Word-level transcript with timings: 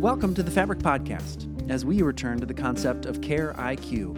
Welcome 0.00 0.34
to 0.34 0.42
the 0.42 0.50
Fabric 0.50 0.80
Podcast 0.80 1.70
as 1.70 1.86
we 1.86 2.02
return 2.02 2.38
to 2.40 2.46
the 2.46 2.52
concept 2.52 3.06
of 3.06 3.22
Care 3.22 3.54
IQ. 3.54 4.14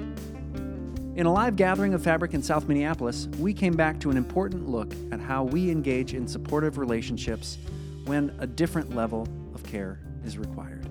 In 1.16 1.24
a 1.24 1.32
live 1.32 1.54
gathering 1.54 1.94
of 1.94 2.02
Fabric 2.02 2.34
in 2.34 2.42
South 2.42 2.66
Minneapolis, 2.66 3.28
we 3.38 3.54
came 3.54 3.74
back 3.74 4.00
to 4.00 4.10
an 4.10 4.16
important 4.16 4.68
look 4.68 4.92
at 5.12 5.20
how 5.20 5.44
we 5.44 5.70
engage 5.70 6.14
in 6.14 6.26
supportive 6.26 6.78
relationships 6.78 7.58
when 8.06 8.34
a 8.40 8.46
different 8.46 8.96
level 8.96 9.28
of 9.54 9.62
care 9.62 10.00
is 10.24 10.36
required. 10.36 10.84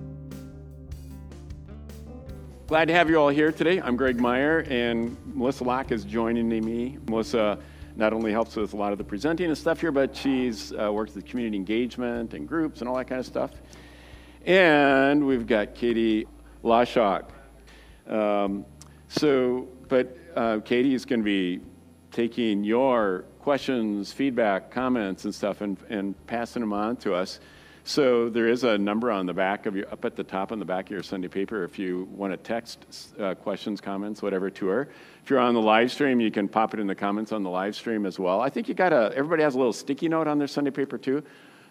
Glad 2.68 2.88
to 2.88 2.94
have 2.94 3.10
you 3.10 3.18
all 3.20 3.30
here 3.30 3.52
today. 3.52 3.82
I'm 3.82 3.98
Greg 3.98 4.22
Meyer, 4.22 4.60
and 4.70 5.18
Melissa 5.26 5.66
Lock 5.66 5.92
is 5.92 6.06
joining 6.06 6.48
me. 6.48 6.98
Melissa 7.10 7.60
not 7.98 8.14
only 8.14 8.32
helps 8.32 8.56
with 8.56 8.74
a 8.74 8.78
lot 8.78 8.92
of 8.92 8.98
the 9.00 9.04
presenting 9.04 9.48
and 9.48 9.58
stuff 9.58 9.82
here, 9.82 9.92
but 9.92 10.16
she's 10.16 10.72
uh, 10.72 10.90
worked 10.94 11.14
with 11.16 11.26
community 11.26 11.58
engagement 11.58 12.34
and 12.36 12.48
groups 12.48 12.80
and 12.80 12.88
all 12.88 12.96
that 12.96 13.08
kind 13.08 13.20
of 13.20 13.26
stuff. 13.26 13.52
And 14.46 15.26
we've 15.26 15.46
got 15.46 15.76
Katy 15.76 16.28
Lesiak. 16.64 17.26
Um, 18.08 18.66
so, 19.08 19.68
but 19.90 20.18
uh, 20.36 20.60
Katie 20.64 20.94
is 20.94 21.06
going 21.06 21.22
to 21.22 21.26
be 21.26 21.62
taking 22.12 22.64
your 22.64 23.26
questions, 23.40 24.12
feedback, 24.12 24.72
comments, 24.72 25.26
and 25.26 25.34
stuff 25.34 25.62
and, 25.62 25.78
and 25.90 26.28
passing 26.28 26.62
them 26.62 26.74
on 26.74 26.98
to 26.98 27.14
us. 27.14 27.40
So 27.88 28.28
there 28.30 28.50
is 28.50 28.66
a 28.66 28.78
number 28.78 29.10
on 29.12 29.26
the 29.26 29.34
back 29.34 29.66
of 29.66 29.74
your, 29.74 29.90
up 29.90 30.04
at 30.04 30.18
the 30.18 30.24
top 30.24 30.52
on 30.52 30.60
the 30.60 30.66
back 30.66 30.88
of 30.88 30.92
your 30.92 31.04
Sunday 31.04 31.30
paper 31.30 31.64
if 31.64 31.80
you 31.80 32.10
want 32.12 32.34
to 32.34 32.38
text 32.38 33.14
uh, 33.18 33.34
questions, 33.36 33.80
comments, 33.80 34.22
whatever 34.22 34.50
to 34.50 34.68
her. 34.68 34.90
If 35.24 35.30
you're 35.30 35.40
on 35.40 35.54
the 35.54 35.62
live 35.62 35.90
stream, 35.90 36.20
you 36.20 36.30
can 36.30 36.50
pop 36.50 36.74
it 36.74 36.82
in 36.82 36.88
the 36.88 36.96
comments 36.96 37.32
on 37.32 37.44
the 37.44 37.50
live 37.50 37.78
stream 37.78 38.06
as 38.06 38.20
well. 38.20 38.42
I 38.42 38.50
think 38.50 38.68
you 38.68 38.74
got 38.74 38.92
a, 38.92 39.14
everybody 39.16 39.44
has 39.44 39.56
a 39.56 39.58
little 39.58 39.72
sticky 39.72 40.10
note 40.10 40.28
on 40.28 40.38
their 40.38 40.50
Sunday 40.50 40.72
paper 40.72 40.98
too. 40.98 41.24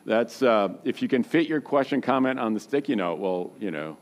That's, 0.06 0.41
uh, 0.41 0.69
if 0.84 1.02
you 1.02 1.09
can 1.09 1.24
fit 1.24 1.48
your 1.48 1.60
question, 1.60 2.01
comment 2.01 2.38
on 2.38 2.55
the 2.55 2.60
sticky 2.60 2.95
note, 2.95 3.19
well, 3.19 3.51
you 3.59 3.73
know, 3.73 3.96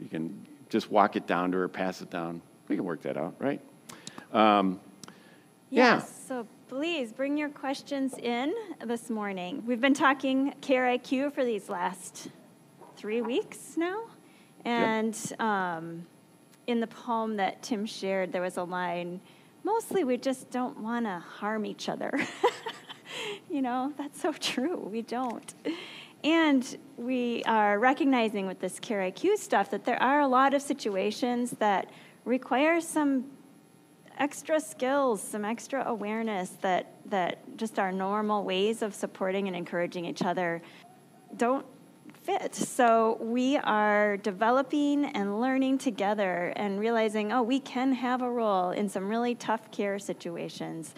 you 0.00 0.08
can 0.08 0.46
just 0.70 0.90
walk 0.90 1.16
it 1.16 1.26
down 1.26 1.52
to 1.52 1.58
her, 1.58 1.68
pass 1.68 2.00
it 2.00 2.10
down. 2.10 2.40
We 2.68 2.76
can 2.76 2.84
work 2.86 3.02
that 3.02 3.18
out, 3.18 3.34
right? 3.38 3.60
Um, 4.32 4.80
yeah. 5.68 5.96
Yes, 5.96 6.24
so 6.26 6.46
please 6.68 7.12
bring 7.12 7.36
your 7.36 7.50
questions 7.50 8.16
in 8.16 8.54
this 8.86 9.10
morning. 9.10 9.62
We've 9.66 9.80
been 9.80 9.92
talking 9.92 10.54
Care 10.62 10.86
IQ 10.86 11.34
for 11.34 11.44
these 11.44 11.68
last 11.68 12.28
three 12.96 13.20
weeks 13.20 13.76
now. 13.76 14.04
And 14.64 15.16
um, 15.38 16.06
in 16.66 16.80
the 16.80 16.86
poem 16.86 17.36
that 17.36 17.62
Tim 17.62 17.84
shared, 17.84 18.32
there 18.32 18.42
was 18.42 18.56
a 18.56 18.64
line 18.64 19.20
mostly 19.62 20.04
we 20.04 20.16
just 20.16 20.50
don't 20.50 20.78
want 20.80 21.06
to 21.06 21.18
harm 21.18 21.66
each 21.66 21.88
other. 21.88 22.12
you 23.50 23.62
know, 23.62 23.92
that's 23.96 24.20
so 24.20 24.32
true. 24.32 24.76
We 24.78 25.02
don't. 25.02 25.54
And 26.22 26.78
we 26.96 27.42
are 27.44 27.78
recognizing 27.78 28.46
with 28.46 28.60
this 28.60 28.78
Care 28.78 29.00
IQ 29.00 29.38
stuff 29.38 29.70
that 29.70 29.84
there 29.84 30.00
are 30.02 30.20
a 30.20 30.28
lot 30.28 30.54
of 30.54 30.62
situations 30.62 31.52
that 31.52 31.90
require 32.24 32.80
some 32.80 33.24
extra 34.18 34.60
skills, 34.60 35.22
some 35.22 35.44
extra 35.44 35.82
awareness 35.88 36.50
that, 36.60 36.92
that 37.06 37.56
just 37.56 37.78
our 37.78 37.90
normal 37.90 38.44
ways 38.44 38.82
of 38.82 38.94
supporting 38.94 39.48
and 39.48 39.56
encouraging 39.56 40.04
each 40.04 40.22
other 40.22 40.60
don't 41.36 41.64
fit. 42.22 42.54
So 42.54 43.16
we 43.20 43.56
are 43.56 44.18
developing 44.18 45.06
and 45.06 45.40
learning 45.40 45.78
together 45.78 46.52
and 46.56 46.78
realizing, 46.78 47.32
oh, 47.32 47.42
we 47.42 47.60
can 47.60 47.92
have 47.92 48.20
a 48.20 48.30
role 48.30 48.70
in 48.70 48.90
some 48.90 49.08
really 49.08 49.34
tough 49.34 49.70
care 49.70 49.98
situations 49.98 50.94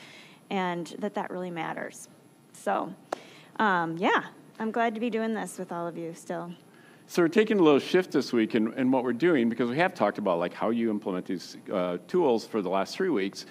and 0.51 0.89
that 0.99 1.15
that 1.15 1.31
really 1.31 1.51
matters. 1.51 2.09
So, 2.63 2.95
um, 3.59 3.99
yeah, 3.99 4.27
I'm 4.61 4.71
glad 4.71 4.95
to 4.95 5.01
be 5.01 5.11
doing 5.11 5.35
this 5.35 5.59
with 5.59 5.73
all 5.73 5.89
of 5.89 5.99
you 5.99 6.15
still. 6.15 6.53
So 7.09 7.23
we're 7.23 7.29
taking 7.29 7.59
a 7.59 7.63
little 7.63 7.81
shift 7.81 8.13
this 8.13 8.33
week 8.33 8.55
in, 8.55 8.73
in 8.75 8.93
what 8.93 9.03
we're 9.03 9.13
doing 9.13 9.49
because 9.49 9.69
we 9.69 9.77
have 9.79 9.95
talked 9.95 10.19
about 10.19 10.39
like 10.39 10.55
how 10.55 10.71
you 10.71 10.89
implement 10.89 11.27
these 11.27 11.57
uh, 11.73 11.99
tools 12.07 12.47
for 12.47 12.63
the 12.63 12.69
last 12.69 12.95
three 12.95 13.09
weeks. 13.09 13.47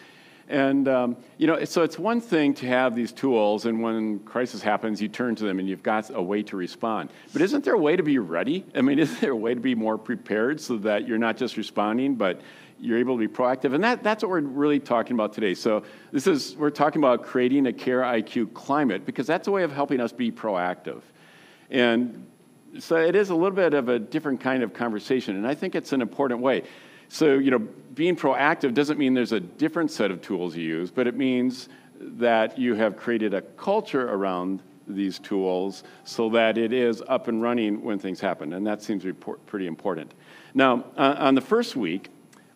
And, 0.48 0.88
um, 0.88 1.17
you 1.38 1.45
know, 1.45 1.61
so 1.66 1.83
it's 1.83 1.99
one 1.99 2.22
thing 2.22 2.54
to 2.55 2.67
have 2.67 2.95
these 2.95 3.11
tools, 3.11 3.66
and 3.66 3.82
when 3.82 4.20
crisis 4.20 4.61
happens, 4.61 5.02
you 5.02 5.08
turn 5.08 5.36
to 5.36 5.43
them 5.43 5.60
and 5.60 5.67
you've 5.67 5.83
got 5.83 6.10
a 6.14 6.22
way 6.22 6.42
to 6.43 6.55
respond. 6.55 7.10
But 7.33 7.42
isn't 7.42 7.66
there 7.66 7.73
a 7.73 7.80
way 7.80 7.98
to 7.98 8.04
be 8.04 8.17
ready? 8.17 8.66
I 8.76 8.82
mean, 8.82 8.98
isn't 8.99 9.20
there 9.20 9.32
a 9.32 9.36
way 9.36 9.54
to 9.54 9.60
be 9.60 9.76
more 9.76 9.98
prepared 9.98 10.61
so 10.61 10.78
that 10.78 11.05
you're 11.05 11.17
not 11.17 11.36
just 11.36 11.58
responding, 11.58 12.16
but 12.16 12.42
you're 12.81 12.97
able 12.97 13.15
to 13.15 13.27
be 13.27 13.33
proactive? 13.33 13.73
And 13.73 13.83
that, 13.83 14.03
that's 14.03 14.23
what 14.23 14.30
we're 14.30 14.42
really 14.42 14.80
talking 14.80 15.14
about 15.14 15.33
today. 15.33 15.53
So 15.53 15.83
this 16.11 16.27
is, 16.27 16.55
we're 16.58 16.69
talking 16.69 17.02
about 17.02 17.23
creating 17.23 17.67
a 17.67 17.73
Care 17.73 18.02
IQ 18.02 18.53
climate 18.53 19.05
because 19.05 19.27
that's 19.27 19.47
a 19.47 19.52
way 19.52 19.64
of 19.64 19.71
helping 19.71 20.02
us 20.02 20.11
be 20.11 20.31
proactive. 20.31 21.02
And 21.69 22.27
so 22.80 22.97
it 22.97 23.15
is 23.15 23.30
a 23.30 23.36
little 23.36 23.55
bit 23.55 23.73
of 23.73 23.89
a 23.89 23.99
different 23.99 24.39
kind 24.39 24.64
of 24.64 24.73
conversation, 24.73 25.36
and 25.36 25.45
I 25.45 25.55
think 25.55 25.75
it's 25.75 25.93
an 25.93 26.02
important 26.02 26.42
way. 26.42 26.64
So, 27.09 27.33
you 27.33 27.52
know, 27.52 27.59
being 27.59 28.15
proactive 28.15 28.73
doesn't 28.73 28.98
mean 28.98 29.13
there's 29.13 29.33
a 29.33 29.39
different 29.39 29.92
set 29.92 30.11
of 30.11 30.21
tools 30.21 30.55
you 30.55 30.63
use, 30.63 30.92
but 30.92 31.08
it 31.08 31.15
means 31.15 31.67
that 31.99 32.58
you 32.58 32.73
have 32.75 32.95
created 32.95 33.33
a 33.33 33.42
culture 33.42 34.09
around 34.09 34.61
these 34.87 35.19
tools 35.19 35.83
so 36.03 36.30
that 36.30 36.58
it 36.58 36.73
is 36.73 37.03
up 37.08 37.27
and 37.27 37.42
running 37.42 37.83
when 37.83 37.99
things 37.99 38.19
happen, 38.19 38.53
and 38.53 38.65
that 38.65 38.81
seems 38.81 39.05
pretty 39.45 39.67
important. 39.67 40.13
Now, 40.53 40.86
uh, 40.98 41.15
on 41.17 41.36
the 41.36 41.42
first 41.42 41.75
week, 41.75 42.09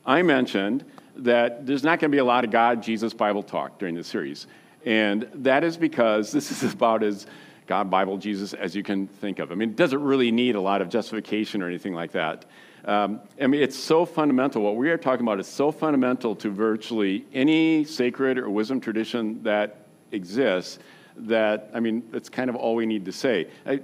I 0.05 0.21
mentioned 0.21 0.85
that 1.17 1.66
there's 1.66 1.83
not 1.83 1.99
going 1.99 2.11
to 2.11 2.16
be 2.16 2.19
a 2.19 2.25
lot 2.25 2.43
of 2.43 2.51
God, 2.51 2.83
Jesus, 2.83 3.13
Bible 3.13 3.43
talk 3.43 3.79
during 3.79 3.95
this 3.95 4.07
series. 4.07 4.47
And 4.85 5.27
that 5.35 5.63
is 5.63 5.77
because 5.77 6.31
this 6.31 6.63
is 6.63 6.73
about 6.73 7.03
as 7.03 7.25
God, 7.67 7.89
Bible, 7.89 8.17
Jesus 8.17 8.53
as 8.53 8.75
you 8.75 8.83
can 8.83 9.07
think 9.07 9.39
of. 9.39 9.51
I 9.51 9.55
mean, 9.55 9.69
it 9.69 9.75
doesn't 9.75 10.01
really 10.01 10.31
need 10.31 10.55
a 10.55 10.61
lot 10.61 10.81
of 10.81 10.89
justification 10.89 11.63
or 11.63 11.67
anything 11.67 11.93
like 11.93 12.11
that. 12.11 12.45
Um, 12.83 13.21
I 13.41 13.47
mean, 13.47 13.63
it's 13.63 13.75
so 13.75 14.05
fundamental. 14.05 14.61
What 14.61 14.75
we 14.75 14.91
are 14.91 14.97
talking 14.97 15.25
about 15.25 15.39
is 15.39 15.47
so 15.47 15.71
fundamental 15.71 16.35
to 16.35 16.49
virtually 16.51 17.25
any 17.33 17.83
sacred 17.83 18.37
or 18.37 18.49
wisdom 18.49 18.79
tradition 18.79 19.41
that 19.41 19.87
exists 20.11 20.77
that, 21.17 21.72
I 21.73 21.79
mean, 21.79 22.03
that's 22.11 22.29
kind 22.29 22.49
of 22.49 22.55
all 22.55 22.75
we 22.75 22.85
need 22.85 23.05
to 23.05 23.11
say. 23.11 23.47
I, 23.66 23.81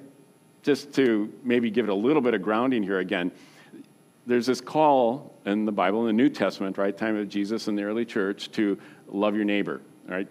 just 0.62 0.94
to 0.94 1.34
maybe 1.44 1.72
give 1.72 1.86
it 1.86 1.92
a 1.92 1.96
little 1.96 2.22
bit 2.22 2.36
of 2.36 2.44
grounding 2.44 2.84
here 2.84 3.00
again, 3.00 3.32
there's 4.26 4.46
this 4.46 4.62
call 4.62 5.40
in 5.46 5.66
the 5.66 5.72
Bible, 5.72 6.02
in 6.02 6.08
the 6.08 6.24
New 6.24 6.30
Testament, 6.30 6.78
right, 6.78 6.96
time 6.96 7.16
of 7.16 7.28
Jesus 7.30 7.68
in 7.68 7.76
the 7.76 7.84
early 7.84 8.06
church, 8.06 8.52
to 8.52 8.78
love 9.08 9.36
your 9.36 9.46
neighbor, 9.46 9.82
right? 10.08 10.28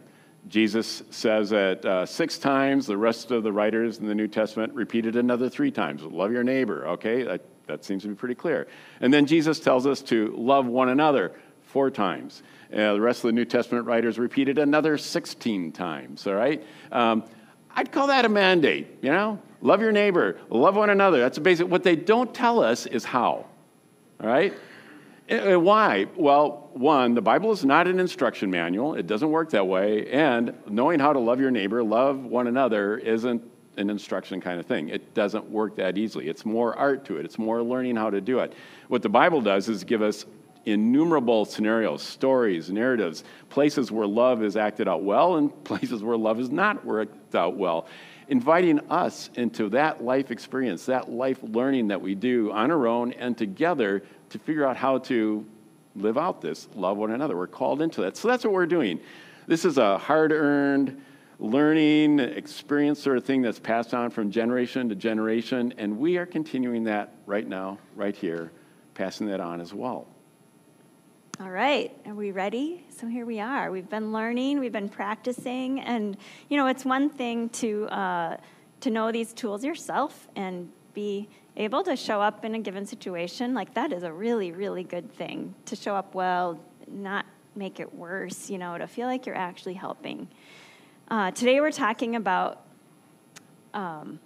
Jesus 0.49 1.03
says 1.11 1.53
it 1.53 1.85
uh, 1.85 2.07
six 2.07 2.39
times. 2.39 2.87
The 2.87 2.97
rest 2.97 3.31
of 3.31 3.43
the 3.43 3.53
writers 3.53 3.99
in 3.99 4.07
the 4.07 4.15
New 4.15 4.29
Testament 4.29 4.73
repeated 4.73 5.17
another 5.17 5.51
three 5.51 5.71
times. 5.71 6.03
Love 6.03 6.33
your 6.33 6.45
neighbor, 6.45 6.87
okay? 6.89 7.23
That, 7.25 7.43
that 7.67 7.85
seems 7.85 8.03
to 8.03 8.09
be 8.09 8.15
pretty 8.15 8.35
clear. 8.35 8.67
And 9.01 9.13
then 9.13 9.27
Jesus 9.27 9.61
tells 9.61 9.87
us 9.87 10.01
to 10.03 10.35
love 10.37 10.67
one 10.67 10.89
another 10.89 11.33
four 11.63 11.91
times. 11.91 12.43
Uh, 12.73 12.95
the 12.95 13.01
rest 13.01 13.25
of 13.25 13.29
the 13.29 13.33
New 13.33 13.45
Testament 13.45 13.87
writers 13.87 14.19
repeated 14.19 14.59
another 14.59 14.97
16 14.97 15.73
times, 15.73 16.27
all 16.27 16.35
right? 16.35 16.65
Um, 16.91 17.25
I'd 17.75 17.93
call 17.93 18.09
that 18.09 18.25
a 18.25 18.29
mandate, 18.29 18.99
you 19.03 19.11
know? 19.11 19.41
Love 19.63 19.81
your 19.81 19.93
neighbor, 19.93 20.39
love 20.49 20.75
one 20.75 20.91
another. 20.91 21.19
That's 21.19 21.39
basic. 21.39 21.69
What 21.69 21.83
they 21.83 21.95
don't 21.95 22.35
tell 22.35 22.63
us 22.65 22.87
is 22.87 23.05
how, 23.05 23.47
all 24.21 24.29
right? 24.29 24.55
Uh, 25.31 25.55
uh, 25.55 25.59
why? 25.59 26.07
Well, 26.17 26.71
one, 26.73 27.15
the 27.15 27.23
Bible 27.23 27.53
is 27.53 27.65
not 27.65 27.87
an 27.87 28.01
instruction 28.01 28.51
manual. 28.51 28.95
It 28.95 29.07
doesn't 29.07 29.31
work 29.31 29.51
that 29.51 29.67
way. 29.67 30.11
And 30.11 30.55
knowing 30.69 31.01
how 31.01 31.13
to 31.13 31.19
love 31.19 31.41
your 31.41 31.51
neighbor, 31.51 31.83
love 31.83 32.25
one 32.25 32.47
another, 32.47 32.99
isn't 32.99 33.43
an 33.77 33.91
instruction 33.91 34.41
kind 34.41 34.61
of 34.61 34.67
thing. 34.67 34.89
It 34.89 35.15
doesn't 35.15 35.49
work 35.49 35.77
that 35.77 35.97
easily. 35.97 36.29
It's 36.29 36.45
more 36.45 36.77
art 36.77 37.05
to 37.07 37.17
it, 37.17 37.25
it's 37.25 37.39
more 37.39 37.63
learning 37.63 37.97
how 37.97 38.11
to 38.11 38.21
do 38.21 38.41
it. 38.41 38.55
What 38.89 39.03
the 39.03 39.09
Bible 39.09 39.41
does 39.41 39.69
is 39.69 39.85
give 39.85 40.03
us 40.03 40.27
innumerable 40.67 41.45
scenarios, 41.45 42.03
stories, 42.03 42.71
narratives, 42.71 43.25
places 43.49 43.91
where 43.91 44.07
love 44.07 44.43
is 44.43 44.57
acted 44.57 44.89
out 44.89 45.03
well 45.03 45.37
and 45.37 45.65
places 45.65 46.03
where 46.03 46.17
love 46.17 46.39
is 46.41 46.51
not 46.51 46.85
worked 46.85 47.35
out 47.35 47.57
well. 47.57 47.87
Inviting 48.31 48.79
us 48.91 49.29
into 49.35 49.69
that 49.71 50.03
life 50.03 50.31
experience, 50.31 50.87
that 50.87 51.11
life 51.11 51.39
learning 51.43 51.89
that 51.89 52.01
we 52.01 52.15
do 52.15 52.51
on 52.53 52.71
our 52.71 52.87
own 52.87 53.13
and 53.13 53.37
together 53.37 54.03
to 54.31 54.39
figure 54.39 54.65
out 54.65 54.77
how 54.77 54.99
to 54.99 55.45
live 55.97 56.17
out 56.17 56.41
this 56.41 56.69
love 56.75 56.97
one 56.97 57.11
another. 57.11 57.37
We're 57.37 57.49
called 57.49 57.83
into 57.83 58.01
that. 58.03 58.17
So 58.17 58.29
that's 58.29 58.45
what 58.45 58.53
we're 58.53 58.67
doing. 58.67 59.01
This 59.47 59.65
is 59.65 59.79
a 59.79 59.99
hard 59.99 60.31
earned 60.33 61.03
learning 61.41 62.21
experience 62.21 63.03
sort 63.03 63.17
of 63.17 63.25
thing 63.25 63.43
that's 63.43 63.59
passed 63.59 63.95
on 63.95 64.11
from 64.11 64.31
generation 64.31 64.89
to 64.91 64.95
generation, 64.95 65.75
and 65.79 65.99
we 65.99 66.17
are 66.17 66.27
continuing 66.27 66.85
that 66.85 67.15
right 67.27 67.49
now, 67.49 67.79
right 67.97 68.15
here, 68.15 68.53
passing 68.95 69.27
that 69.27 69.41
on 69.41 69.61
as 69.61 69.75
well. 69.75 70.07
All 71.41 71.49
right, 71.49 71.91
are 72.05 72.13
we 72.13 72.33
ready? 72.33 72.85
So 72.91 73.07
here 73.07 73.25
we 73.25 73.41
are. 73.41 73.71
We've 73.71 73.89
been 73.89 74.13
learning, 74.13 74.61
we've 74.61 74.73
been 74.73 74.91
practicing, 74.91 75.81
and 75.81 76.19
you 76.51 76.59
know, 76.59 76.67
it's 76.67 76.85
one 76.85 77.09
thing 77.09 77.49
to 77.61 77.87
uh, 77.87 78.37
to 78.81 78.91
know 78.91 79.11
these 79.11 79.33
tools 79.33 79.65
yourself 79.65 80.29
and 80.37 80.71
be 80.93 81.31
able 81.57 81.83
to 81.85 81.97
show 81.97 82.21
up 82.21 82.45
in 82.45 82.55
a 82.57 82.59
given 82.59 82.85
situation, 82.85 83.55
like 83.55 83.73
that 83.73 83.91
is 83.91 84.03
a 84.03 84.13
really, 84.13 84.53
really 84.53 84.85
good 84.85 85.11
thing. 85.11 85.55
To 85.65 85.77
show 85.77 85.97
up 85.97 86.15
well, 86.15 86.61
not 86.87 87.25
make 87.57 87.81
it 87.81 87.95
worse, 87.95 88.51
you 88.51 88.59
know, 88.59 88.77
to 88.77 88.87
feel 88.87 89.07
like 89.07 89.25
you're 89.25 89.35
actually 89.35 89.75
helping. 89.75 90.29
Uh, 91.09 91.31
today 91.31 91.63
we're 91.63 91.73
talking 91.73 92.17
about 92.17 92.61
um, 93.73 94.21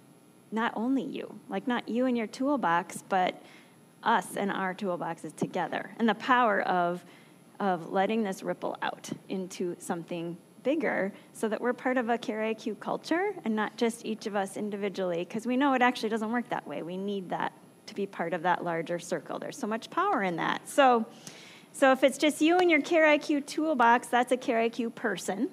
not 0.51 0.73
only 0.75 1.03
you, 1.03 1.39
like 1.47 1.65
not 1.65 1.87
you 1.87 2.07
and 2.07 2.17
your 2.17 2.27
toolbox, 2.27 3.05
but 3.07 3.41
us 4.05 4.37
and 4.37 4.51
our 4.51 4.73
toolboxes 4.73 5.35
together, 5.35 5.91
and 5.97 6.07
the 6.07 6.15
power 6.15 6.61
of, 6.61 7.03
of 7.59 7.91
letting 7.91 8.23
this 8.23 8.43
ripple 8.43 8.77
out 8.81 9.09
into 9.29 9.75
something 9.79 10.37
bigger 10.63 11.13
so 11.33 11.47
that 11.47 11.61
we're 11.61 11.73
part 11.73 11.97
of 11.97 12.09
a 12.09 12.17
CareIQ 12.17 12.79
culture 12.79 13.33
and 13.45 13.55
not 13.55 13.77
just 13.77 14.05
each 14.05 14.25
of 14.25 14.35
us 14.35 14.57
individually, 14.57 15.19
because 15.19 15.45
we 15.45 15.55
know 15.55 15.73
it 15.73 15.81
actually 15.81 16.09
doesn't 16.09 16.31
work 16.31 16.49
that 16.49 16.67
way. 16.67 16.81
We 16.81 16.97
need 16.97 17.29
that 17.29 17.53
to 17.85 17.95
be 17.95 18.05
part 18.05 18.33
of 18.33 18.41
that 18.41 18.63
larger 18.63 18.99
circle. 18.99 19.39
There's 19.39 19.57
so 19.57 19.67
much 19.67 19.89
power 19.89 20.23
in 20.23 20.35
that. 20.37 20.67
So, 20.67 21.05
so 21.71 21.91
if 21.91 22.03
it's 22.03 22.17
just 22.17 22.41
you 22.41 22.57
and 22.57 22.69
your 22.69 22.81
CareIQ 22.81 23.45
toolbox, 23.45 24.07
that's 24.07 24.31
a 24.31 24.37
CareIQ 24.37 24.95
person. 24.95 25.49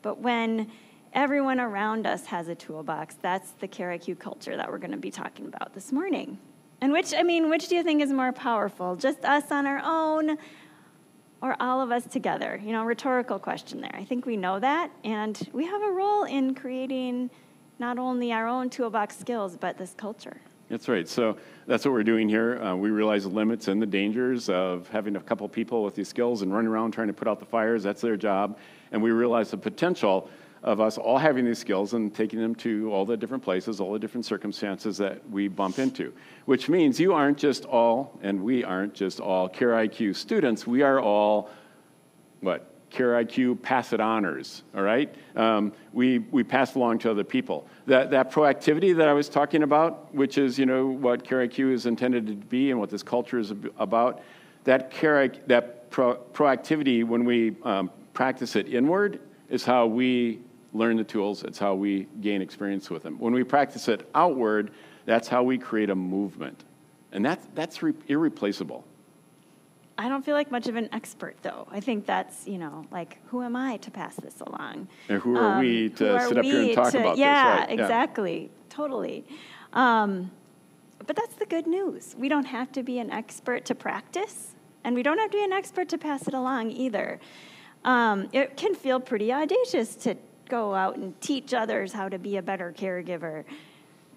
But 0.00 0.20
when 0.20 0.70
everyone 1.12 1.60
around 1.60 2.06
us 2.06 2.26
has 2.26 2.48
a 2.48 2.54
toolbox, 2.54 3.16
that's 3.20 3.50
the 3.52 3.68
CareIQ 3.68 4.18
culture 4.18 4.56
that 4.56 4.70
we're 4.70 4.78
going 4.78 4.90
to 4.92 4.96
be 4.96 5.10
talking 5.10 5.46
about 5.46 5.74
this 5.74 5.92
morning. 5.92 6.38
And 6.84 6.92
which, 6.92 7.14
I 7.16 7.22
mean, 7.22 7.48
which 7.48 7.68
do 7.68 7.76
you 7.76 7.82
think 7.82 8.02
is 8.02 8.12
more 8.12 8.30
powerful? 8.30 8.94
Just 8.94 9.24
us 9.24 9.50
on 9.50 9.66
our 9.66 9.80
own 9.82 10.36
or 11.40 11.56
all 11.58 11.80
of 11.80 11.90
us 11.90 12.04
together? 12.04 12.60
You 12.62 12.72
know, 12.72 12.84
rhetorical 12.84 13.38
question 13.38 13.80
there. 13.80 13.94
I 13.94 14.04
think 14.04 14.26
we 14.26 14.36
know 14.36 14.60
that, 14.60 14.90
and 15.02 15.48
we 15.54 15.64
have 15.64 15.82
a 15.82 15.90
role 15.90 16.24
in 16.24 16.54
creating 16.54 17.30
not 17.78 17.98
only 17.98 18.34
our 18.34 18.46
own 18.46 18.68
toolbox 18.68 19.16
skills, 19.16 19.56
but 19.56 19.78
this 19.78 19.94
culture. 19.96 20.36
That's 20.68 20.86
right. 20.86 21.08
So 21.08 21.38
that's 21.66 21.86
what 21.86 21.92
we're 21.92 22.02
doing 22.02 22.28
here. 22.28 22.62
Uh, 22.62 22.76
we 22.76 22.90
realize 22.90 23.22
the 23.22 23.30
limits 23.30 23.68
and 23.68 23.80
the 23.80 23.86
dangers 23.86 24.50
of 24.50 24.86
having 24.90 25.16
a 25.16 25.20
couple 25.20 25.48
people 25.48 25.84
with 25.84 25.94
these 25.94 26.08
skills 26.08 26.42
and 26.42 26.52
running 26.52 26.68
around 26.68 26.90
trying 26.90 27.08
to 27.08 27.14
put 27.14 27.26
out 27.26 27.40
the 27.40 27.46
fires. 27.46 27.82
That's 27.82 28.02
their 28.02 28.18
job. 28.18 28.58
And 28.92 29.02
we 29.02 29.10
realize 29.10 29.50
the 29.50 29.56
potential 29.56 30.28
of 30.64 30.80
us 30.80 30.96
all 30.96 31.18
having 31.18 31.44
these 31.44 31.58
skills 31.58 31.92
and 31.92 32.12
taking 32.14 32.40
them 32.40 32.54
to 32.54 32.90
all 32.90 33.04
the 33.04 33.16
different 33.16 33.44
places, 33.44 33.80
all 33.80 33.92
the 33.92 33.98
different 33.98 34.24
circumstances 34.24 34.96
that 34.96 35.28
we 35.30 35.46
bump 35.46 35.78
into. 35.78 36.12
Which 36.46 36.70
means 36.70 36.98
you 36.98 37.12
aren't 37.12 37.36
just 37.36 37.66
all, 37.66 38.18
and 38.22 38.42
we 38.42 38.64
aren't 38.64 38.94
just 38.94 39.20
all 39.20 39.48
CareIQ 39.48 40.16
students. 40.16 40.66
We 40.66 40.80
are 40.80 40.98
all, 40.98 41.50
what, 42.40 42.70
CareIQ 42.90 43.60
pass 43.60 43.92
it 43.92 44.00
honors, 44.00 44.62
all 44.74 44.82
right? 44.82 45.14
Um, 45.36 45.72
we, 45.92 46.20
we 46.30 46.42
pass 46.42 46.76
along 46.76 47.00
to 47.00 47.10
other 47.10 47.24
people. 47.24 47.68
That, 47.86 48.10
that 48.12 48.32
proactivity 48.32 48.96
that 48.96 49.06
I 49.06 49.12
was 49.12 49.28
talking 49.28 49.64
about, 49.64 50.14
which 50.14 50.38
is, 50.38 50.58
you 50.58 50.64
know, 50.64 50.86
what 50.86 51.24
CareIQ 51.24 51.72
is 51.72 51.84
intended 51.84 52.26
to 52.28 52.34
be 52.34 52.70
and 52.70 52.80
what 52.80 52.88
this 52.88 53.02
culture 53.02 53.38
is 53.38 53.52
about, 53.78 54.22
that, 54.62 54.90
care, 54.90 55.28
that 55.46 55.90
pro, 55.90 56.16
proactivity, 56.32 57.04
when 57.04 57.26
we 57.26 57.54
um, 57.64 57.90
practice 58.14 58.56
it 58.56 58.72
inward, 58.72 59.20
is 59.50 59.64
how 59.64 59.86
we 59.86 60.40
learn 60.74 60.96
the 60.96 61.04
tools, 61.04 61.44
it's 61.44 61.58
how 61.58 61.74
we 61.74 62.06
gain 62.20 62.42
experience 62.42 62.90
with 62.90 63.04
them. 63.04 63.18
When 63.18 63.32
we 63.32 63.44
practice 63.44 63.88
it 63.88 64.08
outward, 64.14 64.72
that's 65.06 65.28
how 65.28 65.42
we 65.42 65.56
create 65.56 65.88
a 65.88 65.94
movement. 65.94 66.64
And 67.12 67.24
that's, 67.24 67.46
that's 67.54 67.82
re- 67.82 67.94
irreplaceable. 68.08 68.84
I 69.96 70.08
don't 70.08 70.24
feel 70.24 70.34
like 70.34 70.50
much 70.50 70.66
of 70.66 70.74
an 70.74 70.88
expert, 70.92 71.36
though. 71.42 71.68
I 71.70 71.78
think 71.78 72.04
that's, 72.04 72.48
you 72.48 72.58
know, 72.58 72.84
like, 72.90 73.18
who 73.28 73.42
am 73.42 73.54
I 73.54 73.76
to 73.78 73.90
pass 73.92 74.16
this 74.16 74.40
along? 74.40 74.88
And 75.08 75.22
who 75.22 75.36
are 75.36 75.52
um, 75.52 75.60
we 75.60 75.90
to 75.90 76.20
sit 76.20 76.36
up 76.36 76.44
here 76.44 76.62
and 76.62 76.74
talk 76.74 76.90
to, 76.90 76.98
about 76.98 77.16
yeah, 77.16 77.60
this? 77.60 77.68
Right, 77.68 77.80
exactly. 77.80 78.42
Yeah. 78.42 78.48
Totally. 78.70 79.24
Um, 79.72 80.32
but 81.06 81.14
that's 81.14 81.36
the 81.36 81.46
good 81.46 81.68
news. 81.68 82.16
We 82.18 82.28
don't 82.28 82.46
have 82.46 82.72
to 82.72 82.82
be 82.82 82.98
an 82.98 83.10
expert 83.12 83.64
to 83.66 83.76
practice, 83.76 84.56
and 84.82 84.96
we 84.96 85.04
don't 85.04 85.18
have 85.18 85.30
to 85.30 85.36
be 85.36 85.44
an 85.44 85.52
expert 85.52 85.88
to 85.90 85.98
pass 85.98 86.26
it 86.26 86.34
along 86.34 86.72
either. 86.72 87.20
Um, 87.84 88.28
it 88.32 88.56
can 88.56 88.74
feel 88.74 88.98
pretty 88.98 89.32
audacious 89.32 89.94
to 89.96 90.16
go 90.48 90.74
out 90.74 90.96
and 90.96 91.20
teach 91.20 91.54
others 91.54 91.92
how 91.92 92.08
to 92.08 92.18
be 92.18 92.36
a 92.36 92.42
better 92.42 92.74
caregiver 92.76 93.44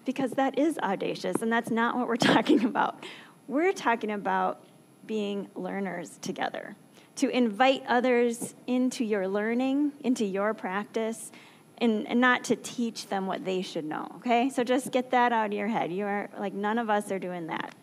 because 0.04 0.32
that 0.32 0.58
is 0.58 0.78
audacious 0.78 1.42
and 1.42 1.52
that's 1.52 1.70
not 1.70 1.96
what 1.96 2.08
we're 2.08 2.16
talking 2.34 2.64
about. 2.64 3.04
We're 3.46 3.72
talking 3.72 4.10
about 4.10 4.60
being 5.08 5.48
learners 5.56 6.18
together, 6.22 6.76
to 7.16 7.28
invite 7.30 7.82
others 7.88 8.54
into 8.68 9.04
your 9.04 9.26
learning, 9.26 9.92
into 10.04 10.24
your 10.24 10.54
practice, 10.54 11.32
and, 11.78 12.06
and, 12.06 12.20
not 12.20 12.44
to 12.44 12.56
teach 12.56 13.08
them 13.08 13.26
what 13.26 13.44
they 13.44 13.62
should 13.62 13.84
know, 13.84 14.06
okay? 14.16 14.50
So 14.50 14.64
just 14.64 14.92
get 14.92 15.10
that 15.12 15.32
out 15.32 15.46
of 15.46 15.52
your 15.52 15.68
head. 15.68 15.92
You 15.92 16.04
are, 16.06 16.28
like, 16.38 16.52
none 16.52 16.78
of 16.78 16.90
us 16.90 17.10
are 17.10 17.18
doing 17.18 17.46
that. 17.46 17.74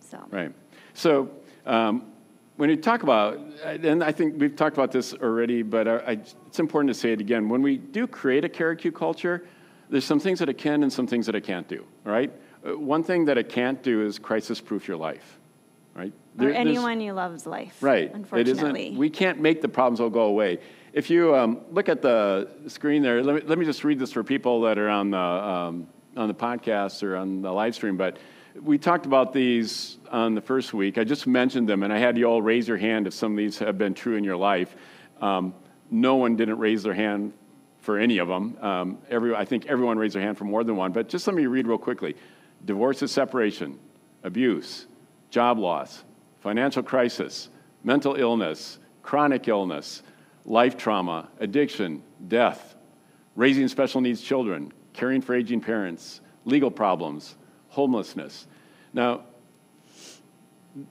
So. 0.00 0.22
Right. 0.30 0.52
So, 0.94 1.30
um, 1.66 2.04
when 2.58 2.68
you 2.68 2.76
talk 2.76 3.04
about, 3.04 3.38
and 3.64 4.02
I 4.02 4.10
think 4.10 4.34
we've 4.36 4.56
talked 4.56 4.76
about 4.76 4.90
this 4.90 5.14
already, 5.14 5.62
but 5.62 5.86
I, 5.86 6.18
it's 6.48 6.58
important 6.58 6.92
to 6.92 6.94
say 7.00 7.12
it 7.12 7.20
again. 7.20 7.48
When 7.48 7.62
we 7.62 7.76
do 7.76 8.08
create 8.08 8.44
a 8.44 8.48
CareIQ 8.48 8.96
culture, 8.96 9.46
there's 9.88 10.04
some 10.04 10.18
things 10.18 10.40
that 10.40 10.48
it 10.48 10.58
can 10.58 10.82
and 10.82 10.92
some 10.92 11.06
things 11.06 11.26
that 11.26 11.36
it 11.36 11.44
can't 11.44 11.68
do, 11.68 11.86
right? 12.02 12.32
Uh, 12.66 12.76
one 12.76 13.04
thing 13.04 13.24
that 13.26 13.38
it 13.38 13.48
can't 13.48 13.80
do 13.84 14.04
is 14.04 14.18
crisis 14.18 14.60
proof 14.60 14.88
your 14.88 14.96
life, 14.96 15.38
right? 15.94 16.12
There, 16.34 16.50
or 16.50 16.52
anyone 16.52 17.00
you 17.00 17.12
love's 17.12 17.46
life, 17.46 17.80
right? 17.80 18.12
Unfortunately. 18.12 18.86
It 18.86 18.88
isn't, 18.88 18.98
we 18.98 19.08
can't 19.08 19.38
make 19.40 19.62
the 19.62 19.68
problems 19.68 20.00
all 20.00 20.10
go 20.10 20.22
away. 20.22 20.58
If 20.92 21.10
you 21.10 21.36
um, 21.36 21.60
look 21.70 21.88
at 21.88 22.02
the 22.02 22.48
screen 22.66 23.02
there, 23.02 23.22
let 23.22 23.36
me, 23.36 23.42
let 23.48 23.58
me 23.58 23.66
just 23.66 23.84
read 23.84 24.00
this 24.00 24.10
for 24.10 24.24
people 24.24 24.62
that 24.62 24.78
are 24.78 24.88
on 24.88 25.12
the, 25.12 25.16
um, 25.16 25.86
on 26.16 26.26
the 26.26 26.34
podcast 26.34 27.04
or 27.04 27.14
on 27.14 27.40
the 27.40 27.52
live 27.52 27.76
stream, 27.76 27.96
but 27.96 28.16
we 28.62 28.78
talked 28.78 29.06
about 29.06 29.32
these 29.32 29.98
on 30.10 30.34
the 30.34 30.40
first 30.40 30.74
week. 30.74 30.98
I 30.98 31.04
just 31.04 31.26
mentioned 31.26 31.68
them, 31.68 31.82
and 31.82 31.92
I 31.92 31.98
had 31.98 32.16
you 32.16 32.26
all 32.26 32.42
raise 32.42 32.68
your 32.68 32.76
hand 32.76 33.06
if 33.06 33.14
some 33.14 33.32
of 33.32 33.38
these 33.38 33.58
have 33.58 33.78
been 33.78 33.94
true 33.94 34.16
in 34.16 34.24
your 34.24 34.36
life. 34.36 34.74
Um, 35.20 35.54
no 35.90 36.16
one 36.16 36.36
didn't 36.36 36.58
raise 36.58 36.82
their 36.82 36.94
hand 36.94 37.32
for 37.80 37.98
any 37.98 38.18
of 38.18 38.28
them. 38.28 38.56
Um, 38.60 38.98
every, 39.08 39.34
I 39.34 39.44
think 39.44 39.66
everyone 39.66 39.98
raised 39.98 40.14
their 40.14 40.22
hand 40.22 40.36
for 40.36 40.44
more 40.44 40.64
than 40.64 40.76
one, 40.76 40.92
but 40.92 41.08
just 41.08 41.26
let 41.26 41.36
me 41.36 41.46
read 41.46 41.66
real 41.66 41.78
quickly. 41.78 42.16
Divorce 42.64 43.02
is 43.02 43.12
separation, 43.12 43.78
abuse, 44.24 44.86
job 45.30 45.58
loss, 45.58 46.04
financial 46.40 46.82
crisis, 46.82 47.48
mental 47.84 48.16
illness, 48.16 48.78
chronic 49.02 49.48
illness, 49.48 50.02
life 50.44 50.76
trauma, 50.76 51.28
addiction, 51.40 52.02
death, 52.26 52.74
raising 53.36 53.68
special 53.68 54.00
needs 54.00 54.20
children, 54.20 54.72
caring 54.92 55.20
for 55.20 55.34
aging 55.34 55.60
parents, 55.60 56.20
legal 56.44 56.70
problems, 56.70 57.36
homelessness. 57.78 58.48
Now, 58.92 59.22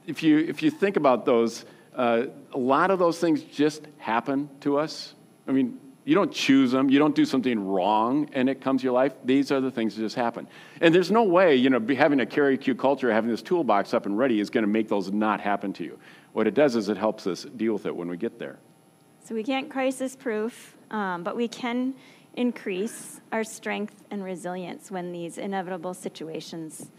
if 0.06 0.22
you, 0.22 0.38
if 0.38 0.62
you 0.62 0.70
think 0.70 0.96
about 0.96 1.26
those, 1.26 1.66
uh, 1.94 2.22
a 2.54 2.58
lot 2.58 2.90
of 2.90 2.98
those 2.98 3.18
things 3.18 3.42
just 3.42 3.86
happen 3.98 4.48
to 4.60 4.78
us. 4.78 5.12
I 5.46 5.52
mean, 5.52 5.78
you 6.06 6.14
don't 6.14 6.32
choose 6.32 6.70
them. 6.70 6.88
You 6.88 6.98
don't 6.98 7.14
do 7.14 7.26
something 7.26 7.62
wrong 7.62 8.30
and 8.32 8.48
it 8.48 8.62
comes 8.62 8.80
to 8.80 8.84
your 8.84 8.94
life. 8.94 9.12
These 9.22 9.52
are 9.52 9.60
the 9.60 9.70
things 9.70 9.96
that 9.96 10.00
just 10.00 10.16
happen. 10.16 10.48
And 10.80 10.94
there's 10.94 11.10
no 11.10 11.24
way, 11.24 11.56
you 11.56 11.68
know, 11.68 11.94
having 11.94 12.20
a 12.20 12.24
CareIQ 12.24 12.78
culture, 12.78 13.12
having 13.12 13.30
this 13.30 13.42
toolbox 13.42 13.92
up 13.92 14.06
and 14.06 14.16
ready 14.16 14.40
is 14.40 14.48
going 14.48 14.64
to 14.64 14.72
make 14.78 14.88
those 14.88 15.12
not 15.12 15.42
happen 15.42 15.74
to 15.74 15.84
you. 15.84 15.98
What 16.32 16.46
it 16.46 16.54
does 16.54 16.74
is 16.74 16.88
it 16.88 16.96
helps 16.96 17.26
us 17.26 17.44
deal 17.44 17.74
with 17.74 17.84
it 17.84 17.94
when 17.94 18.08
we 18.08 18.16
get 18.16 18.38
there. 18.38 18.58
So 19.24 19.34
we 19.34 19.42
can't 19.42 19.68
crisis 19.68 20.16
proof, 20.16 20.74
um, 20.90 21.22
but 21.22 21.36
we 21.36 21.48
can 21.48 21.92
increase 22.38 23.20
our 23.32 23.42
strength 23.42 24.04
and 24.12 24.22
resilience 24.22 24.92
when 24.92 25.10
these 25.10 25.38
inevitable 25.38 25.92
situations 25.92 26.92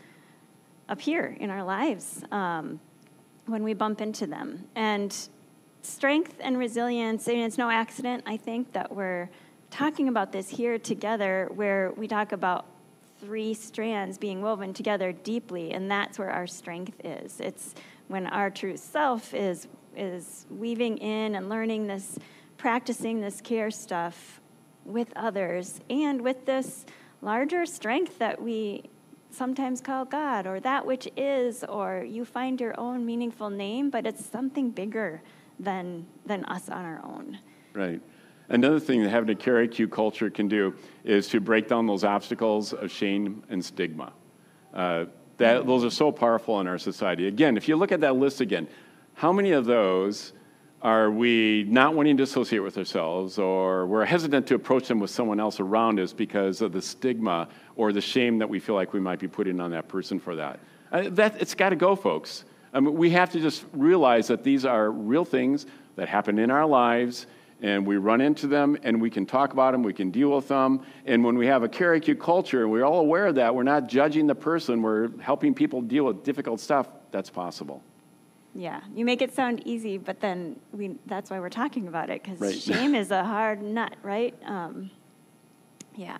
appear 0.89 1.37
in 1.39 1.49
our 1.49 1.63
lives 1.63 2.21
um, 2.31 2.77
when 3.45 3.63
we 3.63 3.73
bump 3.73 4.01
into 4.01 4.27
them. 4.27 4.65
And 4.75 5.15
strength 5.81 6.35
and 6.41 6.57
resilience, 6.57 7.25
I 7.29 7.31
mean, 7.31 7.45
it's 7.45 7.57
no 7.57 7.69
accident, 7.69 8.23
I 8.25 8.35
think, 8.35 8.73
that 8.73 8.93
we're 8.93 9.29
talking 9.71 10.09
about 10.09 10.33
this 10.33 10.49
here 10.49 10.77
together, 10.77 11.49
where 11.55 11.93
we 11.95 12.05
talk 12.05 12.33
about 12.33 12.65
three 13.21 13.53
strands 13.53 14.17
being 14.17 14.41
woven 14.41 14.73
together 14.73 15.13
deeply, 15.13 15.71
and 15.71 15.89
that's 15.89 16.19
where 16.19 16.31
our 16.31 16.47
strength 16.47 16.99
is. 17.05 17.39
It's 17.39 17.75
when 18.09 18.27
our 18.27 18.49
true 18.49 18.75
self 18.75 19.33
is 19.33 19.67
is 19.95 20.45
weaving 20.49 20.97
in 20.97 21.35
and 21.35 21.49
learning 21.49 21.87
this, 21.87 22.17
practicing 22.57 23.19
this 23.19 23.41
care 23.41 23.71
stuff 23.71 24.38
with 24.89 25.13
others 25.15 25.79
and 25.89 26.21
with 26.21 26.45
this 26.45 26.85
larger 27.21 27.65
strength 27.65 28.17
that 28.19 28.41
we 28.41 28.83
sometimes 29.31 29.81
call 29.81 30.05
God 30.05 30.47
or 30.47 30.59
that 30.59 30.85
which 30.85 31.07
is, 31.15 31.63
or 31.63 32.03
you 32.07 32.25
find 32.25 32.59
your 32.59 32.77
own 32.79 33.05
meaningful 33.05 33.49
name, 33.49 33.89
but 33.89 34.07
it's 34.07 34.25
something 34.25 34.71
bigger 34.71 35.21
than, 35.59 36.05
than 36.25 36.43
us 36.45 36.69
on 36.69 36.83
our 36.83 37.01
own. 37.03 37.37
Right. 37.73 38.01
Another 38.49 38.79
thing 38.79 39.03
that 39.03 39.09
having 39.09 39.29
a 39.29 39.37
CareIQ 39.37 39.91
culture 39.91 40.29
can 40.29 40.47
do 40.47 40.73
is 41.03 41.27
to 41.27 41.39
break 41.39 41.67
down 41.67 41.85
those 41.85 42.03
obstacles 42.03 42.73
of 42.73 42.89
shame 42.89 43.43
and 43.49 43.63
stigma. 43.63 44.11
Uh, 44.73 45.05
that, 45.37 45.67
those 45.67 45.83
are 45.83 45.91
so 45.91 46.11
powerful 46.11 46.59
in 46.59 46.67
our 46.67 46.79
society. 46.79 47.27
Again, 47.27 47.57
if 47.57 47.67
you 47.67 47.75
look 47.75 47.91
at 47.91 48.01
that 48.01 48.15
list 48.15 48.41
again, 48.41 48.67
how 49.13 49.31
many 49.31 49.51
of 49.51 49.65
those 49.65 50.33
are 50.81 51.11
we 51.11 51.65
not 51.67 51.93
wanting 51.93 52.17
to 52.17 52.23
associate 52.23 52.59
with 52.59 52.77
ourselves, 52.77 53.37
or 53.37 53.85
we're 53.85 54.05
hesitant 54.05 54.47
to 54.47 54.55
approach 54.55 54.87
them 54.87 54.99
with 54.99 55.09
someone 55.09 55.39
else 55.39 55.59
around 55.59 55.99
us 55.99 56.13
because 56.13 56.61
of 56.61 56.71
the 56.71 56.81
stigma 56.81 57.49
or 57.75 57.91
the 57.91 58.01
shame 58.01 58.39
that 58.39 58.49
we 58.49 58.59
feel 58.59 58.75
like 58.75 58.93
we 58.93 58.99
might 58.99 59.19
be 59.19 59.27
putting 59.27 59.59
on 59.59 59.71
that 59.71 59.87
person 59.87 60.19
for 60.19 60.35
that? 60.35 60.59
Uh, 60.91 61.03
that 61.09 61.39
it's 61.41 61.53
got 61.53 61.69
to 61.69 61.75
go, 61.75 61.95
folks. 61.95 62.45
I 62.73 62.79
mean, 62.79 62.93
we 62.93 63.09
have 63.09 63.29
to 63.31 63.39
just 63.39 63.65
realize 63.73 64.27
that 64.27 64.43
these 64.43 64.63
are 64.63 64.91
real 64.91 65.25
things 65.25 65.65
that 65.95 66.07
happen 66.07 66.39
in 66.39 66.49
our 66.49 66.65
lives, 66.65 67.27
and 67.61 67.85
we 67.85 67.97
run 67.97 68.21
into 68.21 68.47
them 68.47 68.77
and 68.83 69.01
we 69.01 69.09
can 69.09 69.25
talk 69.25 69.51
about 69.51 69.73
them, 69.73 69.83
we 69.83 69.93
can 69.93 70.11
deal 70.11 70.29
with 70.29 70.47
them. 70.47 70.81
And 71.05 71.23
when 71.25 71.37
we 71.37 71.47
have 71.47 71.63
a 71.63 71.67
Care 71.67 71.99
IQ 71.99 72.19
culture 72.19 72.63
and 72.63 72.71
we're 72.71 72.85
all 72.85 73.01
aware 73.01 73.27
of 73.27 73.35
that, 73.35 73.53
we're 73.53 73.63
not 73.63 73.89
judging 73.89 74.27
the 74.27 74.35
person, 74.35 74.81
we're 74.81 75.09
helping 75.19 75.53
people 75.53 75.81
deal 75.81 76.05
with 76.05 76.23
difficult 76.23 76.61
stuff, 76.61 76.87
that's 77.11 77.29
possible. 77.29 77.83
Yeah, 78.55 78.81
you 78.95 79.05
make 79.05 79.21
it 79.21 79.33
sound 79.33 79.61
easy, 79.65 79.97
but 79.97 80.19
then 80.19 80.59
we, 80.71 80.95
that's 81.05 81.29
why 81.29 81.39
we're 81.39 81.49
talking 81.49 81.87
about 81.87 82.09
it, 82.09 82.23
because 82.23 82.39
Right. 82.39 82.53
shame 82.61 82.95
is 82.95 83.11
a 83.11 83.23
hard 83.23 83.61
nut, 83.61 83.95
right? 84.01 84.35
Um, 84.45 84.89
yeah. 85.95 86.17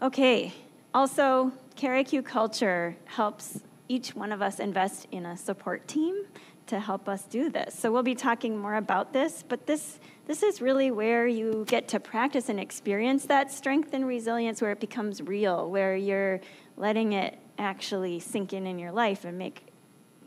Okay, 0.00 0.52
also, 0.94 1.52
CareIQ 1.76 2.24
culture 2.24 2.96
helps 3.06 3.60
each 3.88 4.14
one 4.14 4.32
of 4.32 4.42
us 4.42 4.58
invest 4.58 5.06
in 5.10 5.26
a 5.26 5.36
support 5.36 5.86
team 5.88 6.24
to 6.66 6.78
help 6.78 7.08
us 7.08 7.24
do 7.24 7.50
this. 7.50 7.74
So 7.78 7.90
we'll 7.90 8.02
be 8.02 8.14
talking 8.14 8.56
more 8.56 8.76
about 8.76 9.12
this, 9.12 9.44
but 9.46 9.66
this 9.66 9.98
this 10.26 10.44
is 10.44 10.62
really 10.62 10.92
where 10.92 11.26
you 11.26 11.64
get 11.66 11.88
to 11.88 11.98
practice 12.00 12.48
and 12.48 12.60
experience 12.60 13.26
that 13.26 13.50
strength 13.50 13.92
and 13.92 14.06
resilience 14.06 14.62
where 14.62 14.70
it 14.70 14.78
becomes 14.78 15.20
real, 15.20 15.68
where 15.68 15.96
you're 15.96 16.40
letting 16.76 17.12
it 17.14 17.38
actually 17.58 18.20
sink 18.20 18.52
in 18.52 18.66
in 18.66 18.78
your 18.78 18.92
life 18.92 19.24
and 19.24 19.36
make 19.36 19.71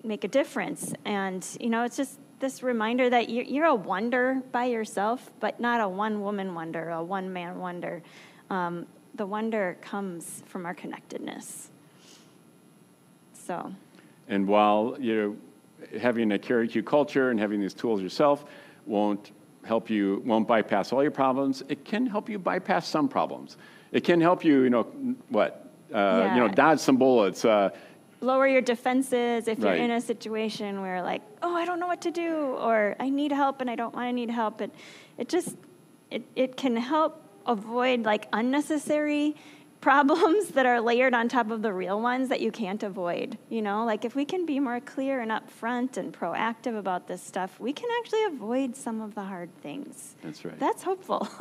make 0.05 0.23
a 0.23 0.27
difference. 0.27 0.93
And 1.03 1.45
you 1.59 1.69
know, 1.69 1.83
it's 1.83 1.97
just 1.97 2.19
this 2.39 2.61
reminder 2.61 3.09
that 3.09 3.29
you're, 3.29 3.45
you're 3.45 3.65
a 3.65 3.75
wonder 3.75 4.41
by 4.51 4.65
yourself, 4.65 5.31
but 5.39 5.59
not 5.59 5.81
a 5.81 5.87
one 5.87 6.21
woman 6.21 6.53
wonder, 6.53 6.89
a 6.89 7.03
one 7.03 7.31
man 7.31 7.59
wonder. 7.59 8.03
Um, 8.49 8.85
the 9.15 9.25
wonder 9.25 9.77
comes 9.81 10.43
from 10.45 10.65
our 10.65 10.73
connectedness. 10.73 11.69
So, 13.33 13.71
And 14.27 14.47
while 14.47 14.97
you 14.99 15.15
know, 15.15 15.99
having 15.99 16.31
a 16.31 16.39
IQ 16.39 16.85
culture 16.85 17.29
and 17.29 17.39
having 17.39 17.59
these 17.59 17.73
tools 17.73 18.01
yourself 18.01 18.45
won't 18.85 19.31
help 19.63 19.89
you, 19.89 20.21
won't 20.25 20.47
bypass 20.47 20.91
all 20.91 21.01
your 21.01 21.11
problems, 21.11 21.63
it 21.69 21.85
can 21.85 22.05
help 22.05 22.29
you 22.29 22.37
bypass 22.37 22.87
some 22.87 23.07
problems. 23.07 23.57
It 23.91 24.03
can 24.03 24.19
help 24.19 24.43
you, 24.43 24.63
you 24.63 24.69
know, 24.69 24.83
what, 25.29 25.69
uh, 25.93 26.31
you 26.33 26.39
know, 26.39 26.47
dodge 26.47 26.79
some 26.79 26.97
bullets. 26.97 27.45
Uh, 27.45 27.69
lower 28.21 28.47
your 28.47 28.61
defenses 28.61 29.47
if 29.47 29.59
you're 29.59 29.73
in 29.73 29.91
a 29.91 30.01
situation 30.01 30.81
where 30.81 31.01
like 31.01 31.21
oh 31.41 31.55
i 31.55 31.65
don't 31.65 31.79
know 31.79 31.87
what 31.87 32.01
to 32.01 32.11
do 32.11 32.33
or 32.59 32.95
i 32.99 33.09
need 33.09 33.31
help 33.31 33.61
and 33.61 33.69
i 33.69 33.75
don't 33.75 33.93
want 33.93 34.07
to 34.07 34.13
need 34.13 34.29
help 34.29 34.61
it 34.61 34.71
it 35.17 35.29
just 35.29 35.55
it, 36.11 36.23
it 36.35 36.55
can 36.55 36.75
help 36.75 37.21
avoid 37.45 38.03
like 38.03 38.27
unnecessary 38.33 39.35
problems 39.81 40.47
that 40.49 40.65
are 40.65 40.81
layered 40.81 41.13
on 41.13 41.29
top 41.29 41.51
of 41.51 41.61
the 41.61 41.71
real 41.71 42.01
ones 42.01 42.29
that 42.29 42.41
you 42.41 42.51
can't 42.51 42.81
avoid 42.81 43.37
you 43.49 43.61
know 43.61 43.85
like 43.85 44.03
if 44.03 44.15
we 44.15 44.25
can 44.25 44.43
be 44.43 44.59
more 44.59 44.79
clear 44.79 45.19
and 45.19 45.29
upfront 45.29 45.97
and 45.97 46.11
proactive 46.11 46.75
about 46.77 47.07
this 47.07 47.21
stuff 47.21 47.59
we 47.59 47.71
can 47.71 47.87
actually 47.99 48.23
avoid 48.23 48.75
some 48.75 48.99
of 48.99 49.13
the 49.13 49.23
hard 49.23 49.55
things 49.61 50.15
That's 50.23 50.43
right. 50.43 50.59
that's 50.59 50.81
hopeful 50.81 51.27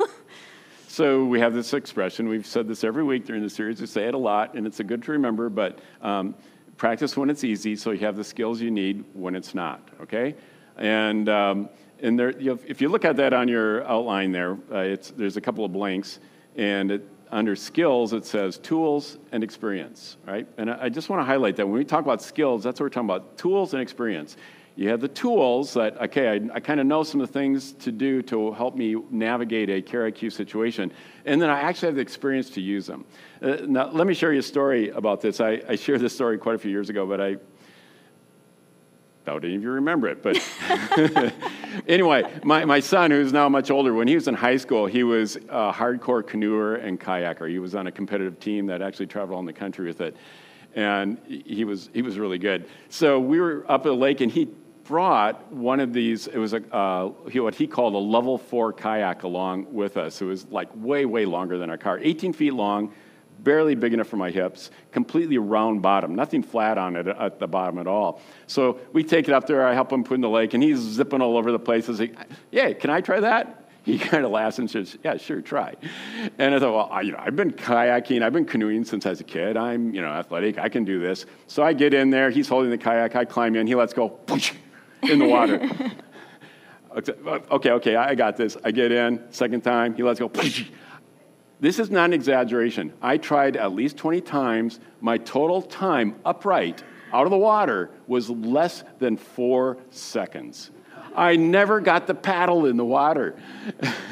So 0.95 1.25
we 1.25 1.41
have 1.41 1.53
this 1.53 1.73
expression. 1.73 2.29
We've 2.29 2.45
said 2.45 2.69
this 2.69 2.85
every 2.85 3.03
week 3.03 3.25
during 3.25 3.43
the 3.43 3.49
series. 3.49 3.81
We 3.81 3.87
say 3.87 4.07
it 4.07 4.13
a 4.13 4.17
lot, 4.17 4.53
and 4.53 4.65
it's 4.65 4.79
a 4.79 4.83
good 4.85 5.03
to 5.03 5.11
remember. 5.11 5.49
But 5.49 5.79
um, 6.01 6.35
practice 6.77 7.15
when 7.15 7.29
it's 7.29 7.43
easy, 7.43 7.75
so 7.75 7.91
you 7.91 7.99
have 7.99 8.15
the 8.15 8.23
skills 8.23 8.61
you 8.61 8.71
need 8.71 9.03
when 9.13 9.35
it's 9.35 9.55
not. 9.55 9.87
Okay, 10.01 10.35
and 10.77 11.29
um, 11.29 11.69
and 11.99 12.19
there, 12.19 12.39
you 12.39 12.59
if 12.65 12.81
you 12.81 12.89
look 12.89 13.05
at 13.05 13.15
that 13.17 13.33
on 13.33 13.47
your 13.47 13.85
outline 13.87 14.31
there, 14.31 14.57
uh, 14.71 14.79
it's 14.79 15.11
there's 15.11 15.37
a 15.37 15.41
couple 15.41 15.65
of 15.65 15.71
blanks, 15.71 16.19
and 16.55 16.91
it, 16.91 17.07
under 17.31 17.55
skills 17.55 18.13
it 18.13 18.25
says 18.25 18.57
tools 18.57 19.17
and 19.31 19.43
experience. 19.43 20.17
Right, 20.25 20.47
and 20.57 20.69
I, 20.69 20.83
I 20.83 20.89
just 20.89 21.09
want 21.09 21.21
to 21.21 21.25
highlight 21.25 21.55
that 21.57 21.65
when 21.65 21.77
we 21.77 21.85
talk 21.85 22.03
about 22.03 22.21
skills, 22.21 22.63
that's 22.63 22.79
what 22.79 22.85
we're 22.85 22.89
talking 22.89 23.09
about: 23.09 23.37
tools 23.37 23.73
and 23.73 23.81
experience. 23.81 24.37
You 24.77 24.89
have 24.89 24.99
the 24.99 25.07
tools 25.07 25.73
that, 25.75 26.01
okay, 26.01 26.29
I, 26.29 26.55
I 26.55 26.59
kind 26.59 26.81
of 26.81 26.85
know 26.85 27.03
some 27.03 27.21
of 27.21 27.27
the 27.27 27.33
things 27.33 27.71
to 27.73 27.93
do 27.93 28.21
to 28.23 28.51
help 28.51 28.75
me 28.75 28.95
navigate 29.09 29.69
a 29.69 29.81
Care 29.81 30.11
IQ 30.11 30.33
situation. 30.33 30.91
And 31.23 31.41
then 31.41 31.49
I 31.49 31.61
actually 31.61 31.87
have 31.87 31.95
the 31.95 32.01
experience 32.01 32.49
to 32.51 32.61
use 32.61 32.85
them. 32.85 33.05
Uh, 33.41 33.57
now, 33.67 33.89
let 33.89 34.05
me 34.05 34.13
share 34.13 34.33
you 34.33 34.39
a 34.39 34.43
story 34.43 34.89
about 34.89 35.21
this. 35.21 35.39
I, 35.39 35.61
I 35.69 35.75
shared 35.75 36.01
this 36.01 36.13
story 36.13 36.37
quite 36.37 36.55
a 36.55 36.57
few 36.57 36.71
years 36.71 36.89
ago, 36.89 37.05
but 37.05 37.21
I 37.21 37.37
doubt 39.25 39.45
any 39.45 39.55
of 39.55 39.63
you 39.63 39.71
remember 39.71 40.09
it. 40.09 40.21
But 40.21 40.43
anyway, 41.87 42.29
my, 42.43 42.65
my 42.65 42.81
son, 42.81 43.11
who's 43.11 43.31
now 43.31 43.47
much 43.47 43.71
older, 43.71 43.93
when 43.93 44.09
he 44.09 44.15
was 44.15 44.27
in 44.27 44.35
high 44.35 44.57
school, 44.57 44.87
he 44.87 45.03
was 45.03 45.37
a 45.37 45.71
hardcore 45.71 46.21
canoeer 46.21 46.75
and 46.85 46.99
kayaker. 46.99 47.49
He 47.49 47.59
was 47.59 47.75
on 47.75 47.87
a 47.87 47.91
competitive 47.93 48.41
team 48.41 48.67
that 48.67 48.81
actually 48.81 49.07
traveled 49.07 49.37
on 49.37 49.45
the 49.45 49.53
country 49.53 49.87
with 49.87 50.01
it. 50.01 50.17
And 50.75 51.17
he 51.25 51.63
was, 51.63 51.89
he 51.93 52.01
was 52.01 52.19
really 52.19 52.37
good. 52.37 52.67
So 52.89 53.21
we 53.21 53.39
were 53.39 53.65
up 53.69 53.81
at 53.81 53.83
the 53.85 53.93
lake, 53.93 54.19
and 54.19 54.29
he 54.29 54.49
brought 54.85 55.51
one 55.51 55.79
of 55.79 55.93
these, 55.93 56.27
it 56.27 56.37
was 56.37 56.53
a, 56.53 56.75
uh, 56.75 57.07
what 57.07 57.55
he 57.55 57.67
called 57.67 57.93
a 57.93 57.97
level 57.97 58.37
four 58.37 58.71
kayak 58.71 59.23
along 59.23 59.73
with 59.73 59.97
us. 59.97 60.21
It 60.21 60.25
was 60.25 60.45
like 60.45 60.69
way, 60.75 61.05
way 61.05 61.25
longer 61.25 61.57
than 61.57 61.69
our 61.69 61.77
car, 61.77 61.99
18 62.01 62.33
feet 62.33 62.53
long, 62.53 62.93
barely 63.39 63.75
big 63.75 63.93
enough 63.93 64.07
for 64.07 64.17
my 64.17 64.29
hips, 64.29 64.71
completely 64.91 65.37
round 65.37 65.81
bottom, 65.81 66.15
nothing 66.15 66.41
flat 66.41 66.77
on 66.77 66.95
it 66.95 67.07
at 67.07 67.39
the 67.39 67.47
bottom 67.47 67.79
at 67.79 67.87
all. 67.87 68.21
So 68.47 68.79
we 68.93 69.03
take 69.03 69.27
it 69.27 69.33
up 69.33 69.47
there, 69.47 69.67
I 69.67 69.73
help 69.73 69.91
him 69.91 70.03
put 70.03 70.15
in 70.15 70.21
the 70.21 70.29
lake, 70.29 70.53
and 70.53 70.63
he's 70.63 70.79
zipping 70.79 71.21
all 71.21 71.37
over 71.37 71.51
the 71.51 71.59
place. 71.59 71.89
I 71.89 71.95
say, 71.95 72.11
yeah, 72.51 72.71
can 72.73 72.89
I 72.89 73.01
try 73.01 73.19
that? 73.19 73.65
He 73.85 73.99
kind 73.99 74.25
of 74.25 74.31
laughs 74.31 74.57
and 74.57 74.69
says, 74.69 74.97
"Yeah, 75.03 75.17
sure, 75.17 75.41
try." 75.41 75.75
And 76.39 76.55
I 76.55 76.59
thought, 76.59 76.73
well, 76.73 76.89
I, 76.91 77.01
you 77.01 77.11
know, 77.11 77.19
I've 77.21 77.35
been 77.35 77.51
kayaking, 77.51 78.23
I've 78.23 78.33
been 78.33 78.45
canoeing 78.45 78.83
since 78.83 79.05
I 79.05 79.11
was 79.11 79.21
a 79.21 79.23
kid. 79.23 79.57
I'm, 79.57 79.93
you 79.93 80.01
know, 80.01 80.07
athletic. 80.07 80.57
I 80.57 80.69
can 80.69 80.85
do 80.85 80.99
this. 80.99 81.27
So 81.45 81.61
I 81.61 81.73
get 81.73 81.93
in 81.93 82.09
there. 82.09 82.31
He's 82.31 82.47
holding 82.47 82.71
the 82.71 82.79
kayak. 82.79 83.15
I 83.15 83.25
climb 83.25 83.55
in. 83.55 83.67
He 83.67 83.75
lets 83.75 83.93
go, 83.93 84.09
poosh, 84.09 84.55
in 85.09 85.19
the 85.19 85.25
water. 85.25 85.61
okay, 87.51 87.71
okay, 87.71 87.95
I 87.95 88.15
got 88.15 88.37
this. 88.37 88.57
I 88.63 88.71
get 88.71 88.91
in. 88.91 89.21
Second 89.31 89.61
time, 89.61 89.95
he 89.95 90.03
lets 90.03 90.19
go. 90.19 90.31
This 91.59 91.79
is 91.79 91.89
not 91.89 92.05
an 92.05 92.13
exaggeration. 92.13 92.93
I 93.01 93.17
tried 93.17 93.55
at 93.55 93.71
least 93.73 93.97
20 93.97 94.21
times. 94.21 94.79
My 94.99 95.17
total 95.17 95.61
time 95.61 96.15
upright 96.25 96.83
out 97.13 97.25
of 97.25 97.31
the 97.31 97.37
water 97.37 97.91
was 98.07 98.29
less 98.29 98.83
than 98.99 99.15
four 99.15 99.77
seconds. 99.89 100.71
I 101.15 101.35
never 101.35 101.79
got 101.79 102.07
the 102.07 102.15
paddle 102.15 102.65
in 102.65 102.77
the 102.77 102.85
water. 102.85 103.35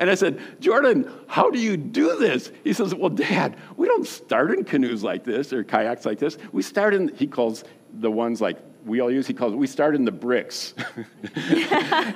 and 0.00 0.10
I 0.10 0.14
said, 0.14 0.40
Jordan, 0.60 1.10
how 1.26 1.50
do 1.50 1.58
you 1.58 1.76
do 1.76 2.18
this? 2.18 2.50
He 2.64 2.72
says, 2.72 2.94
Well, 2.94 3.10
Dad, 3.10 3.56
we 3.76 3.86
don't 3.86 4.06
start 4.06 4.50
in 4.52 4.64
canoes 4.64 5.02
like 5.02 5.24
this 5.24 5.52
or 5.52 5.62
kayaks 5.64 6.06
like 6.06 6.18
this. 6.18 6.38
We 6.52 6.62
start 6.62 6.94
in, 6.94 7.08
he 7.14 7.26
calls 7.26 7.64
the 7.92 8.10
ones 8.10 8.40
like 8.40 8.58
we 8.84 9.00
all 9.00 9.10
use, 9.10 9.26
he 9.26 9.34
calls, 9.34 9.54
we 9.54 9.66
start 9.66 9.94
in 9.94 10.04
the 10.04 10.12
bricks. 10.12 10.74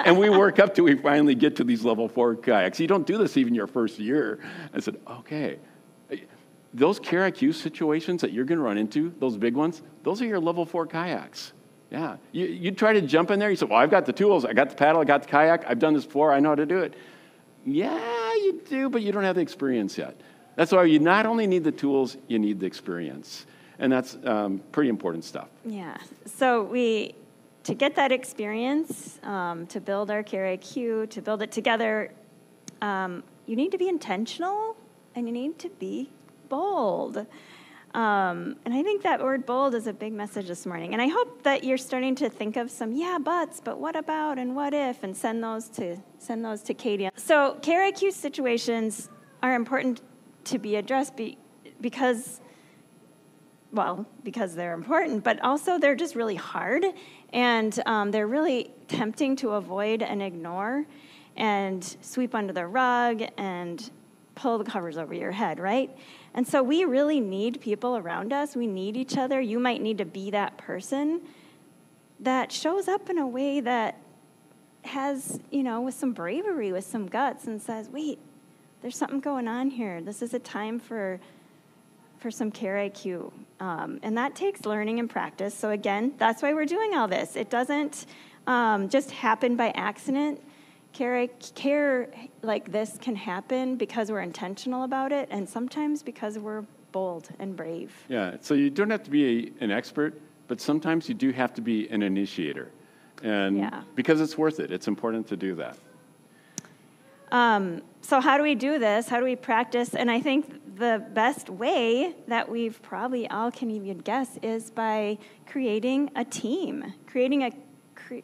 and 0.05 0.19
we 0.19 0.31
work 0.31 0.59
up 0.59 0.75
till 0.75 0.85
we 0.85 0.97
finally 0.97 1.35
get 1.35 1.57
to 1.57 1.65
these 1.65 1.85
level 1.85 2.09
four 2.09 2.35
kayaks. 2.35 2.81
You 2.81 2.87
don't 2.87 3.07
do 3.07 3.19
this 3.19 3.37
even 3.37 3.55
your 3.55 3.67
first 3.67 3.99
year. 3.99 4.41
I 4.73 4.81
said, 4.81 4.97
Okay. 5.09 5.59
Those 6.75 6.99
CareIQ 6.99 7.55
situations 7.55 8.23
that 8.23 8.33
you're 8.33 8.47
going 8.47 8.57
to 8.57 8.65
run 8.65 8.79
into, 8.79 9.15
those 9.19 9.37
big 9.37 9.55
ones, 9.55 9.83
those 10.05 10.23
are 10.23 10.27
your 10.27 10.41
level 10.41 10.65
four 10.65 10.87
kayaks. 10.87 11.53
Yeah. 11.93 12.17
You, 12.33 12.47
you 12.47 12.71
try 12.71 12.95
to 12.95 13.03
jump 13.03 13.31
in 13.31 13.39
there, 13.39 13.51
you 13.51 13.57
say, 13.57 13.67
Well, 13.67 13.79
I've 13.79 13.91
got 13.91 14.07
the 14.07 14.15
tools, 14.15 14.47
I 14.47 14.55
got 14.55 14.71
the 14.71 14.77
paddle, 14.77 15.03
I 15.03 15.05
got 15.05 15.25
the 15.25 15.29
kayak, 15.29 15.65
I've 15.69 15.79
done 15.79 15.93
this 15.93 16.07
before, 16.07 16.33
I 16.33 16.41
know 16.41 16.49
how 16.49 16.55
to 16.55 16.65
do 16.65 16.79
it. 16.79 16.95
Yeah, 17.67 18.35
you 18.35 18.63
do, 18.67 18.89
but 18.89 19.03
you 19.03 19.13
don't 19.13 19.25
have 19.25 19.37
the 19.37 19.43
experience 19.43 19.99
yet. 19.99 20.19
That's 20.57 20.73
why 20.73 20.85
you 20.85 20.99
not 20.99 21.27
only 21.27 21.47
need 21.47 21.65
the 21.65 21.73
tools, 21.73 22.17
you 22.29 22.39
need 22.39 22.61
the 22.61 22.67
experience. 22.67 23.45
And 23.79 23.93
that's 23.93 24.17
um, 24.25 24.63
pretty 24.73 24.89
important 24.89 25.25
stuff. 25.25 25.49
Yeah. 25.67 25.99
So 26.25 26.63
we, 26.63 27.15
to 27.65 27.75
get 27.75 27.95
that 27.97 28.11
experience, 28.11 29.19
um, 29.23 29.67
to 29.67 29.81
build 29.81 30.11
our 30.11 30.23
Care 30.23 30.57
IQ, 30.57 31.11
to 31.11 31.21
build 31.21 31.43
it 31.43 31.53
together, 31.53 32.11
um, 32.81 33.23
you 33.47 33.55
need 33.55 33.71
to 33.71 33.79
be 33.79 33.89
intentional 33.89 34.77
and 35.15 35.27
you 35.27 35.33
need 35.33 35.59
to 35.59 35.69
be 35.69 36.11
bold. 36.49 37.27
Um, 37.95 38.57
and 38.65 38.73
I 38.73 38.83
think 38.83 39.03
that 39.03 39.23
word 39.23 39.45
bold 39.45 39.75
is 39.75 39.87
a 39.87 39.93
big 39.93 40.15
message 40.15 40.49
this 40.49 40.65
morning. 40.65 40.95
And 40.95 41.03
I 41.03 41.09
hope 41.09 41.43
that 41.43 41.63
you're 41.63 41.77
starting 41.77 42.15
to 42.17 42.31
think 42.31 42.57
of 42.57 42.71
some 42.71 42.93
yeah 42.93 43.19
buts, 43.19 43.61
but 43.63 43.79
what 43.79 43.97
about 43.97 44.39
and 44.39 44.57
what 44.57 44.73
if, 44.73 45.03
and 45.03 45.15
send 45.15 45.45
those 45.45 45.69
to 45.71 45.99
send 46.19 46.45
those 46.45 46.63
to 46.63 46.75
Katy. 46.75 47.11
So 47.17 47.59
Care 47.61 47.91
IQ 47.91 48.13
situations 48.13 49.11
are 49.43 49.55
important 49.55 50.01
to 50.45 50.59
be 50.59 50.77
addressed 50.77 51.17
be, 51.17 51.37
because 51.81 52.41
well, 53.73 54.07
because 54.23 54.55
they're 54.55 54.75
important, 54.75 55.25
but 55.25 55.43
also 55.43 55.79
they're 55.79 55.95
just 55.95 56.15
really 56.15 56.35
hard 56.35 56.85
and 57.33 57.83
um, 57.87 58.11
they're 58.11 58.27
really 58.27 58.71
tempting 58.87 59.35
to 59.37 59.53
avoid 59.53 60.03
and 60.03 60.23
ignore 60.23 60.85
and 61.37 61.97
sweep 62.03 62.35
under 62.35 62.53
the 62.53 62.67
rug 62.67 63.23
and 63.39 63.91
pull 64.35 64.59
the 64.59 64.65
covers 64.65 64.99
over 64.99 65.15
your 65.15 65.33
head, 65.33 65.59
right? 65.59 65.97
And 66.35 66.47
so 66.47 66.63
we 66.63 66.85
really 66.85 67.21
need 67.21 67.61
people 67.61 67.97
around 67.97 68.33
us. 68.33 68.57
We 68.57 68.67
need 68.67 68.97
each 68.97 69.19
other. 69.19 69.41
You 69.41 69.59
might 69.59 69.83
need 69.83 69.99
to 69.99 70.05
be 70.05 70.31
that 70.31 70.57
person 70.57 71.21
that 72.21 72.53
shows 72.53 72.89
up 72.89 73.11
in 73.11 73.19
a 73.19 73.27
way 73.27 73.61
that 73.61 73.99
has, 74.85 75.41
you 75.51 75.63
know, 75.63 75.81
with 75.81 75.95
some 75.95 76.13
bravery, 76.13 76.73
with 76.73 76.85
some 76.85 77.07
guts, 77.07 77.47
and 77.47 77.61
says, 77.61 77.89
wait, 77.89 78.19
there's 78.81 78.97
something 78.97 79.21
going 79.21 79.47
on 79.47 79.71
here. 79.71 80.01
This 80.01 80.23
is 80.23 80.35
a 80.35 80.39
time 80.39 80.79
for 80.79 81.21
for 82.23 82.31
some 82.31 82.53
care 82.53 82.77
IQ. 82.77 83.33
Um, 83.59 83.99
and 84.03 84.17
that 84.17 84.37
takes 84.37 84.65
learning 84.65 85.01
and 85.01 85.11
practice. 85.11 85.55
So, 85.55 85.71
again, 85.71 86.15
that's 86.19 86.41
why 86.41 86.55
we're 86.55 86.67
doing 86.67 86.95
all 86.95 87.09
this. 87.09 87.35
It 87.35 87.51
doesn't 87.51 88.07
um, 88.47 88.89
just 88.89 89.11
happen 89.11 89.57
by 89.57 89.71
accident. 89.71 90.41
Care, 90.93 91.27
care 91.55 92.09
like 92.43 92.71
this 92.71 92.99
can 93.01 93.17
happen 93.17 93.77
because 93.77 94.11
we're 94.11 94.21
intentional 94.21 94.85
about 94.85 95.13
it, 95.13 95.29
and 95.31 95.49
sometimes 95.49 96.03
because 96.03 96.39
we're 96.39 96.65
bold 96.93 97.29
and 97.39 97.57
brave. 97.57 97.93
Yeah, 98.09 98.37
so 98.41 98.55
you 98.55 98.71
don't 98.71 98.91
have 98.91 99.03
to 99.05 99.11
be 99.11 99.53
a, 99.61 99.65
an 99.65 99.71
expert, 99.71 100.21
but 100.49 100.61
sometimes 100.61 101.09
you 101.09 101.15
do 101.15 101.33
have 101.33 101.55
to 101.55 101.61
be 101.61 101.89
an 101.89 102.03
initiator. 102.03 102.71
And 103.23 103.59
Yeah. 103.59 103.83
because 103.95 104.21
it's 104.21 104.37
worth 104.37 104.61
it, 104.61 104.71
it's 104.71 104.89
important 104.89 105.27
to 105.29 105.37
do 105.37 105.55
that. 105.57 105.79
Um, 107.31 107.81
so, 108.03 108.21
how 108.21 108.37
do 108.37 108.43
we 108.43 108.55
do 108.55 108.79
this? 108.79 109.09
How 109.09 109.19
do 109.19 109.25
we 109.25 109.37
practice? 109.37 109.95
And 109.95 110.11
I 110.11 110.21
think 110.21 110.77
the 110.77 111.03
best 111.15 111.49
way 111.49 112.15
that 112.29 112.47
we've 112.51 112.83
probably 112.83 113.27
all 113.31 113.51
can 113.51 113.71
even 113.71 113.99
guess 113.99 114.39
is 114.43 114.71
by 114.71 115.19
creating 115.47 116.11
a 116.15 116.25
team. 116.25 116.93
Creating 117.07 117.45
a 117.45 117.53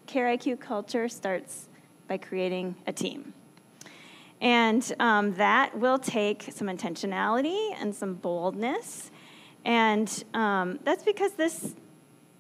Care 0.07 0.37
IQ 0.37 0.61
culture 0.61 1.09
starts 1.09 1.69
by 2.09 2.19
creating 2.19 2.75
a 2.87 2.93
team. 2.93 3.33
And 4.41 4.93
um, 4.99 5.35
that 5.35 5.77
will 5.77 5.99
take 5.99 6.49
some 6.53 6.69
intentionality 6.69 7.75
and 7.81 7.95
some 7.95 8.15
boldness. 8.15 9.11
And 9.65 10.25
um, 10.35 10.79
that's 10.85 11.03
because 11.03 11.33
this, 11.33 11.75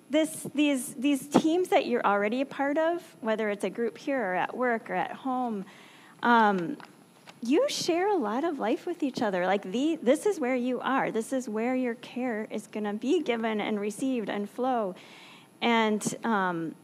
this, 0.08 0.46
these, 0.54 0.94
these 0.94 1.26
teams 1.26 1.68
that 1.68 1.86
you're 1.86 2.04
already 2.06 2.40
a 2.40 2.46
part 2.46 2.78
of, 2.78 3.02
whether 3.20 3.50
it's 3.50 3.64
a 3.64 3.70
group 3.70 3.98
here 3.98 4.20
or 4.20 4.34
at 4.34 4.56
work 4.56 4.88
or 4.90 4.94
at 4.94 5.12
home, 5.12 5.64
um, 6.22 6.76
you 7.42 7.68
share 7.68 8.08
a 8.08 8.16
lot 8.16 8.44
of 8.44 8.58
life 8.58 8.86
with 8.86 9.02
each 9.02 9.22
other. 9.22 9.46
Like 9.46 9.70
the, 9.70 9.98
this 10.02 10.26
is 10.26 10.40
where 10.40 10.56
you 10.56 10.80
are. 10.80 11.10
This 11.10 11.32
is 11.32 11.48
where 11.48 11.74
your 11.74 11.94
care 11.96 12.46
is 12.50 12.66
going 12.66 12.84
to 12.84 12.94
be 12.94 13.22
given 13.22 13.60
and 13.60 13.78
received 13.80 14.28
and 14.28 14.48
flow. 14.48 14.94
And 15.60 16.16
um, 16.24 16.74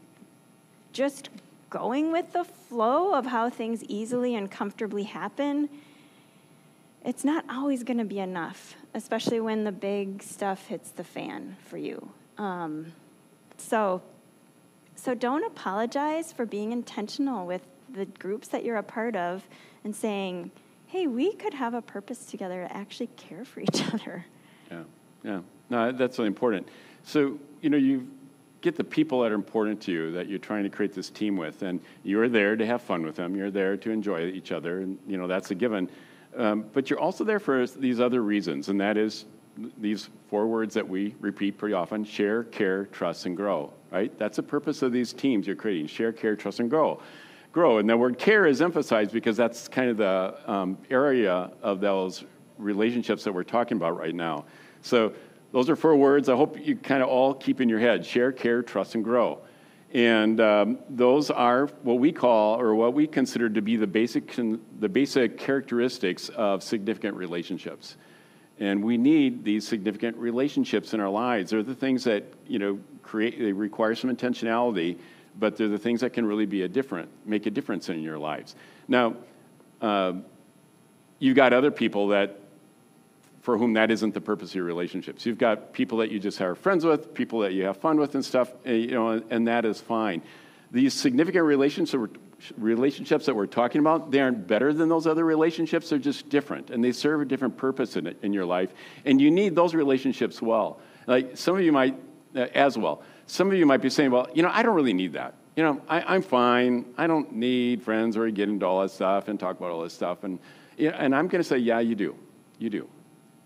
just 0.93 1.29
going 1.75 2.09
with 2.13 2.31
the 2.31 2.45
flow 2.45 3.13
of 3.13 3.25
how 3.25 3.49
things 3.49 3.83
easily 3.83 4.33
and 4.33 4.49
comfortably 4.49 5.03
happen, 5.03 5.67
it's 7.03 7.25
not 7.25 7.43
always 7.49 7.83
going 7.83 7.97
to 7.97 8.05
be 8.05 8.19
enough, 8.19 8.75
especially 8.93 9.41
when 9.41 9.65
the 9.65 9.73
big 9.73 10.23
stuff 10.23 10.67
hits 10.67 10.91
the 10.91 11.03
fan 11.03 11.57
for 11.67 11.77
you. 11.77 12.09
Um, 12.37 12.93
so, 13.57 14.01
so 14.95 15.13
don't 15.13 15.43
apologize 15.43 16.31
for 16.31 16.45
being 16.45 16.71
intentional 16.71 17.45
with 17.45 17.61
the 17.93 18.05
groups 18.05 18.47
that 18.49 18.63
you're 18.63 18.77
a 18.77 18.83
part 18.83 19.17
of 19.17 19.45
and 19.83 19.93
saying, 19.93 20.51
hey, 20.87 21.07
we 21.07 21.33
could 21.33 21.53
have 21.53 21.73
a 21.73 21.81
purpose 21.81 22.25
together 22.25 22.65
to 22.65 22.73
actually 22.73 23.09
care 23.17 23.43
for 23.43 23.59
each 23.59 23.83
other. 23.93 24.25
Yeah, 24.71 24.83
yeah. 25.25 25.41
No, 25.69 25.91
that's 25.91 26.17
really 26.19 26.27
important. 26.27 26.69
So, 27.03 27.37
you 27.61 27.69
know, 27.69 27.77
you 27.77 28.07
get 28.65 28.75
the 28.75 28.83
people 28.83 29.21
that 29.21 29.31
are 29.31 29.35
important 29.35 29.79
to 29.79 29.91
you 29.91 30.11
that 30.11 30.27
you're 30.27 30.39
trying 30.39 30.63
to 30.63 30.69
create 30.71 30.91
this 30.91 31.11
team 31.11 31.37
with, 31.37 31.61
and 31.61 31.79
you're 32.03 32.27
there 32.27 32.55
to 32.55 32.65
have 32.65 32.81
fun 32.81 33.03
with 33.03 33.15
them. 33.15 33.35
You're 33.35 33.51
there 33.51 33.77
to 33.77 33.91
enjoy 33.91 34.25
each 34.25 34.51
other, 34.51 34.79
and, 34.79 34.97
you 35.07 35.17
know, 35.17 35.27
that's 35.27 35.51
a 35.51 35.55
given. 35.55 35.87
Um, 36.35 36.65
but 36.73 36.89
you're 36.89 36.99
also 36.99 37.23
there 37.23 37.39
for 37.39 37.67
these 37.67 37.99
other 37.99 38.23
reasons, 38.23 38.69
and 38.69 38.81
that 38.81 38.97
is 38.97 39.25
these 39.77 40.09
four 40.29 40.47
words 40.47 40.73
that 40.73 40.85
we 40.85 41.13
repeat 41.21 41.59
pretty 41.59 41.75
often 41.75 42.03
share, 42.03 42.43
care, 42.45 42.85
trust, 42.87 43.27
and 43.27 43.37
grow, 43.37 43.71
right? 43.91 44.11
That's 44.17 44.37
the 44.37 44.43
purpose 44.43 44.81
of 44.81 44.91
these 44.91 45.13
teams 45.13 45.45
you're 45.45 45.55
creating 45.55 45.85
share, 45.85 46.11
care, 46.11 46.35
trust, 46.35 46.59
and 46.59 46.69
grow. 46.69 46.99
Grow. 47.51 47.77
And 47.77 47.87
the 47.87 47.95
word 47.95 48.17
care 48.17 48.47
is 48.47 48.63
emphasized 48.63 49.11
because 49.11 49.37
that's 49.37 49.67
kind 49.67 49.91
of 49.91 49.97
the 49.97 50.51
um, 50.51 50.77
area 50.89 51.51
of 51.61 51.79
those 51.79 52.25
relationships 52.57 53.23
that 53.23 53.31
we're 53.31 53.43
talking 53.43 53.77
about 53.77 53.97
right 53.97 54.15
now. 54.15 54.43
So 54.81 55.13
those 55.55 55.69
are 55.69 55.77
four 55.77 55.95
words 55.95 56.27
I 56.27 56.35
hope 56.35 56.59
you 56.59 56.75
kind 56.75 57.01
of 57.01 57.07
all 57.07 57.33
keep 57.33 57.61
in 57.61 57.69
your 57.69 57.79
head 57.79 58.05
share, 58.05 58.33
care, 58.33 58.61
trust, 58.61 58.93
and 58.93 59.01
grow. 59.05 59.39
And 59.93 60.41
um, 60.41 60.79
those 60.89 61.31
are 61.31 61.67
what 61.83 61.97
we 61.97 62.11
call, 62.11 62.59
or 62.59 62.75
what 62.75 62.93
we 62.93 63.07
consider 63.07 63.49
to 63.49 63.61
be 63.61 63.77
the 63.77 63.87
basic, 63.87 64.35
the 64.35 64.89
basic 64.89 65.37
characteristics 65.37 66.27
of 66.27 66.61
significant 66.61 67.15
relationships. 67.15 67.95
And 68.59 68.83
we 68.83 68.97
need 68.97 69.45
these 69.45 69.65
significant 69.65 70.17
relationships 70.17 70.93
in 70.93 70.99
our 70.99 71.09
lives. 71.09 71.51
They're 71.51 71.63
the 71.63 71.73
things 71.73 72.03
that, 72.03 72.25
you 72.45 72.59
know, 72.59 72.77
create, 73.01 73.39
they 73.39 73.53
require 73.53 73.95
some 73.95 74.13
intentionality, 74.13 74.97
but 75.39 75.55
they're 75.55 75.69
the 75.69 75.77
things 75.77 76.01
that 76.01 76.11
can 76.11 76.25
really 76.25 76.45
be 76.45 76.63
a 76.63 76.67
different, 76.67 77.07
make 77.25 77.45
a 77.45 77.49
difference 77.49 77.87
in 77.87 78.01
your 78.01 78.17
lives. 78.17 78.57
Now, 78.89 79.15
uh, 79.81 80.15
you've 81.19 81.37
got 81.37 81.53
other 81.53 81.71
people 81.71 82.09
that 82.09 82.41
for 83.45 83.59
whom 83.59 83.73
that 83.73 83.91
isn't 83.91 84.15
the 84.15 84.19
purpose 84.19 84.49
of 84.49 84.55
your 84.55 84.65
relationships. 84.65 85.23
You've 85.23 85.37
got 85.37 85.71
people 85.71 85.99
that 85.99 86.09
you 86.09 86.19
just 86.19 86.41
are 86.41 86.55
friends 86.55 86.83
with, 86.83 87.13
people 87.13 87.41
that 87.41 87.53
you 87.53 87.65
have 87.65 87.77
fun 87.77 87.99
with 87.99 88.15
and 88.15 88.25
stuff, 88.25 88.51
and, 88.65 88.81
you 88.81 88.89
know, 88.89 89.21
and 89.29 89.47
that 89.47 89.65
is 89.65 89.79
fine. 89.79 90.23
These 90.71 90.95
significant 90.95 91.45
relationships, 91.45 92.19
relationships 92.57 93.27
that 93.27 93.35
we're 93.35 93.45
talking 93.45 93.81
about, 93.81 94.09
they 94.09 94.19
aren't 94.19 94.47
better 94.47 94.73
than 94.73 94.89
those 94.89 95.05
other 95.05 95.23
relationships. 95.23 95.91
They're 95.91 95.99
just 95.99 96.27
different, 96.27 96.71
and 96.71 96.83
they 96.83 96.91
serve 96.91 97.21
a 97.21 97.25
different 97.25 97.55
purpose 97.55 97.97
in, 97.97 98.15
in 98.23 98.33
your 98.33 98.45
life. 98.45 98.71
And 99.05 99.21
you 99.21 99.29
need 99.29 99.53
those 99.53 99.75
relationships 99.75 100.41
well. 100.41 100.79
Like 101.05 101.37
some 101.37 101.55
of 101.55 101.61
you 101.61 101.71
might, 101.71 101.95
uh, 102.35 102.47
as 102.55 102.79
well. 102.79 103.03
Some 103.27 103.51
of 103.51 103.53
you 103.53 103.67
might 103.67 103.81
be 103.83 103.91
saying, 103.91 104.09
well, 104.09 104.27
you 104.33 104.41
know, 104.41 104.49
I 104.51 104.63
don't 104.63 104.75
really 104.75 104.93
need 104.93 105.13
that. 105.13 105.35
You 105.55 105.61
know, 105.61 105.81
I, 105.87 106.15
I'm 106.15 106.23
fine. 106.23 106.83
I 106.97 107.05
don't 107.05 107.31
need 107.31 107.83
friends 107.83 108.15
you 108.15 108.31
get 108.31 108.49
into 108.49 108.65
all 108.65 108.81
that 108.81 108.89
stuff 108.89 109.27
and 109.27 109.39
talk 109.39 109.55
about 109.59 109.69
all 109.69 109.83
this 109.83 109.93
stuff. 109.93 110.23
And, 110.23 110.39
and 110.79 111.15
I'm 111.15 111.27
going 111.27 111.43
to 111.43 111.47
say, 111.47 111.59
yeah, 111.59 111.79
you 111.79 111.93
do. 111.93 112.15
You 112.57 112.71
do. 112.71 112.89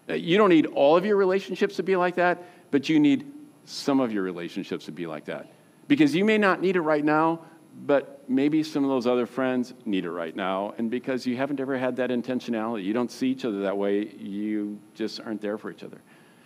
Uh, 0.09 0.13
You 0.13 0.37
don't 0.37 0.49
need 0.49 0.65
all 0.67 0.97
of 0.97 1.05
your 1.05 1.15
relationships 1.15 1.75
to 1.77 1.83
be 1.83 1.95
like 1.95 2.15
that, 2.15 2.43
but 2.71 2.89
you 2.89 2.99
need 2.99 3.31
some 3.65 3.99
of 3.99 4.11
your 4.11 4.23
relationships 4.23 4.85
to 4.85 4.91
be 4.91 5.05
like 5.05 5.25
that. 5.25 5.51
Because 5.87 6.15
you 6.15 6.25
may 6.25 6.37
not 6.37 6.61
need 6.61 6.75
it 6.75 6.81
right 6.81 7.03
now, 7.03 7.41
but 7.85 8.23
maybe 8.27 8.63
some 8.63 8.83
of 8.83 8.89
those 8.89 9.07
other 9.07 9.25
friends 9.25 9.73
need 9.85 10.05
it 10.05 10.11
right 10.11 10.35
now. 10.35 10.73
And 10.77 10.89
because 10.91 11.25
you 11.25 11.37
haven't 11.37 11.59
ever 11.59 11.77
had 11.77 11.95
that 11.97 12.09
intentionality, 12.09 12.83
you 12.83 12.93
don't 12.93 13.11
see 13.11 13.29
each 13.29 13.45
other 13.45 13.61
that 13.61 13.77
way, 13.77 14.07
you 14.17 14.79
just 14.95 15.19
aren't 15.21 15.41
there 15.41 15.57
for 15.57 15.71
each 15.71 15.83
other. 15.83 16.01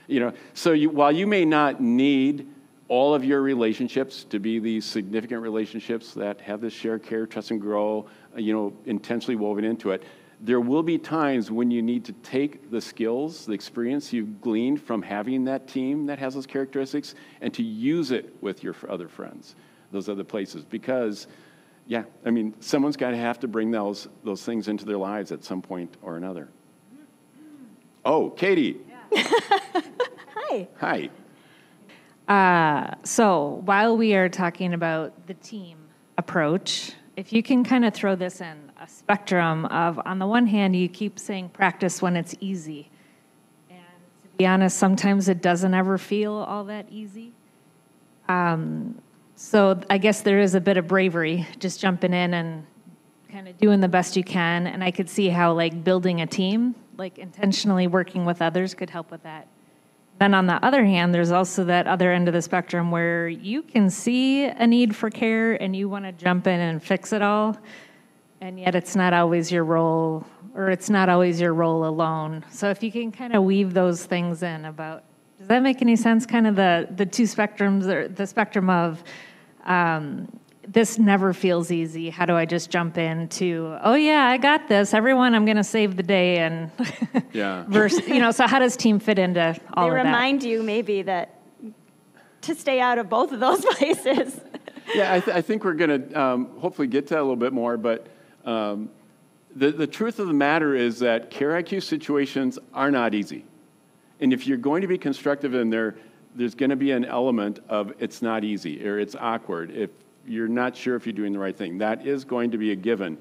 You 0.07 0.19
know, 0.19 0.33
so 0.53 0.73
you, 0.73 0.89
while 0.89 1.11
you 1.11 1.25
may 1.25 1.45
not 1.45 1.81
need 1.81 2.47
all 2.89 3.15
of 3.15 3.23
your 3.23 3.41
relationships 3.41 4.25
to 4.25 4.39
be 4.39 4.59
these 4.59 4.85
significant 4.85 5.41
relationships 5.41 6.13
that 6.13 6.41
have 6.41 6.61
this 6.61 6.73
share, 6.73 6.99
care, 6.99 7.25
trust, 7.25 7.51
and 7.51 7.59
grow, 7.59 8.05
uh, 8.35 8.39
you 8.39 8.53
know, 8.53 8.73
intentionally 8.85 9.35
woven 9.35 9.63
into 9.63 9.91
it, 9.91 10.03
there 10.43 10.59
will 10.59 10.83
be 10.83 10.97
times 10.97 11.49
when 11.49 11.71
you 11.71 11.81
need 11.81 12.03
to 12.03 12.11
take 12.11 12.69
the 12.69 12.81
skills, 12.81 13.45
the 13.45 13.53
experience 13.53 14.11
you've 14.11 14.41
gleaned 14.41 14.81
from 14.81 15.01
having 15.01 15.45
that 15.45 15.69
team 15.69 16.05
that 16.07 16.19
has 16.19 16.33
those 16.33 16.45
characteristics, 16.45 17.15
and 17.39 17.53
to 17.53 17.63
use 17.63 18.11
it 18.11 18.35
with 18.41 18.61
your 18.61 18.75
other 18.89 19.07
friends, 19.07 19.55
those 19.93 20.09
other 20.09 20.25
places. 20.25 20.65
Because, 20.65 21.27
yeah, 21.87 22.03
I 22.25 22.29
mean, 22.29 22.53
someone's 22.59 22.97
got 22.97 23.11
to 23.11 23.17
have 23.17 23.39
to 23.39 23.47
bring 23.47 23.71
those, 23.71 24.09
those 24.25 24.43
things 24.43 24.67
into 24.67 24.83
their 24.83 24.97
lives 24.97 25.31
at 25.31 25.45
some 25.45 25.61
point 25.61 25.95
or 26.01 26.17
another. 26.17 26.49
Oh, 28.03 28.29
Katy. 28.31 28.81
Hi. 29.15 30.67
Hi. 30.81 31.09
Uh, 32.27 32.95
so 33.03 33.61
while 33.63 33.95
we 33.95 34.13
are 34.13 34.27
talking 34.27 34.73
about 34.73 35.25
the 35.25 35.35
team 35.35 35.77
approach, 36.17 36.91
if 37.15 37.31
you 37.31 37.41
can 37.41 37.63
kind 37.63 37.85
of 37.85 37.93
throw 37.93 38.15
this 38.15 38.41
in 38.41 38.72
a 38.83 38.87
spectrum 38.89 39.65
of, 39.67 39.99
on 40.05 40.19
the 40.19 40.27
one 40.27 40.45
hand, 40.45 40.75
you 40.75 40.89
keep 40.89 41.17
saying 41.17 41.47
practice 41.49 42.01
when 42.01 42.17
it's 42.17 42.35
easy. 42.41 42.89
And 43.69 43.79
to 43.79 44.37
be 44.37 44.45
honest, 44.45 44.77
sometimes 44.77 45.29
it 45.29 45.41
doesn't 45.41 45.73
ever 45.73 45.97
feel 45.97 46.33
all 46.33 46.65
that 46.65 46.87
easy. 46.91 47.31
Um, 48.27 49.01
so 49.35 49.79
I 49.89 49.97
guess 49.97 50.21
there 50.21 50.39
is 50.39 50.53
a 50.53 50.59
bit 50.59 50.75
of 50.75 50.85
bravery 50.87 51.47
just 51.59 51.79
jumping 51.79 52.13
in 52.13 52.33
and 52.33 52.65
kind 53.31 53.47
of 53.47 53.57
doing 53.57 53.79
the 53.79 53.87
best 53.87 54.17
you 54.17 54.23
can. 54.23 54.67
And 54.67 54.83
I 54.83 54.91
could 54.91 55.09
see 55.09 55.29
how, 55.29 55.53
like, 55.53 55.83
building 55.83 56.19
a 56.19 56.27
team, 56.27 56.75
like 56.97 57.17
intentionally 57.17 57.87
working 57.87 58.25
with 58.25 58.41
others, 58.41 58.73
could 58.73 58.89
help 58.89 59.11
with 59.11 59.23
that. 59.23 59.47
Then 60.19 60.33
on 60.33 60.45
the 60.45 60.63
other 60.63 60.83
hand, 60.83 61.13
there's 61.13 61.31
also 61.31 61.63
that 61.65 61.87
other 61.87 62.11
end 62.11 62.27
of 62.27 62.33
the 62.33 62.41
spectrum 62.41 62.91
where 62.91 63.29
you 63.29 63.61
can 63.61 63.89
see 63.89 64.43
a 64.43 64.67
need 64.67 64.93
for 64.93 65.09
care 65.09 65.53
and 65.53 65.73
you 65.73 65.87
want 65.87 66.05
to 66.05 66.11
jump 66.11 66.47
in 66.47 66.59
and 66.59 66.83
fix 66.83 67.13
it 67.13 67.21
all, 67.21 67.57
and 68.43 68.59
yet 68.59 68.75
it's 68.75 68.95
not 68.95 69.13
always 69.13 69.51
your 69.51 69.63
role, 69.63 70.25
or 70.53 70.69
it's 70.69 70.89
not 70.89 71.07
always 71.07 71.39
your 71.39 71.53
role 71.53 71.85
alone. 71.85 72.43
So 72.51 72.69
if 72.69 72.83
you 72.83 72.91
can 72.91 73.11
kind 73.11 73.33
of 73.33 73.43
weave 73.43 73.73
those 73.73 74.03
things 74.05 74.43
in 74.43 74.65
about, 74.65 75.03
does 75.39 75.47
that 75.47 75.63
make 75.63 75.81
any 75.81 75.95
sense? 75.95 76.25
Kind 76.25 76.45
of 76.45 76.55
the 76.57 76.87
the 76.95 77.05
two 77.05 77.23
spectrums, 77.23 77.85
or 77.87 78.07
the 78.07 78.27
spectrum 78.27 78.69
of. 78.69 79.03
Um, 79.63 80.27
this 80.65 80.97
never 80.97 81.33
feels 81.33 81.71
easy. 81.71 82.09
How 82.09 82.25
do 82.25 82.35
I 82.35 82.45
just 82.45 82.69
jump 82.69 82.97
into, 82.97 83.77
oh 83.83 83.95
yeah, 83.95 84.23
I 84.27 84.37
got 84.37 84.69
this. 84.69 84.93
Everyone, 84.93 85.35
I'm 85.35 85.43
going 85.43 85.57
to 85.57 85.63
save 85.63 85.97
the 85.97 86.03
day 86.03 86.37
and 86.37 86.71
Yeah. 87.33 87.65
versus, 87.67 88.07
you 88.07 88.19
know, 88.19 88.31
so 88.31 88.47
how 88.47 88.59
does 88.59 88.77
team 88.77 88.99
fit 88.99 89.19
into 89.19 89.59
all 89.73 89.83
they 89.83 89.89
of 89.89 89.95
that? 89.95 90.05
remind 90.05 90.41
you 90.41 90.63
maybe 90.63 91.01
that 91.01 91.41
to 92.43 92.55
stay 92.55 92.79
out 92.79 92.97
of 92.97 93.09
both 93.09 93.33
of 93.33 93.41
those 93.41 93.63
places. 93.75 94.39
Yeah, 94.95 95.13
I, 95.13 95.19
th- 95.19 95.35
I 95.35 95.41
think 95.41 95.65
we're 95.65 95.73
going 95.73 96.09
to 96.09 96.19
um, 96.19 96.57
hopefully 96.57 96.87
get 96.87 97.07
to 97.07 97.15
that 97.15 97.19
a 97.19 97.23
little 97.23 97.35
bit 97.35 97.51
more, 97.51 97.75
but 97.75 98.07
um, 98.45 98.89
the, 99.55 99.71
the 99.71 99.87
truth 99.87 100.19
of 100.19 100.27
the 100.27 100.33
matter 100.33 100.75
is 100.75 100.99
that 100.99 101.29
care 101.29 101.51
IQ 101.51 101.83
situations 101.83 102.57
are 102.73 102.91
not 102.91 103.13
easy. 103.13 103.45
And 104.19 104.33
if 104.33 104.47
you're 104.47 104.57
going 104.57 104.81
to 104.81 104.87
be 104.87 104.97
constructive 104.97 105.53
in 105.53 105.69
there, 105.69 105.95
there's 106.35 106.55
going 106.55 106.71
to 106.71 106.75
be 106.75 106.91
an 106.91 107.05
element 107.05 107.59
of 107.69 107.93
it's 107.99 108.21
not 108.21 108.43
easy 108.43 108.87
or 108.87 108.99
it's 108.99 109.15
awkward 109.15 109.71
if 109.71 109.91
you're 110.25 110.47
not 110.47 110.75
sure 110.75 110.95
if 110.95 111.05
you're 111.05 111.13
doing 111.13 111.33
the 111.33 111.39
right 111.39 111.55
thing. 111.55 111.77
That 111.77 112.07
is 112.07 112.23
going 112.23 112.51
to 112.51 112.57
be 112.57 112.71
a 112.71 112.75
given. 112.75 113.17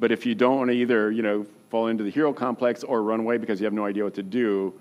but 0.00 0.10
if 0.12 0.26
you 0.26 0.34
don't 0.34 0.56
want 0.58 0.70
to 0.70 0.76
either, 0.76 1.10
you 1.10 1.22
know, 1.22 1.46
fall 1.70 1.86
into 1.86 2.04
the 2.04 2.10
hero 2.10 2.32
complex 2.32 2.82
or 2.82 3.02
run 3.02 3.20
away 3.20 3.38
because 3.38 3.60
you 3.60 3.64
have 3.64 3.72
no 3.72 3.84
idea 3.84 4.04
what 4.04 4.14
to 4.14 4.22
do, 4.22 4.72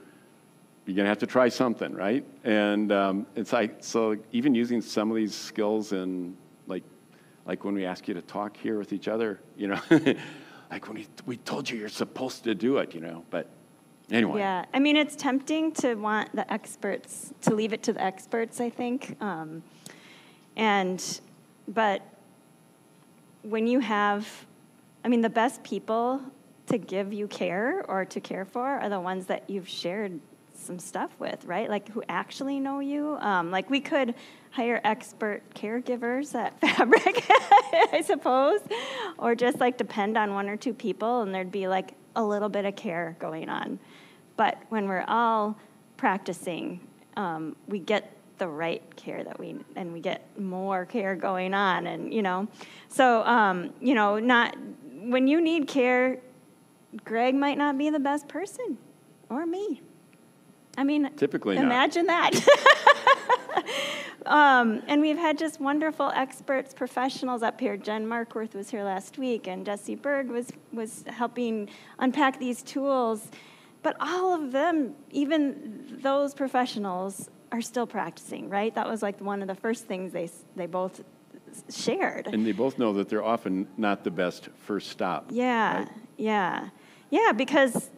you're 0.85 0.95
going 0.95 1.05
to 1.05 1.09
have 1.09 1.19
to 1.19 1.27
try 1.27 1.49
something, 1.49 1.93
right? 1.93 2.25
And 2.45 2.91
um, 2.91 3.27
it's 3.35 3.51
like, 3.51 3.77
so 3.81 4.15
even 4.31 4.55
using 4.55 4.81
some 4.81 5.09
of 5.09 5.17
these 5.17 5.35
skills 5.35 5.91
in, 5.91 6.35
like, 7.47 7.63
when 7.63 7.73
we 7.73 7.85
ask 7.85 8.07
you 8.07 8.13
to 8.13 8.21
talk 8.21 8.57
here 8.57 8.77
with 8.77 8.93
each 8.93 9.07
other, 9.07 9.39
you 9.55 9.67
know, 9.67 9.79
like 10.69 10.87
when 10.87 10.97
we, 10.97 11.07
we 11.25 11.37
told 11.37 11.69
you 11.69 11.79
you're 11.79 11.89
supposed 11.89 12.43
to 12.43 12.53
do 12.53 12.77
it, 12.77 12.93
you 12.93 12.99
know, 12.99 13.23
but 13.29 13.49
anyway. 14.11 14.39
Yeah, 14.39 14.65
I 14.73 14.79
mean, 14.79 14.97
it's 14.97 15.15
tempting 15.15 15.71
to 15.73 15.95
want 15.95 16.35
the 16.35 16.51
experts, 16.51 17.33
to 17.41 17.55
leave 17.55 17.73
it 17.73 17.83
to 17.83 17.93
the 17.93 18.03
experts, 18.03 18.59
I 18.59 18.69
think. 18.69 19.15
Um, 19.21 19.63
and, 20.57 21.21
but 21.69 22.01
when 23.43 23.65
you 23.65 23.79
have, 23.79 24.27
I 25.05 25.07
mean, 25.07 25.21
the 25.21 25.29
best 25.29 25.63
people 25.63 26.21
to 26.67 26.77
give 26.77 27.13
you 27.13 27.27
care 27.27 27.85
or 27.87 28.03
to 28.03 28.19
care 28.19 28.43
for 28.43 28.67
are 28.67 28.89
the 28.89 28.99
ones 28.99 29.25
that 29.27 29.49
you've 29.49 29.69
shared 29.69 30.19
some 30.57 30.79
stuff 30.79 31.11
with, 31.19 31.45
right? 31.45 31.69
Like 31.69 31.89
who 31.89 32.03
actually 32.09 32.59
know 32.59 32.79
you. 32.79 33.17
Um, 33.19 33.51
like 33.51 33.69
we 33.69 33.79
could 33.79 34.15
hire 34.51 34.81
expert 34.83 35.41
caregivers 35.53 36.33
at 36.35 36.59
Fabric, 36.61 37.25
I 37.91 38.01
suppose, 38.03 38.61
or 39.17 39.35
just 39.35 39.59
like 39.59 39.77
depend 39.77 40.17
on 40.17 40.33
one 40.33 40.49
or 40.49 40.57
two 40.57 40.73
people 40.73 41.21
and 41.21 41.33
there'd 41.33 41.51
be 41.51 41.67
like 41.67 41.93
a 42.15 42.23
little 42.23 42.49
bit 42.49 42.65
of 42.65 42.75
care 42.75 43.15
going 43.19 43.49
on. 43.49 43.79
But 44.35 44.57
when 44.69 44.87
we're 44.87 45.05
all 45.07 45.57
practicing, 45.97 46.79
um, 47.15 47.55
we 47.67 47.79
get 47.79 48.13
the 48.37 48.47
right 48.47 48.83
care 48.95 49.23
that 49.23 49.39
we 49.39 49.55
and 49.75 49.91
we 49.91 49.99
get 49.99 50.39
more 50.39 50.85
care 50.85 51.15
going 51.15 51.53
on 51.53 51.87
and 51.87 52.13
you 52.13 52.21
know 52.21 52.47
so 52.87 53.23
um, 53.23 53.73
you 53.81 53.95
know 53.95 54.19
not 54.19 54.55
when 54.93 55.27
you 55.27 55.41
need 55.41 55.67
care 55.67 56.17
greg 57.03 57.33
might 57.33 57.57
not 57.57 57.77
be 57.77 57.89
the 57.89 57.99
best 57.99 58.27
person 58.27 58.77
or 59.29 59.45
me 59.45 59.81
i 60.77 60.83
mean 60.83 61.09
typically 61.17 61.57
imagine 61.57 62.05
not. 62.05 62.33
that 62.33 63.63
um, 64.25 64.81
and 64.87 65.01
we've 65.01 65.17
had 65.17 65.37
just 65.37 65.59
wonderful 65.59 66.11
experts 66.15 66.73
professionals 66.73 67.43
up 67.43 67.59
here 67.59 67.75
jen 67.77 68.05
markworth 68.05 68.53
was 68.53 68.69
here 68.69 68.83
last 68.83 69.17
week 69.17 69.47
and 69.47 69.65
jesse 69.65 69.95
Berg 69.95 70.29
was 70.29 70.51
was 70.71 71.03
helping 71.07 71.69
unpack 71.99 72.39
these 72.39 72.61
tools 72.63 73.29
but 73.83 73.95
all 73.99 74.33
of 74.33 74.51
them 74.51 74.95
even 75.11 75.99
those 76.01 76.33
professionals 76.33 77.29
are 77.51 77.61
still 77.61 77.87
practicing, 77.87 78.49
right? 78.49 78.73
That 78.75 78.87
was 78.87 79.01
like 79.01 79.19
one 79.21 79.41
of 79.41 79.47
the 79.47 79.55
first 79.55 79.85
things 79.85 80.11
they, 80.11 80.29
they 80.55 80.65
both 80.65 81.03
shared. 81.69 82.27
And 82.27 82.45
they 82.45 82.51
both 82.51 82.77
know 82.77 82.93
that 82.93 83.09
they're 83.09 83.23
often 83.23 83.67
not 83.77 84.03
the 84.03 84.11
best 84.11 84.49
first 84.57 84.89
stop. 84.89 85.27
Yeah, 85.31 85.79
right? 85.79 85.89
yeah. 86.17 86.69
Yeah, 87.09 87.31
because 87.31 87.89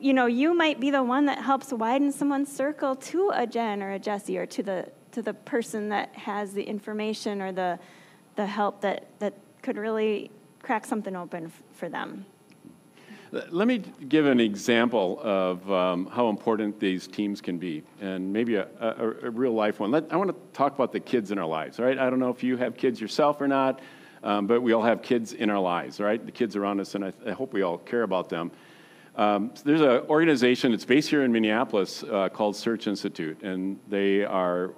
you 0.00 0.12
know, 0.12 0.26
you 0.26 0.54
might 0.54 0.80
be 0.80 0.90
the 0.90 1.02
one 1.02 1.26
that 1.26 1.38
helps 1.38 1.72
widen 1.72 2.12
someone's 2.12 2.50
circle 2.50 2.96
to 2.96 3.30
a 3.34 3.46
Jen 3.46 3.82
or 3.82 3.92
a 3.92 3.98
Jesse 3.98 4.38
or 4.38 4.46
to 4.46 4.62
the 4.62 4.88
to 5.12 5.22
the 5.22 5.34
person 5.34 5.88
that 5.88 6.14
has 6.14 6.52
the 6.52 6.62
information 6.62 7.40
or 7.40 7.52
the 7.52 7.78
the 8.36 8.46
help 8.46 8.80
that 8.82 9.06
that 9.18 9.34
could 9.62 9.76
really 9.76 10.30
crack 10.62 10.86
something 10.86 11.16
open 11.16 11.46
f- 11.46 11.62
for 11.72 11.88
them. 11.88 12.26
Let 13.30 13.68
me 13.68 13.82
give 14.08 14.24
an 14.24 14.40
example 14.40 15.20
of 15.22 15.70
um, 15.70 16.06
how 16.06 16.30
important 16.30 16.80
these 16.80 17.06
teams 17.06 17.42
can 17.42 17.58
be, 17.58 17.82
and 18.00 18.32
maybe 18.32 18.54
a, 18.54 18.68
a, 18.80 19.26
a 19.26 19.30
real 19.30 19.52
life 19.52 19.80
one. 19.80 19.90
Let, 19.90 20.10
I 20.10 20.16
want 20.16 20.30
to 20.30 20.36
talk 20.54 20.74
about 20.74 20.92
the 20.92 21.00
kids 21.00 21.30
in 21.30 21.38
our 21.38 21.46
lives, 21.46 21.78
right? 21.78 21.98
I 21.98 22.08
don't 22.08 22.20
know 22.20 22.30
if 22.30 22.42
you 22.42 22.56
have 22.56 22.74
kids 22.76 22.98
yourself 22.98 23.42
or 23.42 23.46
not, 23.46 23.80
um, 24.22 24.46
but 24.46 24.62
we 24.62 24.72
all 24.72 24.82
have 24.82 25.02
kids 25.02 25.34
in 25.34 25.50
our 25.50 25.60
lives, 25.60 26.00
right? 26.00 26.24
The 26.24 26.32
kids 26.32 26.56
around 26.56 26.80
us, 26.80 26.94
and 26.94 27.04
I, 27.04 27.12
I 27.26 27.32
hope 27.32 27.52
we 27.52 27.60
all 27.60 27.76
care 27.76 28.02
about 28.02 28.30
them. 28.30 28.50
Um, 29.18 29.50
so 29.52 29.62
there's 29.64 29.80
an 29.80 30.08
organization 30.08 30.70
that's 30.70 30.84
based 30.84 31.10
here 31.10 31.24
in 31.24 31.32
Minneapolis 31.32 32.04
uh, 32.04 32.28
called 32.28 32.54
Search 32.54 32.86
Institute, 32.86 33.42
and 33.42 33.78
they 33.88 34.24
are 34.24 34.70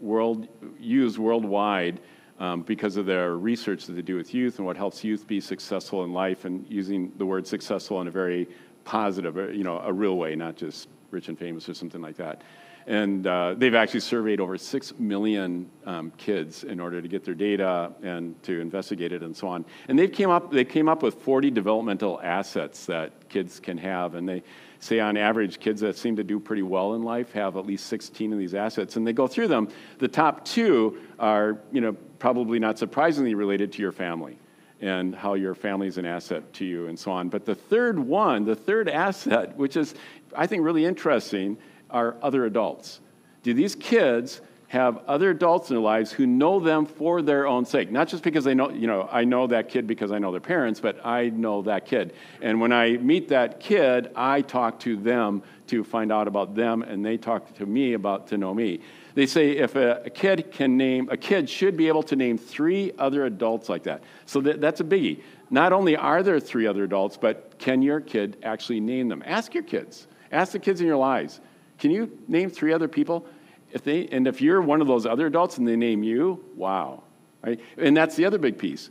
world 0.00 0.46
used 0.78 1.18
worldwide 1.18 2.00
um, 2.38 2.62
because 2.62 2.96
of 2.96 3.06
their 3.06 3.36
research 3.36 3.86
that 3.86 3.94
they 3.94 4.02
do 4.02 4.14
with 4.14 4.32
youth 4.32 4.58
and 4.58 4.66
what 4.66 4.76
helps 4.76 5.02
youth 5.02 5.26
be 5.26 5.40
successful 5.40 6.04
in 6.04 6.12
life 6.12 6.44
and 6.44 6.64
using 6.68 7.12
the 7.18 7.26
word 7.26 7.44
successful 7.44 8.00
in 8.00 8.06
a 8.06 8.10
very 8.10 8.46
positive, 8.84 9.36
uh, 9.36 9.48
you 9.48 9.64
know, 9.64 9.80
a 9.80 9.92
real 9.92 10.16
way, 10.16 10.36
not 10.36 10.54
just 10.54 10.88
rich 11.10 11.26
and 11.26 11.36
famous 11.36 11.68
or 11.68 11.74
something 11.74 12.00
like 12.00 12.16
that. 12.16 12.42
And 12.88 13.26
uh, 13.26 13.54
they've 13.54 13.74
actually 13.74 14.00
surveyed 14.00 14.40
over 14.40 14.56
6 14.56 14.94
million 14.98 15.68
um, 15.84 16.10
kids 16.16 16.64
in 16.64 16.80
order 16.80 17.02
to 17.02 17.06
get 17.06 17.22
their 17.22 17.34
data 17.34 17.92
and 18.02 18.42
to 18.44 18.62
investigate 18.62 19.12
it 19.12 19.22
and 19.22 19.36
so 19.36 19.46
on. 19.46 19.66
And 19.88 19.98
they 19.98 20.08
came 20.08 20.30
up, 20.30 20.50
they 20.50 20.64
came 20.64 20.88
up 20.88 21.02
with 21.02 21.16
40 21.16 21.50
developmental 21.50 22.18
assets 22.22 22.86
that 22.86 23.28
kids 23.28 23.60
can 23.60 23.76
have. 23.76 24.14
And 24.14 24.26
they 24.26 24.42
say 24.80 25.00
on 25.00 25.18
average, 25.18 25.60
kids 25.60 25.82
that 25.82 25.98
seem 25.98 26.16
to 26.16 26.24
do 26.24 26.40
pretty 26.40 26.62
well 26.62 26.94
in 26.94 27.02
life 27.02 27.30
have 27.32 27.58
at 27.58 27.66
least 27.66 27.88
16 27.88 28.32
of 28.32 28.38
these 28.38 28.54
assets. 28.54 28.96
And 28.96 29.06
they 29.06 29.12
go 29.12 29.26
through 29.26 29.48
them. 29.48 29.68
The 29.98 30.08
top 30.08 30.46
two 30.46 30.98
are, 31.18 31.58
you 31.70 31.82
know, 31.82 31.92
probably 32.18 32.58
not 32.58 32.78
surprisingly 32.78 33.34
related 33.34 33.70
to 33.72 33.82
your 33.82 33.92
family 33.92 34.38
and 34.80 35.14
how 35.14 35.34
your 35.34 35.54
family 35.54 35.88
is 35.88 35.98
an 35.98 36.06
asset 36.06 36.54
to 36.54 36.64
you 36.64 36.86
and 36.86 36.98
so 36.98 37.10
on. 37.10 37.28
But 37.28 37.44
the 37.44 37.54
third 37.54 37.98
one, 37.98 38.46
the 38.46 38.56
third 38.56 38.88
asset, 38.88 39.54
which 39.58 39.76
is, 39.76 39.94
I 40.34 40.46
think, 40.46 40.64
really 40.64 40.86
interesting, 40.86 41.58
are 41.90 42.16
other 42.22 42.44
adults. 42.44 43.00
Do 43.42 43.54
these 43.54 43.74
kids 43.74 44.40
have 44.68 44.98
other 45.06 45.30
adults 45.30 45.70
in 45.70 45.76
their 45.76 45.82
lives 45.82 46.12
who 46.12 46.26
know 46.26 46.60
them 46.60 46.84
for 46.84 47.22
their 47.22 47.46
own 47.46 47.64
sake? 47.64 47.90
Not 47.90 48.08
just 48.08 48.22
because 48.22 48.44
they 48.44 48.54
know, 48.54 48.70
you 48.70 48.86
know, 48.86 49.08
I 49.10 49.24
know 49.24 49.46
that 49.46 49.70
kid 49.70 49.86
because 49.86 50.12
I 50.12 50.18
know 50.18 50.30
their 50.30 50.40
parents, 50.40 50.80
but 50.80 51.04
I 51.06 51.30
know 51.30 51.62
that 51.62 51.86
kid. 51.86 52.12
And 52.42 52.60
when 52.60 52.72
I 52.72 52.98
meet 52.98 53.28
that 53.28 53.60
kid, 53.60 54.10
I 54.14 54.42
talk 54.42 54.80
to 54.80 54.96
them 54.96 55.42
to 55.68 55.84
find 55.84 56.12
out 56.12 56.28
about 56.28 56.54
them, 56.54 56.82
and 56.82 57.04
they 57.04 57.16
talk 57.16 57.54
to 57.54 57.66
me 57.66 57.94
about 57.94 58.26
to 58.28 58.36
know 58.36 58.52
me. 58.52 58.80
They 59.14 59.26
say 59.26 59.52
if 59.52 59.74
a, 59.74 60.02
a, 60.04 60.10
kid 60.10 60.50
can 60.52 60.76
name, 60.76 61.08
a 61.10 61.16
kid 61.16 61.48
should 61.48 61.76
be 61.76 61.88
able 61.88 62.02
to 62.04 62.16
name 62.16 62.38
three 62.38 62.92
other 62.98 63.24
adults 63.24 63.68
like 63.68 63.84
that. 63.84 64.02
So 64.26 64.40
that, 64.42 64.60
that's 64.60 64.80
a 64.80 64.84
biggie. 64.84 65.22
Not 65.50 65.72
only 65.72 65.96
are 65.96 66.22
there 66.22 66.38
three 66.38 66.66
other 66.66 66.84
adults, 66.84 67.16
but 67.16 67.58
can 67.58 67.82
your 67.82 68.00
kid 68.00 68.36
actually 68.42 68.80
name 68.80 69.08
them? 69.08 69.22
Ask 69.26 69.54
your 69.54 69.62
kids. 69.62 70.06
Ask 70.30 70.52
the 70.52 70.58
kids 70.58 70.80
in 70.80 70.86
your 70.86 70.96
lives. 70.96 71.40
Can 71.78 71.90
you 71.90 72.18
name 72.28 72.50
three 72.50 72.72
other 72.72 72.88
people? 72.88 73.26
If 73.70 73.84
they, 73.84 74.08
and 74.08 74.26
if 74.26 74.40
you're 74.40 74.60
one 74.60 74.80
of 74.80 74.86
those 74.86 75.06
other 75.06 75.26
adults 75.26 75.58
and 75.58 75.68
they 75.68 75.76
name 75.76 76.02
you, 76.02 76.44
wow. 76.56 77.02
Right? 77.42 77.60
And 77.76 77.96
that's 77.96 78.16
the 78.16 78.24
other 78.24 78.38
big 78.38 78.58
piece 78.58 78.90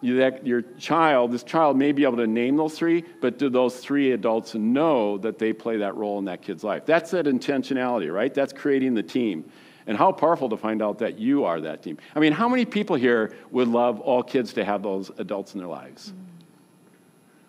you, 0.00 0.16
that 0.16 0.46
your 0.46 0.62
child, 0.78 1.32
this 1.32 1.42
child 1.42 1.76
may 1.76 1.92
be 1.92 2.04
able 2.04 2.16
to 2.16 2.26
name 2.26 2.56
those 2.56 2.76
three, 2.76 3.04
but 3.20 3.38
do 3.38 3.50
those 3.50 3.76
three 3.76 4.12
adults 4.12 4.54
know 4.54 5.18
that 5.18 5.38
they 5.38 5.52
play 5.52 5.78
that 5.78 5.94
role 5.96 6.18
in 6.18 6.24
that 6.24 6.42
kid's 6.42 6.64
life? 6.64 6.86
That's 6.86 7.10
that 7.10 7.26
intentionality, 7.26 8.12
right? 8.12 8.32
That's 8.32 8.52
creating 8.52 8.94
the 8.94 9.02
team. 9.02 9.44
And 9.86 9.96
how 9.96 10.12
powerful 10.12 10.48
to 10.50 10.56
find 10.56 10.82
out 10.82 10.98
that 10.98 11.18
you 11.18 11.44
are 11.44 11.60
that 11.62 11.82
team. 11.82 11.98
I 12.14 12.20
mean, 12.20 12.32
how 12.32 12.48
many 12.48 12.64
people 12.64 12.96
here 12.96 13.34
would 13.50 13.68
love 13.68 14.00
all 14.00 14.22
kids 14.22 14.52
to 14.54 14.64
have 14.64 14.82
those 14.82 15.10
adults 15.18 15.54
in 15.54 15.58
their 15.58 15.68
lives? 15.68 16.10
Mm-hmm. 16.10 16.24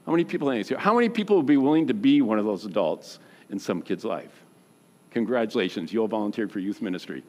How 0.06 0.12
many 0.12 0.24
people 0.24 0.50
think 0.50 0.68
How 0.80 0.96
many 0.96 1.10
people 1.10 1.38
would 1.38 1.46
be 1.46 1.58
willing 1.58 1.88
to 1.88 1.94
be 1.94 2.22
one 2.22 2.40
of 2.40 2.46
those 2.46 2.66
adults 2.66 3.20
in 3.52 3.60
some 3.60 3.82
kid's 3.82 4.06
life? 4.06 4.44
Congratulations, 5.12 5.92
you 5.92 6.00
all 6.00 6.08
volunteered 6.08 6.52
for 6.52 6.60
youth 6.60 6.82
ministry. 6.82 7.24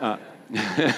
Uh, 0.00 0.18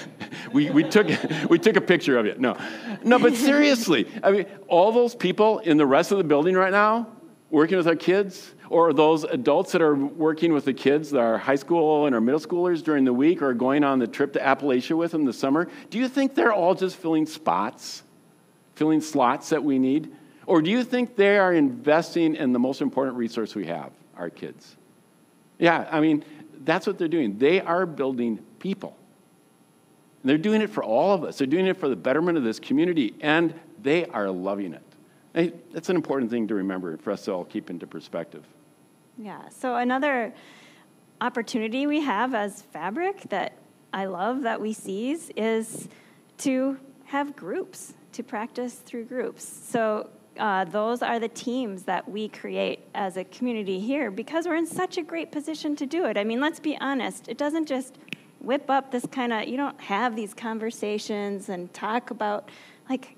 we, 0.53 0.69
we, 0.69 0.83
took, 0.83 1.07
we 1.49 1.57
took 1.57 1.75
a 1.75 1.81
picture 1.81 2.17
of 2.17 2.25
it. 2.25 2.39
No, 2.39 2.57
no, 3.03 3.17
but 3.17 3.35
seriously, 3.35 4.07
I 4.23 4.31
mean, 4.31 4.45
all 4.67 4.91
those 4.91 5.15
people 5.15 5.59
in 5.59 5.77
the 5.77 5.85
rest 5.85 6.11
of 6.11 6.17
the 6.17 6.23
building 6.23 6.55
right 6.55 6.71
now 6.71 7.07
working 7.49 7.77
with 7.77 7.87
our 7.87 7.95
kids, 7.95 8.53
or 8.69 8.93
those 8.93 9.23
adults 9.23 9.71
that 9.71 9.81
are 9.81 9.95
working 9.95 10.53
with 10.53 10.65
the 10.65 10.73
kids, 10.73 11.09
that 11.11 11.19
are 11.19 11.37
high 11.37 11.55
school 11.55 12.05
and 12.05 12.13
our 12.13 12.21
middle 12.21 12.39
schoolers 12.39 12.83
during 12.83 13.05
the 13.05 13.13
week, 13.13 13.41
or 13.41 13.53
going 13.53 13.83
on 13.83 13.99
the 13.99 14.07
trip 14.07 14.33
to 14.33 14.39
Appalachia 14.39 14.95
with 14.95 15.11
them 15.11 15.25
this 15.25 15.39
summer, 15.39 15.67
do 15.89 15.97
you 15.97 16.07
think 16.07 16.35
they're 16.35 16.53
all 16.53 16.75
just 16.75 16.95
filling 16.97 17.25
spots, 17.25 18.03
filling 18.75 19.01
slots 19.01 19.49
that 19.49 19.63
we 19.63 19.79
need? 19.79 20.11
Or 20.45 20.61
do 20.61 20.69
you 20.69 20.83
think 20.83 21.15
they 21.15 21.37
are 21.37 21.53
investing 21.53 22.35
in 22.35 22.53
the 22.53 22.59
most 22.59 22.81
important 22.81 23.17
resource 23.17 23.55
we 23.55 23.65
have, 23.65 23.91
our 24.19 24.29
kids? 24.29 24.75
Yeah, 25.57 25.87
I 25.89 25.99
mean, 25.99 26.23
that's 26.63 26.85
what 26.85 26.99
they're 26.99 27.07
doing. 27.07 27.37
They 27.37 27.61
are 27.61 27.85
building 27.85 28.39
people. 28.59 28.95
And 30.21 30.29
they're 30.29 30.37
doing 30.37 30.61
it 30.61 30.69
for 30.69 30.83
all 30.83 31.13
of 31.13 31.23
us. 31.23 31.37
They're 31.37 31.47
doing 31.47 31.65
it 31.65 31.77
for 31.77 31.89
the 31.89 31.95
betterment 31.95 32.37
of 32.37 32.43
this 32.43 32.59
community, 32.59 33.15
and 33.21 33.53
they 33.81 34.05
are 34.05 34.29
loving 34.29 34.73
it. 34.73 34.83
And 35.33 35.53
that's 35.71 35.89
an 35.89 35.95
important 35.95 36.29
thing 36.29 36.47
to 36.49 36.55
remember 36.55 36.97
for 36.97 37.11
us 37.11 37.25
to 37.25 37.31
all 37.31 37.45
keep 37.45 37.69
into 37.69 37.87
perspective. 37.87 38.43
Yeah. 39.17 39.47
So 39.49 39.75
another 39.75 40.33
opportunity 41.21 41.87
we 41.87 42.01
have 42.01 42.33
as 42.33 42.61
Fabric 42.61 43.21
that 43.29 43.53
I 43.93 44.05
love 44.05 44.41
that 44.43 44.59
we 44.59 44.73
seize 44.73 45.29
is 45.35 45.87
to 46.39 46.77
have 47.05 47.35
groups 47.35 47.93
to 48.13 48.23
practice 48.23 48.75
through 48.75 49.05
groups. 49.05 49.43
So 49.43 50.09
uh, 50.39 50.65
those 50.65 51.01
are 51.01 51.19
the 51.19 51.27
teams 51.27 51.83
that 51.83 52.09
we 52.09 52.29
create 52.29 52.79
as 52.95 53.17
a 53.17 53.23
community 53.25 53.79
here 53.79 54.09
because 54.09 54.47
we're 54.47 54.55
in 54.55 54.65
such 54.65 54.97
a 54.97 55.03
great 55.03 55.31
position 55.31 55.75
to 55.75 55.85
do 55.85 56.05
it. 56.05 56.17
I 56.17 56.23
mean, 56.23 56.39
let's 56.39 56.59
be 56.59 56.77
honest. 56.79 57.27
It 57.27 57.37
doesn't 57.37 57.67
just 57.67 57.97
whip 58.39 58.69
up 58.69 58.91
this 58.91 59.05
kind 59.11 59.33
of, 59.33 59.47
you 59.47 59.57
don't 59.57 59.79
have 59.81 60.15
these 60.15 60.33
conversations 60.33 61.49
and 61.49 61.71
talk 61.73 62.09
about, 62.09 62.49
like, 62.89 63.17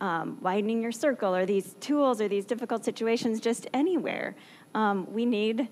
um, 0.00 0.38
widening 0.40 0.82
your 0.82 0.92
circle 0.92 1.34
or 1.34 1.44
these 1.44 1.74
tools 1.80 2.20
or 2.20 2.28
these 2.28 2.44
difficult 2.44 2.84
situations 2.84 3.40
just 3.40 3.66
anywhere. 3.74 4.34
Um, 4.74 5.12
we 5.12 5.26
need 5.26 5.68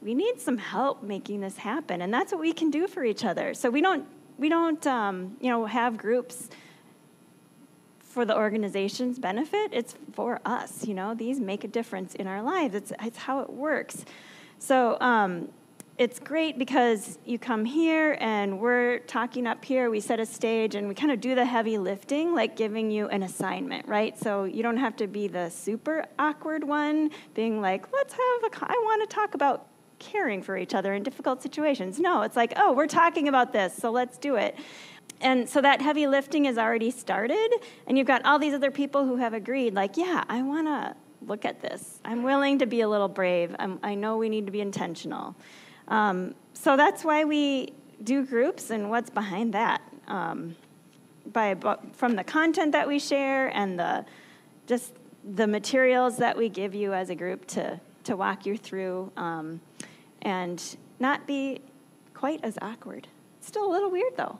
we 0.00 0.12
need 0.12 0.38
some 0.38 0.58
help 0.58 1.02
making 1.02 1.40
this 1.40 1.56
happen, 1.56 2.02
and 2.02 2.12
that's 2.12 2.30
what 2.30 2.40
we 2.40 2.52
can 2.52 2.70
do 2.70 2.86
for 2.86 3.04
each 3.04 3.24
other. 3.24 3.54
So 3.54 3.70
we 3.70 3.80
don't 3.80 4.06
we 4.38 4.48
don't 4.48 4.86
um, 4.86 5.36
you 5.40 5.50
know 5.50 5.64
have 5.64 5.96
groups 5.96 6.50
for 8.14 8.24
the 8.24 8.36
organization's 8.36 9.18
benefit. 9.18 9.70
It's 9.72 9.96
for 10.12 10.40
us. 10.44 10.86
You 10.86 10.94
know, 10.94 11.14
these 11.14 11.40
make 11.40 11.64
a 11.64 11.68
difference 11.68 12.14
in 12.14 12.28
our 12.28 12.42
lives. 12.42 12.74
It's 12.74 12.92
it's 13.02 13.18
how 13.18 13.40
it 13.40 13.50
works. 13.50 14.04
So 14.60 14.96
um, 15.00 15.48
it's 15.98 16.20
great 16.20 16.56
because 16.56 17.18
you 17.24 17.38
come 17.38 17.64
here 17.64 18.16
and 18.20 18.60
we're 18.60 19.00
talking 19.00 19.48
up 19.48 19.64
here. 19.64 19.90
We 19.90 19.98
set 19.98 20.20
a 20.20 20.26
stage 20.26 20.76
and 20.76 20.86
we 20.88 20.94
kind 20.94 21.10
of 21.10 21.20
do 21.20 21.34
the 21.34 21.44
heavy 21.44 21.76
lifting, 21.76 22.34
like 22.34 22.56
giving 22.56 22.90
you 22.90 23.08
an 23.08 23.24
assignment, 23.24 23.88
right? 23.88 24.18
So 24.18 24.44
you 24.44 24.62
don't 24.62 24.76
have 24.76 24.96
to 24.96 25.08
be 25.08 25.26
the 25.26 25.50
super 25.50 26.04
awkward 26.18 26.64
one, 26.64 27.10
being 27.34 27.60
like, 27.60 27.92
let's 27.92 28.14
have 28.14 28.52
a, 28.52 28.64
I 28.64 28.80
want 28.84 29.08
to 29.08 29.14
talk 29.14 29.34
about 29.34 29.66
caring 29.98 30.42
for 30.42 30.56
each 30.56 30.74
other 30.74 30.94
in 30.94 31.02
difficult 31.02 31.42
situations. 31.42 31.98
No, 32.00 32.22
it's 32.22 32.36
like, 32.36 32.52
oh, 32.56 32.72
we're 32.72 32.86
talking 32.86 33.28
about 33.28 33.52
this, 33.52 33.74
so 33.74 33.90
let's 33.90 34.18
do 34.18 34.36
it. 34.36 34.56
And 35.24 35.48
so 35.48 35.62
that 35.62 35.80
heavy 35.80 36.06
lifting 36.06 36.44
is 36.44 36.58
already 36.58 36.90
started, 36.90 37.48
and 37.86 37.96
you've 37.96 38.06
got 38.06 38.24
all 38.26 38.38
these 38.38 38.52
other 38.52 38.70
people 38.70 39.06
who 39.06 39.16
have 39.16 39.32
agreed, 39.32 39.72
like, 39.72 39.96
yeah, 39.96 40.22
I 40.28 40.42
want 40.42 40.66
to 40.66 40.94
look 41.26 41.46
at 41.46 41.62
this. 41.62 41.98
I'm 42.04 42.22
willing 42.22 42.58
to 42.58 42.66
be 42.66 42.82
a 42.82 42.88
little 42.88 43.08
brave. 43.08 43.56
I'm, 43.58 43.80
i 43.82 43.94
know 43.94 44.18
we 44.18 44.28
need 44.28 44.44
to 44.44 44.52
be 44.52 44.60
intentional. 44.60 45.34
Um, 45.88 46.34
so 46.52 46.76
that's 46.76 47.04
why 47.04 47.24
we 47.24 47.72
do 48.02 48.26
groups 48.26 48.68
and 48.68 48.90
what's 48.90 49.08
behind 49.08 49.54
that. 49.54 49.80
Um, 50.06 50.56
by, 51.32 51.56
from 51.94 52.16
the 52.16 52.24
content 52.24 52.72
that 52.72 52.86
we 52.86 52.98
share 52.98 53.48
and 53.48 53.78
the 53.78 54.04
just 54.66 54.92
the 55.24 55.46
materials 55.46 56.18
that 56.18 56.36
we 56.36 56.50
give 56.50 56.74
you 56.74 56.92
as 56.92 57.08
a 57.08 57.14
group 57.14 57.46
to, 57.46 57.80
to 58.04 58.14
walk 58.14 58.44
you 58.44 58.58
through 58.58 59.10
um, 59.16 59.60
and 60.20 60.76
not 61.00 61.26
be 61.26 61.60
quite 62.12 62.40
as 62.42 62.58
awkward. 62.60 63.08
still 63.40 63.66
a 63.66 63.72
little 63.72 63.90
weird, 63.90 64.16
though, 64.16 64.38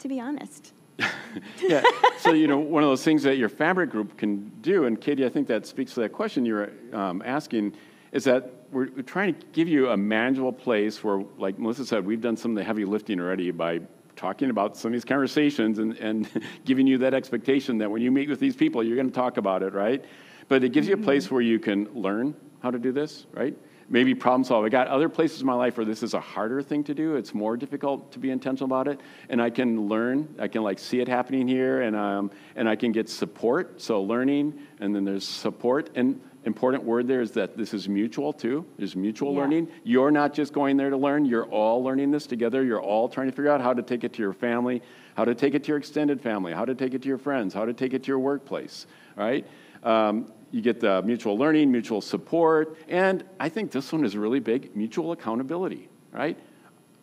to 0.00 0.08
be 0.08 0.20
honest. 0.20 0.72
yeah. 1.60 1.82
So 2.18 2.32
you 2.32 2.48
know, 2.48 2.58
one 2.58 2.82
of 2.82 2.88
those 2.88 3.04
things 3.04 3.22
that 3.22 3.36
your 3.36 3.48
fabric 3.48 3.90
group 3.90 4.16
can 4.16 4.50
do, 4.60 4.84
and 4.84 5.00
Katy, 5.00 5.24
I 5.24 5.28
think 5.28 5.46
that 5.48 5.66
speaks 5.66 5.94
to 5.94 6.00
that 6.00 6.12
question 6.12 6.44
you're 6.44 6.70
um, 6.92 7.22
asking, 7.24 7.74
is 8.12 8.24
that 8.24 8.50
we're, 8.72 8.88
we're, 8.96 9.02
trying 9.02 9.34
to 9.34 9.46
give 9.52 9.68
you 9.68 9.90
a 9.90 9.96
manageable 9.96 10.52
place 10.52 11.02
where, 11.04 11.22
like 11.38 11.58
Melissa 11.58 11.86
said, 11.86 12.04
we've 12.04 12.20
done 12.20 12.36
some 12.36 12.52
of 12.52 12.56
the 12.56 12.64
heavy 12.64 12.84
lifting 12.84 13.20
already 13.20 13.50
by 13.50 13.80
talking 14.16 14.50
about 14.50 14.76
some 14.76 14.88
of 14.88 14.92
these 14.94 15.04
conversations 15.04 15.78
and, 15.78 15.96
and 15.98 16.28
giving 16.64 16.86
you 16.86 16.98
that 16.98 17.14
expectation 17.14 17.78
that 17.78 17.90
when 17.90 18.02
you 18.02 18.10
meet 18.10 18.28
with 18.28 18.40
these 18.40 18.56
people, 18.56 18.82
you're 18.82 18.96
going 18.96 19.08
to 19.08 19.14
talk 19.14 19.36
about 19.36 19.62
it, 19.62 19.72
right? 19.72 20.04
But 20.48 20.64
it 20.64 20.72
gives 20.72 20.88
you 20.88 20.94
a 20.94 20.98
place 20.98 21.26
mm-hmm. 21.26 21.34
where 21.36 21.42
you 21.42 21.58
can 21.58 21.84
learn 21.94 22.34
how 22.60 22.70
to 22.70 22.78
do 22.78 22.90
this, 22.90 23.26
right? 23.32 23.56
Maybe 23.88 24.14
problem 24.14 24.44
solve. 24.44 24.64
I 24.64 24.68
got 24.68 24.88
other 24.88 25.08
places 25.08 25.40
in 25.40 25.46
my 25.46 25.54
life 25.54 25.76
where 25.76 25.86
this 25.86 26.02
is 26.02 26.14
a 26.14 26.20
harder 26.20 26.62
thing 26.62 26.84
to 26.84 26.94
do. 26.94 27.16
It's 27.16 27.34
more 27.34 27.56
difficult 27.56 28.12
to 28.12 28.18
be 28.18 28.30
intentional 28.30 28.66
about 28.66 28.88
it, 28.88 29.00
and 29.28 29.40
I 29.40 29.50
can 29.50 29.88
learn. 29.88 30.34
I 30.38 30.48
can 30.48 30.62
like 30.62 30.78
see 30.78 31.00
it 31.00 31.08
happening 31.08 31.48
here, 31.48 31.82
and 31.82 31.96
um, 31.96 32.30
and 32.56 32.68
I 32.68 32.76
can 32.76 32.92
get 32.92 33.08
support. 33.08 33.80
So 33.80 34.02
learning, 34.02 34.58
and 34.80 34.94
then 34.94 35.04
there's 35.04 35.26
support. 35.26 35.90
And 35.94 36.20
important 36.44 36.82
word 36.82 37.06
there 37.06 37.20
is 37.20 37.32
that 37.32 37.56
this 37.56 37.74
is 37.74 37.88
mutual 37.88 38.32
too. 38.32 38.64
There's 38.76 38.96
mutual 38.96 39.32
yeah. 39.32 39.40
learning. 39.40 39.68
You're 39.84 40.10
not 40.10 40.32
just 40.32 40.52
going 40.52 40.76
there 40.76 40.90
to 40.90 40.96
learn. 40.96 41.24
You're 41.24 41.46
all 41.46 41.82
learning 41.82 42.10
this 42.10 42.26
together. 42.26 42.64
You're 42.64 42.82
all 42.82 43.08
trying 43.08 43.26
to 43.26 43.32
figure 43.32 43.50
out 43.50 43.60
how 43.60 43.74
to 43.74 43.82
take 43.82 44.04
it 44.04 44.12
to 44.14 44.22
your 44.22 44.32
family, 44.32 44.82
how 45.14 45.24
to 45.24 45.34
take 45.34 45.54
it 45.54 45.64
to 45.64 45.68
your 45.68 45.78
extended 45.78 46.20
family, 46.20 46.52
how 46.52 46.64
to 46.64 46.74
take 46.74 46.94
it 46.94 47.02
to 47.02 47.08
your 47.08 47.18
friends, 47.18 47.54
how 47.54 47.64
to 47.64 47.72
take 47.72 47.92
it 47.92 48.02
to 48.04 48.08
your 48.08 48.18
workplace. 48.18 48.86
Right. 49.16 49.46
Um, 49.82 50.32
you 50.50 50.62
get 50.62 50.80
the 50.80 51.02
mutual 51.02 51.36
learning, 51.36 51.70
mutual 51.70 52.00
support, 52.00 52.76
and 52.88 53.24
I 53.38 53.48
think 53.48 53.70
this 53.70 53.92
one 53.92 54.04
is 54.04 54.16
really 54.16 54.40
big 54.40 54.74
mutual 54.74 55.12
accountability, 55.12 55.88
right? 56.10 56.38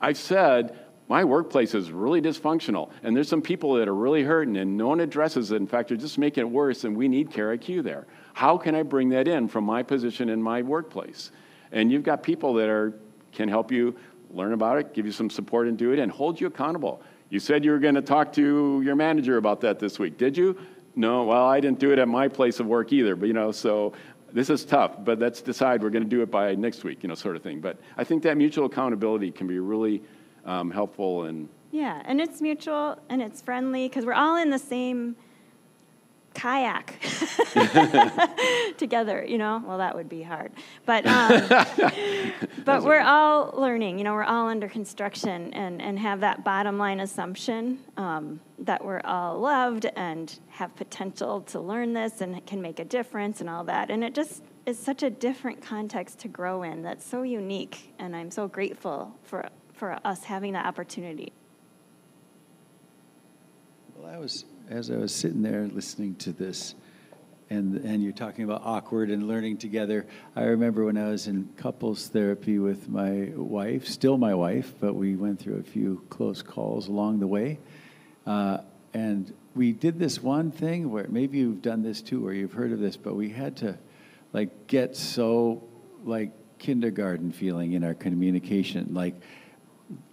I've 0.01 0.17
said 0.17 0.79
my 1.07 1.23
workplace 1.23 1.75
is 1.75 1.91
really 1.91 2.21
dysfunctional, 2.21 2.89
and 3.03 3.15
there's 3.15 3.29
some 3.29 3.41
people 3.41 3.75
that 3.75 3.87
are 3.87 3.93
really 3.93 4.23
hurting, 4.23 4.57
and 4.57 4.75
no 4.75 4.87
one 4.87 4.99
addresses 4.99 5.51
it. 5.51 5.57
In 5.57 5.67
fact, 5.67 5.89
they're 5.89 5.97
just 5.97 6.17
making 6.17 6.41
it 6.41 6.49
worse, 6.49 6.83
and 6.83 6.97
we 6.97 7.07
need 7.07 7.31
Care 7.31 7.55
IQ 7.55 7.83
there. 7.83 8.07
How 8.33 8.57
can 8.57 8.73
I 8.73 8.81
bring 8.81 9.09
that 9.09 9.27
in 9.27 9.47
from 9.47 9.63
my 9.63 9.83
position 9.83 10.29
in 10.29 10.41
my 10.41 10.63
workplace? 10.63 11.31
And 11.71 11.91
you've 11.91 12.03
got 12.03 12.23
people 12.23 12.55
that 12.55 12.69
are, 12.69 12.99
can 13.31 13.47
help 13.47 13.71
you 13.71 13.95
learn 14.31 14.53
about 14.53 14.79
it, 14.79 14.93
give 14.93 15.05
you 15.05 15.11
some 15.11 15.29
support 15.29 15.67
and 15.67 15.77
do 15.77 15.91
it, 15.91 15.99
and 15.99 16.11
hold 16.11 16.41
you 16.41 16.47
accountable. 16.47 17.01
You 17.29 17.39
said 17.39 17.63
you 17.63 17.71
were 17.71 17.79
going 17.79 17.95
to 17.95 18.01
talk 18.01 18.33
to 18.33 18.81
your 18.83 18.95
manager 18.95 19.37
about 19.37 19.61
that 19.61 19.79
this 19.79 19.99
week. 19.99 20.17
Did 20.17 20.35
you? 20.35 20.57
No, 20.95 21.23
well, 21.25 21.45
I 21.45 21.59
didn't 21.59 21.79
do 21.79 21.91
it 21.91 21.99
at 21.99 22.07
my 22.07 22.27
place 22.27 22.59
of 22.59 22.67
work 22.67 22.93
either, 22.93 23.15
but 23.15 23.27
you 23.27 23.33
know, 23.33 23.51
so 23.51 23.93
this 24.31 24.49
is 24.49 24.65
tough, 24.65 25.03
but 25.03 25.19
let's 25.19 25.41
decide 25.41 25.83
we're 25.83 25.89
going 25.89 26.03
to 26.03 26.09
do 26.09 26.21
it 26.21 26.31
by 26.31 26.55
next 26.55 26.83
week, 26.83 27.03
you 27.03 27.09
know, 27.09 27.15
sort 27.15 27.35
of 27.35 27.43
thing. 27.43 27.59
But 27.59 27.79
I 27.97 28.03
think 28.03 28.23
that 28.23 28.37
mutual 28.37 28.65
accountability 28.65 29.31
can 29.31 29.47
be 29.47 29.59
really 29.59 30.01
um, 30.45 30.71
helpful 30.71 31.23
and 31.25 31.49
yeah, 31.71 32.01
and 32.05 32.21
it's 32.21 32.41
mutual 32.41 32.97
and 33.09 33.21
it's 33.21 33.41
friendly 33.41 33.89
because 33.89 34.05
we're 34.05 34.13
all 34.13 34.37
in 34.37 34.49
the 34.49 34.59
same 34.59 35.17
kayak 36.35 36.99
together, 38.77 39.25
you 39.27 39.37
know? 39.37 39.63
Well, 39.65 39.79
that 39.79 39.95
would 39.95 40.07
be 40.07 40.21
hard. 40.21 40.51
But, 40.85 41.05
um, 41.07 41.47
but 42.65 42.83
we're 42.83 43.01
all 43.01 43.53
learning, 43.57 43.97
you 43.97 44.03
know, 44.03 44.13
we're 44.13 44.23
all 44.23 44.47
under 44.47 44.67
construction 44.67 45.53
and, 45.53 45.81
and 45.81 45.97
have 45.97 46.19
that 46.19 46.43
bottom 46.43 46.77
line 46.77 46.99
assumption 46.99 47.79
um, 47.97 48.39
that 48.59 48.83
we're 48.83 49.01
all 49.03 49.39
loved 49.39 49.85
and 49.95 50.39
have 50.49 50.75
potential 50.75 51.41
to 51.41 51.59
learn 51.59 51.93
this 51.93 52.21
and 52.21 52.45
can 52.45 52.61
make 52.61 52.79
a 52.79 52.85
difference 52.85 53.41
and 53.41 53.49
all 53.49 53.63
that. 53.65 53.89
And 53.89 54.03
it 54.03 54.15
just 54.15 54.43
is 54.65 54.79
such 54.79 55.03
a 55.03 55.09
different 55.09 55.61
context 55.61 56.19
to 56.19 56.27
grow 56.27 56.63
in 56.63 56.81
that's 56.81 57.05
so 57.05 57.23
unique. 57.23 57.93
And 57.99 58.15
I'm 58.15 58.31
so 58.31 58.47
grateful 58.47 59.13
for, 59.23 59.49
for 59.73 59.99
us 60.05 60.23
having 60.23 60.53
that 60.53 60.65
opportunity. 60.65 61.33
Well, 63.95 64.13
I 64.13 64.17
was 64.17 64.45
as 64.69 64.89
I 64.89 64.97
was 64.97 65.13
sitting 65.13 65.41
there 65.41 65.67
listening 65.67 66.15
to 66.15 66.31
this, 66.31 66.75
and 67.49 67.77
and 67.77 68.03
you're 68.03 68.11
talking 68.11 68.43
about 68.43 68.61
awkward 68.63 69.09
and 69.09 69.27
learning 69.27 69.57
together. 69.57 70.05
I 70.35 70.43
remember 70.43 70.85
when 70.85 70.97
I 70.97 71.09
was 71.09 71.27
in 71.27 71.49
couples 71.55 72.07
therapy 72.07 72.59
with 72.59 72.89
my 72.89 73.31
wife, 73.35 73.87
still 73.87 74.17
my 74.17 74.33
wife, 74.33 74.73
but 74.79 74.95
we 74.95 75.15
went 75.15 75.39
through 75.39 75.57
a 75.57 75.63
few 75.63 76.03
close 76.09 76.41
calls 76.41 76.87
along 76.87 77.19
the 77.19 77.27
way, 77.27 77.59
uh, 78.25 78.59
and 78.93 79.33
we 79.55 79.71
did 79.71 79.99
this 79.99 80.21
one 80.21 80.51
thing 80.51 80.91
where 80.91 81.07
maybe 81.07 81.37
you've 81.37 81.61
done 81.61 81.81
this 81.81 82.01
too, 82.01 82.25
or 82.25 82.33
you've 82.33 82.53
heard 82.53 82.71
of 82.71 82.79
this, 82.79 82.97
but 82.97 83.15
we 83.15 83.29
had 83.29 83.57
to 83.57 83.77
like 84.33 84.67
get 84.67 84.95
so 84.95 85.63
like 86.03 86.31
kindergarten 86.59 87.31
feeling 87.31 87.73
in 87.73 87.83
our 87.83 87.93
communication, 87.93 88.93
like 88.93 89.15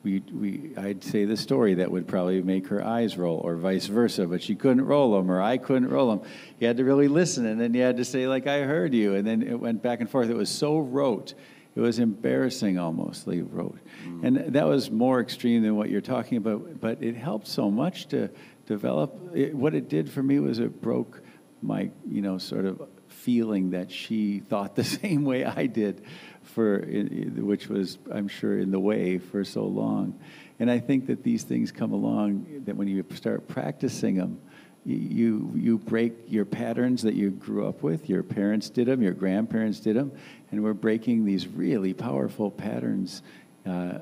we, 0.03 0.20
we, 0.33 0.72
I'd 0.77 1.03
say 1.03 1.25
the 1.25 1.37
story 1.37 1.75
that 1.75 1.90
would 1.90 2.07
probably 2.07 2.42
make 2.42 2.66
her 2.68 2.85
eyes 2.85 3.16
roll, 3.16 3.38
or 3.38 3.57
vice 3.57 3.87
versa, 3.87 4.27
but 4.27 4.42
she 4.42 4.55
couldn't 4.55 4.85
roll 4.85 5.16
them, 5.16 5.31
or 5.31 5.40
I 5.40 5.57
couldn't 5.59 5.88
roll 5.88 6.11
them. 6.11 6.29
You 6.61 6.66
had 6.66 6.77
to 6.77 6.85
really 6.85 7.09
listen, 7.09 7.46
and 7.46 7.61
then 7.61 7.72
you 7.72 7.83
had 7.83 7.96
to 7.96 8.05
say, 8.05 8.27
like, 8.27 8.46
I 8.46 8.62
heard 8.62 8.92
you, 8.92 9.14
and 9.14 9.27
then 9.27 9.42
it 9.42 9.59
went 9.59 9.83
back 9.83 10.01
and 10.01 10.11
forth. 10.11 10.29
It 10.29 10.37
was 10.37 10.51
so 10.51 10.79
rote. 10.79 11.35
It 11.74 11.80
was 11.80 11.98
embarrassing 11.98 12.78
almost, 12.78 13.26
rote. 13.26 13.78
Mm. 14.06 14.24
And 14.24 14.54
that 14.54 14.66
was 14.66 14.90
more 14.90 15.20
extreme 15.20 15.62
than 15.62 15.74
what 15.76 15.88
you're 15.88 16.02
talking 16.02 16.38
about, 16.38 16.80
but 16.80 17.02
it 17.02 17.16
helped 17.16 17.46
so 17.46 17.70
much 17.70 18.08
to 18.08 18.28
develop. 18.66 19.35
It, 19.35 19.54
what 19.54 19.74
it 19.74 19.88
did 19.88 20.11
for 20.11 20.22
me 20.22 20.38
was 20.38 20.58
it 20.58 20.82
broke 20.82 21.22
my, 21.62 21.90
you 22.06 22.20
know, 22.20 22.38
sort 22.38 22.66
of 22.66 22.82
feeling 23.08 23.70
that 23.70 23.90
she 23.90 24.40
thought 24.40 24.74
the 24.74 24.85
same 25.02 25.24
way 25.24 25.44
I 25.44 25.66
did 25.66 26.04
for 26.42 26.80
which 26.80 27.68
was 27.68 27.98
I'm 28.11 28.28
sure 28.28 28.58
in 28.58 28.70
the 28.70 28.80
way 28.80 29.18
for 29.18 29.44
so 29.44 29.64
long. 29.64 30.18
And 30.58 30.70
I 30.70 30.78
think 30.78 31.06
that 31.06 31.22
these 31.22 31.44
things 31.44 31.72
come 31.72 31.92
along 31.92 32.62
that 32.66 32.76
when 32.76 32.88
you 32.88 33.04
start 33.14 33.48
practicing 33.48 34.16
them, 34.16 34.40
you 34.85 35.52
you 35.54 35.78
break 35.78 36.12
your 36.26 36.44
patterns 36.44 37.02
that 37.02 37.14
you 37.14 37.30
grew 37.30 37.68
up 37.68 37.82
with. 37.82 38.08
Your 38.08 38.24
parents 38.24 38.68
did 38.68 38.88
them, 38.88 39.00
your 39.00 39.12
grandparents 39.12 39.78
did 39.78 39.96
them, 39.96 40.12
and 40.52 40.62
we're 40.62 40.74
breaking 40.74 41.24
these 41.24 41.48
really 41.48 41.94
powerful 41.94 42.50
patterns, 42.50 43.22
uh, 43.66 43.98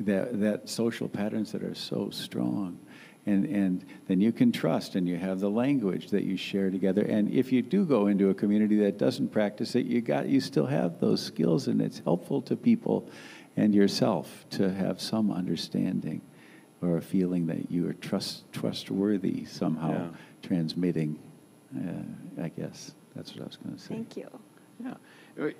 that 0.00 0.40
that 0.40 0.68
social 0.68 1.08
patterns 1.08 1.52
that 1.52 1.62
are 1.62 1.74
so 1.74 2.10
strong. 2.10 2.78
And, 3.26 3.46
and 3.46 3.86
then 4.06 4.20
you 4.20 4.32
can 4.32 4.52
trust 4.52 4.96
and 4.96 5.08
you 5.08 5.16
have 5.16 5.40
the 5.40 5.48
language 5.48 6.10
that 6.10 6.24
you 6.24 6.36
share 6.36 6.70
together. 6.70 7.00
And 7.02 7.30
if 7.30 7.52
you 7.52 7.62
do 7.62 7.86
go 7.86 8.08
into 8.08 8.28
a 8.28 8.34
community 8.34 8.76
that 8.80 8.98
doesn't 8.98 9.28
practice 9.28 9.74
it 9.74 9.86
you 9.86 10.02
got 10.02 10.28
you 10.28 10.40
still 10.40 10.66
have 10.66 11.00
those 11.00 11.22
skills 11.22 11.68
and 11.68 11.80
it's 11.80 12.00
helpful 12.00 12.42
to 12.42 12.56
people 12.56 13.08
and 13.56 13.74
yourself 13.74 14.44
to 14.50 14.70
have 14.70 15.00
some 15.00 15.30
understanding 15.30 16.20
or 16.82 16.98
a 16.98 17.02
feeling 17.02 17.46
that 17.46 17.70
you 17.70 17.88
are 17.88 17.94
trust 17.94 18.52
trustworthy 18.52 19.46
somehow 19.46 19.92
yeah. 19.92 20.08
transmitting 20.42 21.18
uh, 21.78 22.42
i 22.42 22.48
guess. 22.48 22.92
That's 23.16 23.34
what 23.34 23.42
i 23.42 23.46
was 23.46 23.56
going 23.56 23.74
to 23.74 23.80
say. 23.80 23.94
Thank 23.94 24.16
you. 24.18 24.28
Yeah 24.84 25.52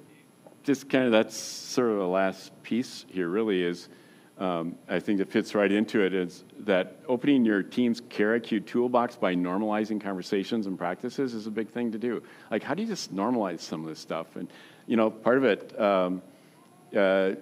just 0.65 0.89
kind 0.89 1.05
of 1.05 1.13
that's 1.13 1.37
sort 1.37 1.91
of 1.91 1.99
the 1.99 2.07
last 2.07 2.51
piece 2.63 3.05
here 3.09 3.29
really 3.29 3.63
is 3.63 3.89
um, 4.39 4.75
I 4.89 4.99
think 4.99 5.19
that 5.19 5.31
fits 5.31 5.55
right 5.55 5.71
into 5.71 6.01
it 6.01 6.13
is 6.13 6.43
that 6.61 6.99
opening 7.07 7.45
your 7.45 7.63
team's 7.63 8.01
Care 8.09 8.39
IQ 8.39 8.67
toolbox 8.67 9.15
by 9.15 9.35
normalizing 9.35 10.01
conversations 10.01 10.67
and 10.67 10.77
practices 10.77 11.35
is 11.35 11.47
a 11.47 11.51
big 11.53 11.71
thing 11.71 11.93
to 11.93 11.99
do. 11.99 12.21
Like, 12.51 12.63
how 12.63 12.75
do 12.75 12.83
you 12.83 12.89
just 12.89 13.15
normalize 13.15 13.61
some 13.61 13.83
of 13.83 13.89
this 13.89 14.01
stuff? 14.01 14.35
And, 14.35 14.51
you 14.89 14.97
know, 14.97 15.09
part 15.09 15.37
of 15.37 15.45
it, 15.45 15.81
um, 15.81 16.21
uh, 16.97 17.35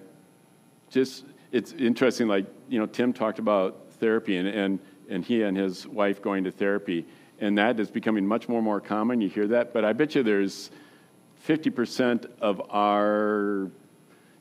just, 0.91 1.25
it's 1.51 1.71
interesting, 1.73 2.27
like, 2.27 2.45
you 2.69 2.77
know, 2.77 2.85
Tim 2.85 3.11
talked 3.11 3.39
about 3.39 3.91
therapy 3.93 4.37
and, 4.37 4.47
and, 4.47 4.79
and 5.09 5.25
he 5.25 5.41
and 5.41 5.57
his 5.57 5.87
wife 5.87 6.21
going 6.21 6.43
to 6.43 6.51
therapy, 6.51 7.07
and 7.39 7.57
that 7.57 7.79
is 7.79 7.89
becoming 7.89 8.27
much 8.27 8.47
more 8.47 8.59
and 8.59 8.65
more 8.65 8.79
common. 8.79 9.19
You 9.19 9.29
hear 9.29 9.47
that, 9.47 9.73
but 9.73 9.83
I 9.83 9.93
bet 9.93 10.13
you 10.13 10.21
there's 10.21 10.69
50% 11.47 12.25
of 12.41 12.61
our 12.69 13.69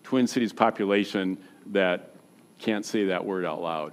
Twin 0.05 0.27
Cities 0.27 0.53
population 0.53 1.39
that 1.67 2.11
can't 2.59 2.85
say 2.85 3.07
that 3.07 3.25
word 3.25 3.45
out 3.45 3.61
loud 3.61 3.93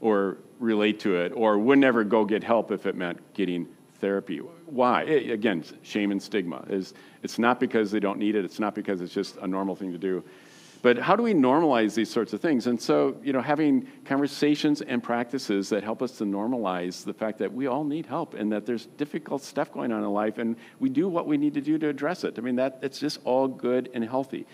or 0.00 0.38
relate 0.58 1.00
to 1.00 1.16
it 1.16 1.32
or 1.34 1.58
would 1.58 1.78
never 1.78 2.04
go 2.04 2.24
get 2.24 2.44
help 2.44 2.70
if 2.70 2.86
it 2.86 2.94
meant 2.94 3.18
getting 3.34 3.66
therapy. 4.00 4.38
Why? 4.38 5.02
It, 5.02 5.30
again, 5.30 5.64
shame 5.82 6.10
and 6.10 6.22
stigma. 6.22 6.64
Is 6.68 6.94
it's 7.22 7.38
not 7.38 7.60
because 7.60 7.90
they 7.90 8.00
don't 8.00 8.18
need 8.18 8.34
it. 8.34 8.44
It's 8.44 8.60
not 8.60 8.74
because 8.74 9.00
it's 9.00 9.12
just 9.12 9.36
a 9.38 9.46
normal 9.46 9.74
thing 9.74 9.92
to 9.92 9.98
do. 9.98 10.22
But 10.82 10.96
how 10.98 11.14
do 11.14 11.22
we 11.22 11.34
normalize 11.34 11.94
these 11.94 12.10
sorts 12.10 12.32
of 12.32 12.40
things? 12.40 12.66
And 12.66 12.80
so, 12.80 13.16
you 13.22 13.32
know, 13.32 13.42
having 13.42 13.86
conversations 14.06 14.80
and 14.80 15.02
practices 15.02 15.68
that 15.68 15.84
help 15.84 16.00
us 16.00 16.12
to 16.18 16.24
normalize 16.24 17.04
the 17.04 17.12
fact 17.12 17.38
that 17.38 17.52
we 17.52 17.66
all 17.66 17.84
need 17.84 18.06
help 18.06 18.32
and 18.34 18.50
that 18.52 18.64
there's 18.64 18.86
difficult 18.86 19.42
stuff 19.42 19.70
going 19.72 19.92
on 19.92 20.02
in 20.02 20.10
life 20.10 20.38
and 20.38 20.56
we 20.78 20.88
do 20.88 21.08
what 21.08 21.26
we 21.26 21.36
need 21.36 21.52
to 21.54 21.60
do 21.60 21.76
to 21.78 21.88
address 21.88 22.24
it. 22.24 22.38
I 22.38 22.40
mean, 22.40 22.56
that 22.56 22.78
it's 22.82 22.98
just 22.98 23.20
all 23.24 23.46
good 23.46 23.90
and 23.92 24.02
healthy. 24.02 24.46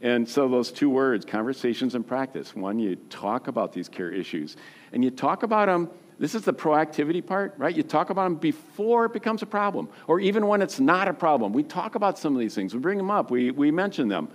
And 0.00 0.28
so, 0.28 0.48
those 0.48 0.72
two 0.72 0.90
words, 0.90 1.24
conversations 1.24 1.94
and 1.94 2.06
practice 2.06 2.54
one, 2.54 2.78
you 2.78 2.96
talk 2.96 3.48
about 3.48 3.72
these 3.72 3.88
care 3.88 4.10
issues, 4.10 4.56
and 4.92 5.04
you 5.04 5.10
talk 5.10 5.44
about 5.44 5.66
them. 5.66 5.88
This 6.18 6.34
is 6.34 6.42
the 6.42 6.52
proactivity 6.52 7.24
part, 7.24 7.54
right? 7.56 7.74
You 7.74 7.82
talk 7.82 8.10
about 8.10 8.24
them 8.24 8.34
before 8.36 9.06
it 9.06 9.12
becomes 9.12 9.42
a 9.42 9.46
problem, 9.46 9.88
or 10.06 10.20
even 10.20 10.46
when 10.46 10.62
it's 10.62 10.78
not 10.78 11.08
a 11.08 11.14
problem. 11.14 11.52
We 11.52 11.62
talk 11.62 11.94
about 11.94 12.18
some 12.18 12.34
of 12.34 12.40
these 12.40 12.54
things, 12.54 12.74
we 12.74 12.80
bring 12.80 12.98
them 12.98 13.10
up, 13.10 13.30
we, 13.30 13.50
we 13.50 13.70
mention 13.70 14.08
them. 14.08 14.28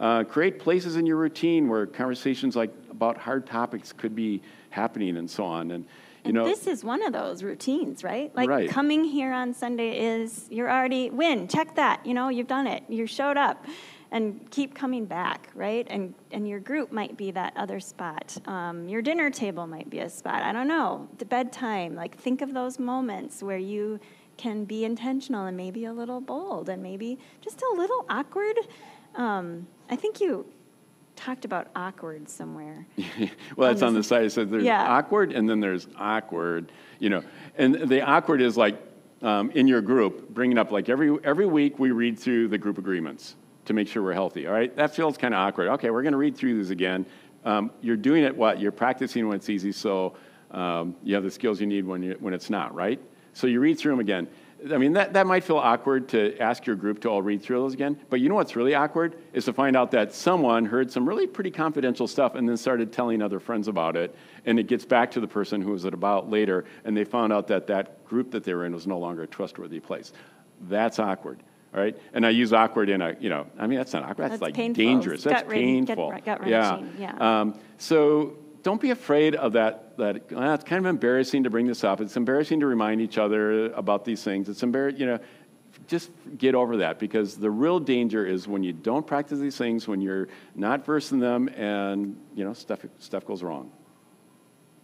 Uh, 0.00 0.24
create 0.24 0.58
places 0.58 0.96
in 0.96 1.04
your 1.04 1.16
routine 1.16 1.68
where 1.68 1.86
conversations 1.86 2.56
like 2.56 2.72
about 2.90 3.18
hard 3.18 3.46
topics 3.46 3.92
could 3.92 4.16
be 4.16 4.40
happening 4.70 5.18
and 5.18 5.30
so 5.30 5.44
on. 5.44 5.70
And, 5.70 5.84
you 5.84 5.88
and 6.24 6.34
know, 6.34 6.44
this 6.44 6.66
is 6.66 6.82
one 6.82 7.02
of 7.02 7.12
those 7.12 7.42
routines, 7.42 8.02
right? 8.02 8.34
Like 8.34 8.48
Right. 8.48 8.70
coming 8.70 9.04
here 9.04 9.30
on 9.30 9.52
Sunday 9.52 9.98
is 9.98 10.46
you're 10.50 10.70
already 10.70 11.10
win. 11.10 11.48
Check 11.48 11.74
that. 11.74 12.04
You 12.06 12.14
know, 12.14 12.30
you've 12.30 12.48
done 12.48 12.66
it. 12.66 12.82
You 12.88 13.06
showed 13.06 13.36
up, 13.36 13.66
and 14.10 14.50
keep 14.50 14.74
coming 14.74 15.04
back, 15.04 15.50
right? 15.54 15.86
And 15.90 16.14
and 16.32 16.48
your 16.48 16.60
group 16.60 16.92
might 16.92 17.16
be 17.16 17.30
that 17.32 17.52
other 17.56 17.78
spot. 17.78 18.36
Um, 18.46 18.88
your 18.88 19.02
dinner 19.02 19.30
table 19.30 19.66
might 19.66 19.90
be 19.90 19.98
a 19.98 20.08
spot. 20.08 20.42
I 20.42 20.52
don't 20.52 20.66
know. 20.68 21.08
The 21.18 21.24
bedtime. 21.26 21.94
Like 21.94 22.16
think 22.16 22.42
of 22.42 22.54
those 22.54 22.78
moments 22.78 23.42
where 23.42 23.58
you 23.58 24.00
can 24.36 24.64
be 24.64 24.84
intentional 24.84 25.44
and 25.46 25.56
maybe 25.56 25.84
a 25.84 25.92
little 25.92 26.20
bold 26.20 26.70
and 26.70 26.82
maybe 26.82 27.18
just 27.42 27.60
a 27.60 27.74
little 27.76 28.06
awkward. 28.08 28.58
Um, 29.14 29.66
I 29.90 29.96
think 29.96 30.20
you 30.20 30.46
talked 31.16 31.44
about 31.44 31.68
awkward 31.76 32.28
somewhere. 32.28 32.86
well, 33.56 33.68
that's 33.68 33.82
on 33.82 33.88
on 33.88 33.94
the 33.94 34.02
side. 34.02 34.24
It 34.24 34.30
says 34.30 34.48
there's 34.48 34.64
Yeah. 34.64 34.86
awkward 34.86 35.32
and 35.32 35.48
then 35.48 35.60
there's 35.60 35.88
awkward, 35.98 36.72
you 36.98 37.10
know. 37.10 37.22
And 37.58 37.74
the 37.74 38.00
awkward 38.00 38.40
is 38.40 38.56
like 38.56 38.80
um, 39.20 39.50
in 39.50 39.66
your 39.66 39.82
group, 39.82 40.30
bringing 40.30 40.56
up 40.56 40.70
like 40.70 40.88
every, 40.88 41.18
every 41.24 41.46
week 41.46 41.78
we 41.78 41.90
read 41.90 42.18
through 42.18 42.48
the 42.48 42.56
group 42.56 42.78
agreements 42.78 43.36
to 43.66 43.74
make 43.74 43.86
sure 43.88 44.02
we're 44.02 44.14
healthy, 44.14 44.46
all 44.46 44.54
right? 44.54 44.74
That 44.76 44.94
feels 44.94 45.18
kind 45.18 45.34
of 45.34 45.40
awkward. 45.40 45.68
Okay, 45.68 45.90
we're 45.90 46.02
going 46.02 46.12
to 46.12 46.18
read 46.18 46.36
through 46.36 46.56
these 46.56 46.70
again. 46.70 47.04
Um, 47.44 47.70
you're 47.82 47.96
doing 47.96 48.24
it 48.24 48.34
what? 48.34 48.60
You're 48.60 48.72
practicing 48.72 49.28
when 49.28 49.36
it's 49.36 49.50
easy, 49.50 49.72
so 49.72 50.14
um, 50.52 50.96
you 51.02 51.14
have 51.14 51.24
the 51.24 51.30
skills 51.30 51.60
you 51.60 51.66
need 51.66 51.84
when, 51.84 52.02
you, 52.02 52.16
when 52.20 52.32
it's 52.32 52.48
not, 52.48 52.74
right? 52.74 53.00
So 53.34 53.46
you 53.46 53.60
read 53.60 53.78
through 53.78 53.92
them 53.92 54.00
again. 54.00 54.26
I 54.72 54.76
mean, 54.76 54.92
that, 54.92 55.14
that 55.14 55.26
might 55.26 55.44
feel 55.44 55.56
awkward 55.56 56.08
to 56.10 56.36
ask 56.38 56.66
your 56.66 56.76
group 56.76 57.00
to 57.00 57.08
all 57.08 57.22
read 57.22 57.42
through 57.42 57.60
those 57.60 57.72
again, 57.72 57.98
but 58.10 58.20
you 58.20 58.28
know 58.28 58.34
what's 58.34 58.56
really 58.56 58.74
awkward 58.74 59.16
is 59.32 59.46
to 59.46 59.52
find 59.52 59.76
out 59.76 59.90
that 59.92 60.12
someone 60.12 60.66
heard 60.66 60.92
some 60.92 61.08
really 61.08 61.26
pretty 61.26 61.50
confidential 61.50 62.06
stuff 62.06 62.34
and 62.34 62.48
then 62.48 62.56
started 62.56 62.92
telling 62.92 63.22
other 63.22 63.40
friends 63.40 63.68
about 63.68 63.96
it, 63.96 64.14
and 64.44 64.58
it 64.58 64.66
gets 64.66 64.84
back 64.84 65.10
to 65.12 65.20
the 65.20 65.26
person 65.26 65.62
who 65.62 65.70
was 65.70 65.84
it 65.86 65.94
about 65.94 66.28
later, 66.28 66.64
and 66.84 66.94
they 66.96 67.04
found 67.04 67.32
out 67.32 67.46
that 67.46 67.66
that 67.68 68.04
group 68.04 68.30
that 68.32 68.44
they 68.44 68.52
were 68.52 68.66
in 68.66 68.74
was 68.74 68.86
no 68.86 68.98
longer 68.98 69.22
a 69.22 69.26
trustworthy 69.26 69.80
place. 69.80 70.12
That's 70.68 70.98
awkward, 70.98 71.42
all 71.74 71.80
right? 71.80 71.96
And 72.12 72.26
I 72.26 72.30
use 72.30 72.52
awkward 72.52 72.90
in 72.90 73.00
a, 73.00 73.16
you 73.18 73.30
know, 73.30 73.46
I 73.58 73.66
mean, 73.66 73.78
that's 73.78 73.94
not 73.94 74.02
awkward, 74.02 74.18
that's, 74.18 74.32
That's 74.32 74.42
like 74.42 74.54
painful. 74.54 74.84
dangerous, 74.84 75.22
that's 75.24 75.50
painful. 75.50 76.12
gut-wrenching, 76.24 76.92
yeah. 76.98 77.16
Um, 77.40 77.58
so 77.78 78.36
don't 78.62 78.80
be 78.80 78.90
afraid 78.90 79.34
of 79.34 79.52
that. 79.54 79.96
That 79.96 80.22
"Ah, 80.34 80.54
it's 80.54 80.64
kind 80.64 80.84
of 80.84 80.88
embarrassing 80.88 81.44
to 81.44 81.50
bring 81.50 81.66
this 81.66 81.84
up. 81.84 82.00
It's 82.00 82.16
embarrassing 82.16 82.60
to 82.60 82.66
remind 82.66 83.00
each 83.00 83.18
other 83.18 83.72
about 83.72 84.04
these 84.04 84.22
things. 84.22 84.48
It's 84.48 84.62
embarrassing, 84.62 85.00
you 85.00 85.06
know. 85.06 85.18
Just 85.86 86.10
get 86.36 86.54
over 86.54 86.76
that 86.78 86.98
because 86.98 87.36
the 87.36 87.50
real 87.50 87.80
danger 87.80 88.26
is 88.26 88.46
when 88.46 88.62
you 88.62 88.72
don't 88.72 89.06
practice 89.06 89.38
these 89.38 89.56
things, 89.56 89.88
when 89.88 90.00
you're 90.00 90.28
not 90.54 90.84
versed 90.84 91.12
in 91.12 91.20
them, 91.20 91.48
and 91.48 92.16
you 92.34 92.44
know 92.44 92.52
stuff 92.52 92.80
stuff 92.98 93.24
goes 93.24 93.42
wrong. 93.42 93.70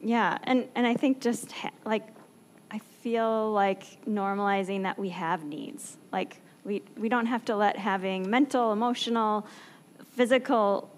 Yeah, 0.00 0.38
and, 0.44 0.68
and 0.74 0.86
I 0.86 0.94
think 0.94 1.20
just 1.20 1.50
ha- 1.52 1.70
like, 1.84 2.06
I 2.70 2.78
feel 3.02 3.50
like 3.52 4.04
normalizing 4.06 4.82
that 4.82 4.98
we 4.98 5.08
have 5.10 5.44
needs. 5.44 5.96
Like, 6.12 6.40
we, 6.64 6.82
we 6.96 7.08
don't 7.08 7.26
have 7.26 7.44
to 7.46 7.56
let 7.56 7.76
having 7.76 8.28
mental, 8.28 8.72
emotional, 8.72 9.46
physical 10.14 10.90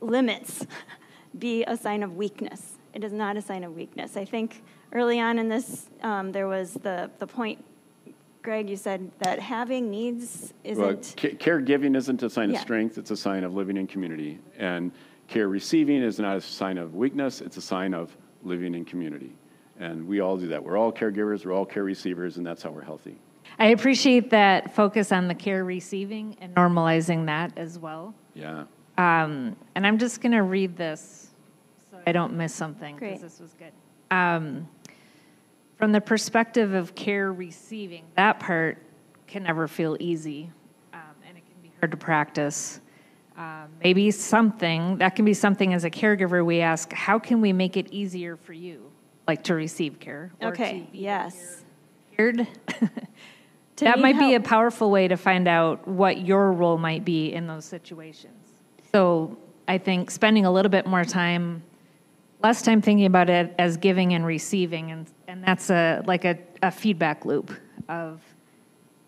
limits 0.00 0.66
be 1.38 1.64
a 1.64 1.76
sign 1.76 2.02
of 2.02 2.16
weakness. 2.16 2.78
It 2.94 3.04
is 3.04 3.12
not 3.12 3.36
a 3.36 3.42
sign 3.42 3.64
of 3.64 3.74
weakness. 3.74 4.16
I 4.16 4.24
think 4.24 4.62
early 4.92 5.20
on 5.20 5.38
in 5.38 5.48
this, 5.48 5.88
um, 6.02 6.32
there 6.32 6.48
was 6.48 6.74
the, 6.74 7.10
the 7.18 7.26
point, 7.26 7.62
Greg, 8.42 8.70
you 8.70 8.76
said 8.76 9.10
that 9.18 9.38
having 9.38 9.90
needs 9.90 10.54
isn't. 10.64 11.14
ca- 11.18 11.34
caregiving 11.36 11.96
isn't 11.96 12.22
a 12.22 12.30
sign 12.30 12.50
Yeah. 12.50 12.56
of 12.56 12.62
strength; 12.62 12.96
it's 12.96 13.10
a 13.10 13.16
sign 13.16 13.44
of 13.44 13.54
living 13.54 13.76
in 13.76 13.86
community. 13.86 14.38
And 14.58 14.92
care 15.28 15.48
receiving 15.48 16.02
is 16.02 16.18
not 16.18 16.36
a 16.36 16.40
sign 16.40 16.78
of 16.78 16.94
weakness; 16.94 17.40
it's 17.40 17.56
a 17.56 17.62
sign 17.62 17.92
of 17.92 18.16
living 18.44 18.74
in 18.74 18.84
community. 18.84 19.34
And 19.78 20.06
we 20.06 20.20
all 20.20 20.36
do 20.38 20.46
that. 20.48 20.62
We're 20.62 20.78
all 20.78 20.92
caregivers. 20.92 21.44
We're 21.44 21.52
all 21.52 21.66
care 21.66 21.84
receivers, 21.84 22.36
and 22.38 22.46
that's 22.46 22.62
how 22.62 22.70
we're 22.70 22.84
healthy. 22.84 23.18
I 23.58 23.66
appreciate 23.66 24.30
that 24.30 24.74
focus 24.74 25.12
on 25.12 25.28
the 25.28 25.34
care 25.34 25.64
receiving 25.64 26.36
and 26.40 26.54
normalizing 26.54 27.26
that 27.26 27.52
as 27.58 27.78
well. 27.78 28.14
Yeah. 28.34 28.64
Um, 28.98 29.56
and 29.74 29.86
I'm 29.86 29.98
just 29.98 30.20
going 30.20 30.32
to 30.32 30.42
read 30.42 30.76
this 30.76 31.30
so 31.90 31.98
I 32.06 32.12
don't 32.12 32.34
miss 32.34 32.54
something 32.54 32.96
Great. 32.96 33.14
because 33.14 33.22
this 33.22 33.40
was 33.40 33.54
good. 33.54 33.72
Um, 34.10 34.68
from 35.76 35.92
the 35.92 36.00
perspective 36.00 36.72
of 36.72 36.94
care 36.94 37.32
receiving, 37.32 38.04
that 38.16 38.40
part 38.40 38.78
can 39.26 39.42
never 39.42 39.68
feel 39.68 39.96
easy 40.00 40.50
um, 40.94 41.00
and 41.28 41.36
it 41.36 41.44
can 41.46 41.60
be 41.62 41.70
hard 41.80 41.90
to 41.90 41.96
practice. 41.96 42.80
Um, 43.36 43.68
maybe 43.84 44.10
something, 44.10 44.96
that 44.96 45.14
can 45.14 45.26
be 45.26 45.34
something 45.34 45.74
as 45.74 45.84
a 45.84 45.90
caregiver 45.90 46.44
we 46.44 46.60
ask, 46.60 46.90
how 46.92 47.18
can 47.18 47.42
we 47.42 47.52
make 47.52 47.76
it 47.76 47.92
easier 47.92 48.36
for 48.36 48.54
you, 48.54 48.90
like 49.28 49.44
to 49.44 49.54
receive 49.54 50.00
care? 50.00 50.32
or 50.40 50.52
to 50.52 50.62
Okay, 50.62 50.88
be 50.90 50.98
yes. 50.98 51.64
cared? 52.16 52.46
That 53.76 53.98
might 53.98 54.18
be 54.18 54.34
a 54.34 54.40
powerful 54.40 54.90
way 54.90 55.06
to 55.08 55.16
find 55.16 55.46
out 55.46 55.86
what 55.86 56.18
your 56.18 56.52
role 56.52 56.78
might 56.78 57.04
be 57.04 57.32
in 57.32 57.46
those 57.46 57.66
situations. 57.66 58.45
So 58.96 59.36
I 59.68 59.76
think 59.76 60.10
spending 60.10 60.46
a 60.46 60.50
little 60.50 60.70
bit 60.70 60.86
more 60.86 61.04
time, 61.04 61.62
less 62.42 62.62
time 62.62 62.80
thinking 62.80 63.04
about 63.04 63.28
it 63.28 63.54
as 63.58 63.76
giving 63.76 64.14
and 64.14 64.24
receiving, 64.24 64.90
and, 64.90 65.06
and 65.28 65.44
that's 65.44 65.68
a 65.68 66.02
like 66.06 66.24
a, 66.24 66.38
a 66.62 66.70
feedback 66.70 67.26
loop 67.26 67.52
of 67.90 68.22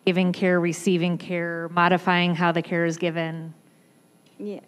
giving 0.05 0.31
care, 0.35 0.61
receiving 0.61 1.17
care, 1.17 1.71
modifying 1.71 2.35
how 2.35 2.53
the 2.53 2.61
care 2.61 2.85
is 2.85 2.99
given, 2.99 3.55
Yeah. 4.39 4.61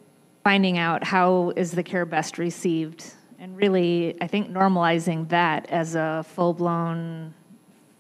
finding 0.43 0.79
out 0.79 1.05
how 1.05 1.53
is 1.55 1.73
the 1.73 1.83
care 1.83 2.07
best 2.07 2.39
received, 2.39 3.05
and 3.39 3.59
really, 3.59 4.17
I 4.23 4.27
think 4.27 4.51
normalizing 4.51 5.29
that 5.29 5.69
as 5.69 5.97
a 5.97 6.25
full 6.29 6.55
blown 6.55 7.35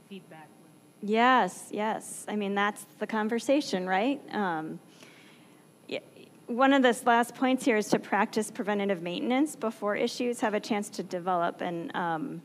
feedback 0.08 0.48
loop. 0.62 1.10
Yes, 1.10 1.68
yes. 1.70 2.24
I 2.28 2.36
mean, 2.36 2.54
that's 2.54 2.86
the 2.98 3.06
conversation, 3.06 3.86
right? 3.86 4.22
Um, 4.32 4.80
one 6.50 6.72
of 6.72 6.82
the 6.82 6.98
last 7.06 7.36
points 7.36 7.64
here 7.64 7.76
is 7.76 7.86
to 7.88 7.98
practice 8.00 8.50
preventative 8.50 9.02
maintenance 9.02 9.54
before 9.54 9.94
issues 9.94 10.40
have 10.40 10.52
a 10.52 10.58
chance 10.58 10.90
to 10.90 11.02
develop. 11.04 11.60
And 11.60 11.94
um, 11.94 12.42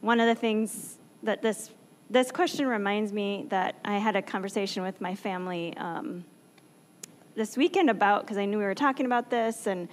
one 0.00 0.18
of 0.18 0.26
the 0.26 0.34
things 0.34 0.98
that 1.22 1.42
this 1.42 1.70
this 2.08 2.30
question 2.30 2.66
reminds 2.66 3.12
me 3.12 3.46
that 3.48 3.76
I 3.84 3.98
had 3.98 4.14
a 4.14 4.22
conversation 4.22 4.82
with 4.82 5.00
my 5.00 5.14
family 5.14 5.76
um, 5.76 6.24
this 7.34 7.56
weekend 7.56 7.90
about 7.90 8.22
because 8.22 8.36
I 8.36 8.44
knew 8.44 8.58
we 8.58 8.64
were 8.64 8.74
talking 8.74 9.06
about 9.06 9.30
this 9.30 9.66
and 9.66 9.88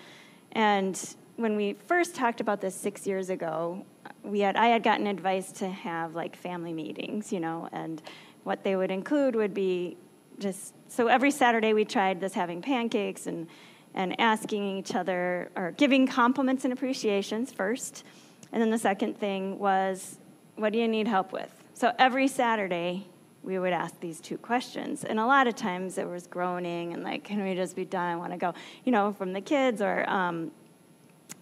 and 0.54 1.16
when 1.36 1.56
we 1.56 1.74
first 1.88 2.16
talked 2.16 2.42
about 2.42 2.62
this 2.62 2.76
six 2.76 3.08
years 3.08 3.30
ago, 3.30 3.86
we 4.24 4.40
had 4.40 4.56
I 4.56 4.68
had 4.68 4.82
gotten 4.82 5.06
advice 5.06 5.52
to 5.54 5.70
have 5.70 6.16
like 6.16 6.36
family 6.36 6.74
meetings, 6.74 7.32
you 7.32 7.40
know, 7.40 7.70
and 7.72 8.02
what 8.44 8.64
they 8.64 8.76
would 8.76 8.90
include 8.90 9.36
would 9.36 9.54
be 9.54 9.96
just 10.40 10.74
so 10.90 11.08
every 11.08 11.32
Saturday 11.32 11.74
we 11.74 11.86
tried 11.86 12.20
this 12.20 12.34
having 12.34 12.62
pancakes 12.62 13.28
and 13.28 13.48
and 13.96 14.20
asking 14.20 14.78
each 14.78 14.96
other 14.96 15.52
or 15.56 15.72
giving 15.72 16.08
compliments 16.08 16.64
and 16.64 16.74
appreciations 16.74 17.52
first. 17.52 18.04
And 18.52 18.62
then 18.62 18.72
the 18.72 18.78
second 18.78 19.20
thing 19.20 19.60
was, 19.60 20.18
what 20.56 20.74
do 20.74 20.80
you 20.80 20.88
need 20.88 21.08
help 21.08 21.32
with? 21.32 21.50
So 21.74 21.92
every 21.98 22.28
Saturday, 22.28 23.08
we 23.44 23.60
would 23.60 23.74
ask 23.74 24.00
these 24.00 24.20
two 24.20 24.38
questions. 24.38 25.04
And 25.04 25.20
a 25.20 25.26
lot 25.26 25.48
of 25.48 25.56
times 25.56 25.98
it 25.98 26.08
was 26.08 26.28
groaning 26.28 26.94
and 26.94 27.04
like, 27.04 27.24
can 27.24 27.44
we 27.44 27.56
just 27.56 27.76
be 27.76 27.86
done? 27.86 28.10
I 28.10 28.16
want 28.16 28.32
to 28.32 28.38
go, 28.38 28.54
you 28.86 28.92
know, 28.92 29.14
from 29.14 29.34
the 29.34 29.42
kids 29.42 29.82
or, 29.82 30.10
um, 30.10 30.52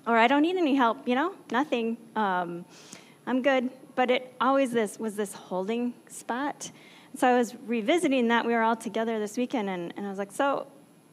or 0.08 0.18
I 0.18 0.28
don't 0.28 0.42
need 0.42 0.56
any 0.56 0.76
help, 0.76 1.08
you 1.08 1.16
know, 1.16 1.34
nothing. 1.52 1.98
Um, 2.16 2.66
I'm 3.28 3.42
good. 3.42 3.70
But 3.94 4.10
it 4.10 4.34
always 4.42 4.72
this 4.72 4.98
was 4.98 5.16
this 5.16 5.34
holding 5.34 5.94
spot. 6.08 6.72
So 7.18 7.28
I 7.28 7.38
was 7.38 7.56
revisiting 7.66 8.30
that. 8.30 8.46
We 8.46 8.54
were 8.54 8.62
all 8.62 8.76
together 8.76 9.20
this 9.20 9.38
weekend, 9.38 9.70
and, 9.70 9.94
and 9.98 10.06
I 10.06 10.10
was 10.10 10.18
like, 10.18 10.32
so 10.32 10.68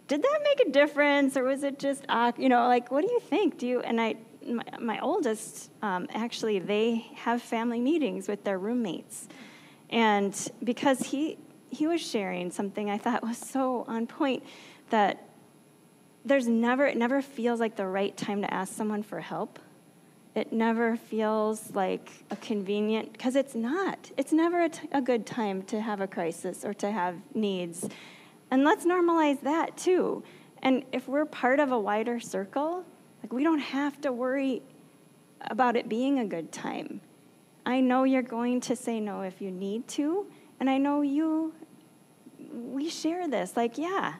did 0.06 0.22
that 0.22 0.40
make 0.42 0.68
a 0.68 0.70
difference, 0.70 1.36
or 1.36 1.44
was 1.44 1.62
it 1.62 1.78
just, 1.78 2.04
you 2.38 2.48
know, 2.48 2.66
like, 2.66 2.90
what 2.90 3.04
do 3.04 3.10
you 3.12 3.20
think? 3.20 3.58
Do 3.58 3.66
you? 3.66 3.80
And 3.80 4.00
I, 4.00 4.16
my, 4.46 4.64
my 4.80 5.00
oldest, 5.00 5.70
um, 5.82 6.06
actually, 6.14 6.58
they 6.60 7.06
have 7.14 7.42
family 7.42 7.80
meetings 7.80 8.28
with 8.28 8.44
their 8.44 8.58
roommates, 8.58 9.28
and 9.90 10.34
because 10.64 11.00
he 11.00 11.38
he 11.70 11.86
was 11.86 12.00
sharing 12.00 12.50
something 12.50 12.88
I 12.88 12.96
thought 12.96 13.22
was 13.22 13.36
so 13.36 13.84
on 13.86 14.06
point 14.06 14.42
that 14.90 15.28
there's 16.24 16.48
never 16.48 16.86
it 16.86 16.96
never 16.96 17.20
feels 17.20 17.60
like 17.60 17.76
the 17.76 17.86
right 17.86 18.16
time 18.16 18.42
to 18.42 18.52
ask 18.52 18.74
someone 18.74 19.02
for 19.02 19.20
help 19.20 19.58
it 20.38 20.52
never 20.52 20.96
feels 20.96 21.74
like 21.74 22.10
a 22.30 22.36
convenient, 22.36 23.12
because 23.12 23.36
it's 23.36 23.54
not. 23.54 24.10
It's 24.16 24.32
never 24.32 24.62
a, 24.62 24.68
t- 24.70 24.88
a 24.92 25.02
good 25.02 25.26
time 25.26 25.62
to 25.64 25.80
have 25.80 26.00
a 26.00 26.06
crisis 26.06 26.64
or 26.64 26.72
to 26.74 26.90
have 26.90 27.16
needs. 27.34 27.86
And 28.50 28.64
let's 28.64 28.86
normalize 28.86 29.42
that 29.42 29.76
too. 29.76 30.22
And 30.62 30.84
if 30.92 31.06
we're 31.06 31.26
part 31.26 31.60
of 31.60 31.72
a 31.72 31.78
wider 31.78 32.18
circle, 32.20 32.84
like 33.22 33.32
we 33.32 33.44
don't 33.44 33.58
have 33.58 34.00
to 34.00 34.12
worry 34.12 34.62
about 35.42 35.76
it 35.76 35.88
being 35.88 36.18
a 36.20 36.24
good 36.24 36.50
time. 36.50 37.00
I 37.66 37.80
know 37.80 38.04
you're 38.04 38.22
going 38.22 38.60
to 38.62 38.74
say 38.74 39.00
no 39.00 39.20
if 39.20 39.42
you 39.42 39.50
need 39.50 39.86
to, 39.88 40.26
and 40.58 40.70
I 40.70 40.78
know 40.78 41.02
you, 41.02 41.52
we 42.52 42.88
share 42.88 43.28
this. 43.28 43.56
Like, 43.56 43.76
yeah, 43.76 44.14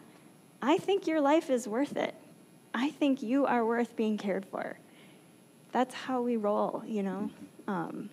I 0.60 0.76
think 0.78 1.06
your 1.06 1.20
life 1.20 1.48
is 1.48 1.66
worth 1.66 1.96
it. 1.96 2.14
I 2.74 2.90
think 2.90 3.22
you 3.22 3.46
are 3.46 3.64
worth 3.64 3.96
being 3.96 4.18
cared 4.18 4.44
for 4.44 4.78
that's 5.78 5.94
how 5.94 6.20
we 6.20 6.36
roll, 6.36 6.82
you 6.84 7.04
know. 7.04 7.30
Um, 7.68 8.10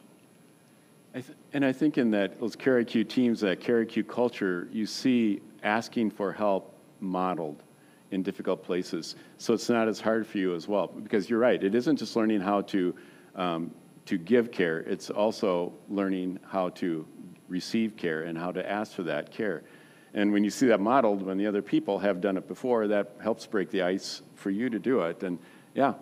I 1.16 1.22
th- 1.22 1.36
and 1.52 1.66
I 1.66 1.72
think 1.72 1.98
in 1.98 2.12
that 2.12 2.40
those 2.40 2.56
CareIQ 2.56 3.10
teams, 3.10 3.40
that 3.40 3.60
CareIQ 3.60 4.08
culture, 4.08 4.68
you 4.72 4.86
see 4.86 5.42
asking 5.64 6.12
for 6.12 6.32
help 6.32 6.76
modeled 7.00 7.64
in 8.12 8.22
difficult 8.22 8.64
places. 8.64 9.16
So 9.40 9.56
it's 9.56 9.68
not 9.68 9.88
as 9.88 10.00
hard 10.00 10.28
for 10.28 10.38
you 10.38 10.54
as 10.54 10.68
well. 10.68 10.86
Because 10.86 11.28
you're 11.28 11.40
right, 11.40 11.64
it 11.64 11.74
isn't 11.74 11.96
just 11.98 12.16
learning 12.16 12.40
how 12.40 12.62
to 12.62 12.96
um, 13.36 13.72
to 14.06 14.20
give 14.20 14.52
care; 14.52 14.82
it's 14.82 15.10
also 15.10 15.74
learning 15.90 16.38
how 16.48 16.70
to 16.82 17.08
receive 17.50 17.98
care 17.98 18.24
and 18.24 18.38
how 18.38 18.52
to 18.52 18.70
ask 18.70 18.92
for 18.92 19.04
that 19.04 19.32
care. 19.32 19.64
And 20.14 20.32
when 20.32 20.44
you 20.44 20.52
see 20.52 20.68
that 20.68 20.80
modeled, 20.80 21.24
when 21.24 21.40
the 21.40 21.48
other 21.48 21.64
people 21.64 21.98
have 21.98 22.22
done 22.22 22.38
it 22.38 22.48
before, 22.48 22.88
that 22.90 23.16
helps 23.24 23.48
break 23.48 23.72
the 23.72 23.82
ice 23.82 24.22
for 24.36 24.52
you 24.52 24.70
to 24.70 24.78
do 24.78 25.02
it. 25.02 25.24
And 25.24 25.40
yeah, 25.74 25.96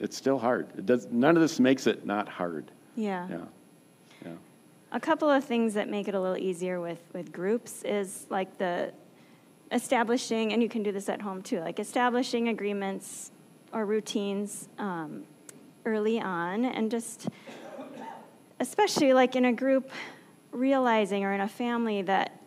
it's 0.00 0.16
still 0.16 0.38
hard. 0.38 0.68
It 0.76 0.86
does, 0.86 1.06
none 1.10 1.36
of 1.36 1.42
this 1.42 1.58
makes 1.60 1.86
it 1.86 2.06
not 2.06 2.28
hard. 2.28 2.70
Yeah. 2.96 3.26
Yeah. 3.28 3.36
Yeah. 4.24 4.32
A 4.92 5.00
couple 5.00 5.30
of 5.30 5.44
things 5.44 5.74
that 5.74 5.88
make 5.88 6.08
it 6.08 6.14
a 6.14 6.20
little 6.20 6.36
easier 6.36 6.80
with, 6.80 7.00
with 7.12 7.32
groups 7.32 7.82
is 7.82 8.26
like 8.30 8.58
the 8.58 8.92
establishing, 9.70 10.52
and 10.52 10.62
you 10.62 10.68
can 10.68 10.82
do 10.82 10.92
this 10.92 11.08
at 11.08 11.20
home 11.20 11.42
too, 11.42 11.60
like 11.60 11.78
establishing 11.78 12.48
agreements 12.48 13.30
or 13.72 13.84
routines 13.84 14.68
um, 14.78 15.24
early 15.84 16.20
on, 16.20 16.64
and 16.64 16.90
just, 16.90 17.28
especially 18.60 19.12
like 19.12 19.36
in 19.36 19.44
a 19.44 19.52
group, 19.52 19.90
realizing 20.52 21.24
or 21.24 21.32
in 21.32 21.42
a 21.42 21.48
family 21.48 22.00
that 22.02 22.40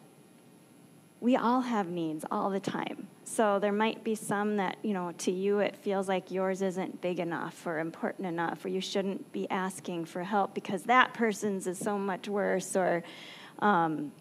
we 1.19 1.35
all 1.35 1.61
have 1.61 1.87
needs 1.87 2.25
all 2.31 2.49
the 2.49 2.59
time. 2.59 3.07
So 3.31 3.59
there 3.59 3.71
might 3.71 4.03
be 4.03 4.13
some 4.13 4.57
that, 4.57 4.75
you 4.81 4.93
know, 4.93 5.13
to 5.19 5.31
you 5.31 5.59
it 5.59 5.77
feels 5.77 6.09
like 6.09 6.31
yours 6.31 6.61
isn't 6.61 6.99
big 6.99 7.17
enough 7.17 7.65
or 7.65 7.79
important 7.79 8.27
enough, 8.27 8.65
or 8.65 8.67
you 8.67 8.81
shouldn't 8.81 9.31
be 9.31 9.49
asking 9.49 10.03
for 10.03 10.21
help 10.21 10.53
because 10.53 10.83
that 10.83 11.13
person's 11.13 11.65
is 11.65 11.79
so 11.79 11.97
much 11.97 12.27
worse, 12.27 12.75
or, 12.75 13.03
um, 13.59 14.11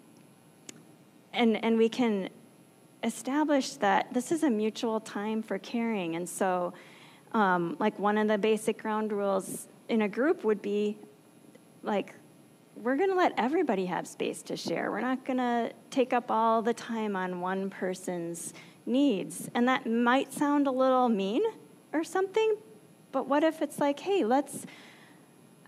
and, 1.32 1.62
and 1.64 1.76
we 1.76 1.88
can 1.88 2.28
establish 3.02 3.72
that 3.74 4.14
this 4.14 4.30
is 4.30 4.44
a 4.44 4.50
mutual 4.50 5.00
time 5.00 5.42
for 5.42 5.58
caring. 5.58 6.14
And 6.14 6.28
so, 6.28 6.72
um, 7.32 7.76
like, 7.80 7.98
one 7.98 8.16
of 8.16 8.28
the 8.28 8.38
basic 8.38 8.80
ground 8.80 9.10
rules 9.10 9.66
in 9.88 10.02
a 10.02 10.08
group 10.08 10.44
would 10.44 10.62
be 10.62 10.96
like, 11.82 12.14
we're 12.76 12.96
going 12.96 13.10
to 13.10 13.16
let 13.16 13.32
everybody 13.36 13.86
have 13.86 14.06
space 14.06 14.40
to 14.42 14.56
share. 14.56 14.92
We're 14.92 15.00
not 15.00 15.24
going 15.24 15.38
to 15.38 15.72
take 15.90 16.12
up 16.12 16.30
all 16.30 16.62
the 16.62 16.74
time 16.74 17.16
on 17.16 17.40
one 17.40 17.70
person's 17.70 18.54
needs. 18.90 19.48
And 19.54 19.66
that 19.68 19.86
might 19.86 20.32
sound 20.32 20.66
a 20.66 20.70
little 20.70 21.08
mean 21.08 21.42
or 21.92 22.04
something, 22.04 22.56
but 23.12 23.26
what 23.26 23.42
if 23.42 23.62
it's 23.62 23.78
like, 23.78 24.00
hey, 24.00 24.24
let's 24.24 24.66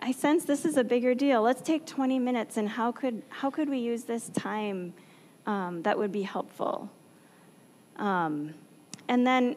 I 0.04 0.10
sense 0.10 0.44
this 0.44 0.64
is 0.64 0.76
a 0.76 0.82
bigger 0.82 1.14
deal. 1.14 1.42
Let's 1.42 1.62
take 1.62 1.86
20 1.86 2.18
minutes 2.18 2.56
and 2.56 2.68
how 2.68 2.90
could 2.90 3.22
how 3.28 3.50
could 3.50 3.68
we 3.68 3.78
use 3.78 4.02
this 4.02 4.28
time 4.30 4.94
um, 5.46 5.82
that 5.82 5.96
would 5.96 6.10
be 6.10 6.22
helpful? 6.22 6.90
Um, 7.96 8.54
and 9.08 9.24
then 9.24 9.54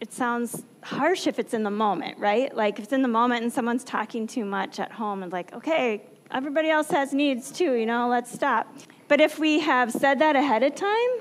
it 0.00 0.12
sounds 0.12 0.64
harsh 0.82 1.28
if 1.28 1.38
it's 1.38 1.54
in 1.54 1.62
the 1.62 1.70
moment, 1.70 2.18
right? 2.18 2.54
Like 2.54 2.78
if 2.78 2.84
it's 2.84 2.92
in 2.92 3.02
the 3.02 3.08
moment 3.08 3.44
and 3.44 3.52
someone's 3.52 3.84
talking 3.84 4.26
too 4.26 4.44
much 4.44 4.80
at 4.80 4.90
home 4.90 5.22
and 5.22 5.32
like, 5.32 5.52
okay, 5.54 6.02
everybody 6.32 6.70
else 6.70 6.90
has 6.90 7.14
needs 7.14 7.52
too, 7.52 7.74
you 7.74 7.86
know, 7.86 8.08
let's 8.08 8.32
stop. 8.32 8.66
But 9.06 9.20
if 9.20 9.38
we 9.38 9.60
have 9.60 9.92
said 9.92 10.18
that 10.18 10.34
ahead 10.34 10.64
of 10.64 10.74
time 10.74 11.20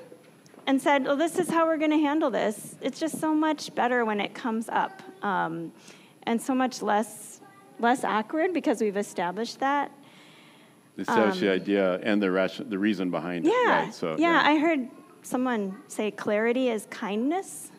and 0.66 0.82
said, 0.82 1.05
well, 1.05 1.16
this 1.16 1.38
is 1.38 1.49
how 1.49 1.66
we're 1.66 1.78
going 1.78 1.91
to 1.91 1.97
handle 1.97 2.30
this, 2.30 2.76
it's 2.82 2.99
just 2.99 3.20
so 3.20 3.34
much 3.34 3.74
better 3.76 4.05
when 4.05 4.20
it 4.20 4.34
comes 4.34 4.70
up 4.70 5.01
um, 5.22 5.72
and 6.24 6.41
so 6.41 6.53
much 6.55 6.82
less, 6.82 7.41
less 7.80 8.03
awkward 8.03 8.53
because 8.53 8.82
we've 8.82 8.97
established 8.97 9.59
that. 9.59 9.91
Establish 10.97 11.36
um, 11.36 11.41
the 11.41 11.51
idea 11.51 11.99
and 12.03 12.22
the, 12.22 12.32
ration, 12.32 12.70
the 12.70 12.80
reason 12.80 13.11
behind 13.11 13.45
yeah, 13.45 13.51
it. 13.51 13.66
Right? 13.66 13.93
So, 13.93 14.11
yeah, 14.11 14.41
yeah, 14.41 14.49
I 14.49 14.57
heard 14.57 14.88
someone 15.22 15.76
say 15.88 16.11
clarity 16.11 16.70
is 16.70 16.86
kindness. 16.89 17.72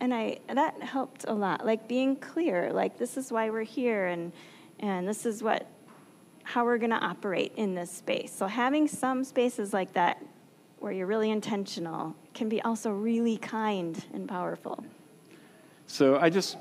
And 0.00 0.12
I, 0.12 0.40
that 0.52 0.82
helped 0.82 1.26
a 1.28 1.32
lot, 1.32 1.64
like 1.64 1.86
being 1.86 2.16
clear, 2.16 2.72
like 2.72 2.98
this 2.98 3.16
is 3.16 3.30
why 3.30 3.50
we're 3.50 3.62
here, 3.62 4.06
and, 4.06 4.32
and 4.80 5.06
this 5.06 5.24
is 5.24 5.44
what 5.44 5.68
how 6.42 6.64
we're 6.64 6.78
going 6.78 6.90
to 6.90 6.96
operate 6.96 7.52
in 7.56 7.76
this 7.76 7.90
space. 7.90 8.32
So, 8.32 8.48
having 8.48 8.88
some 8.88 9.22
spaces 9.22 9.72
like 9.72 9.92
that 9.92 10.20
where 10.80 10.92
you're 10.92 11.06
really 11.06 11.30
intentional 11.30 12.16
can 12.34 12.48
be 12.48 12.60
also 12.62 12.90
really 12.90 13.36
kind 13.36 14.04
and 14.12 14.28
powerful. 14.28 14.84
So, 15.86 16.18
I 16.18 16.30
just 16.30 16.56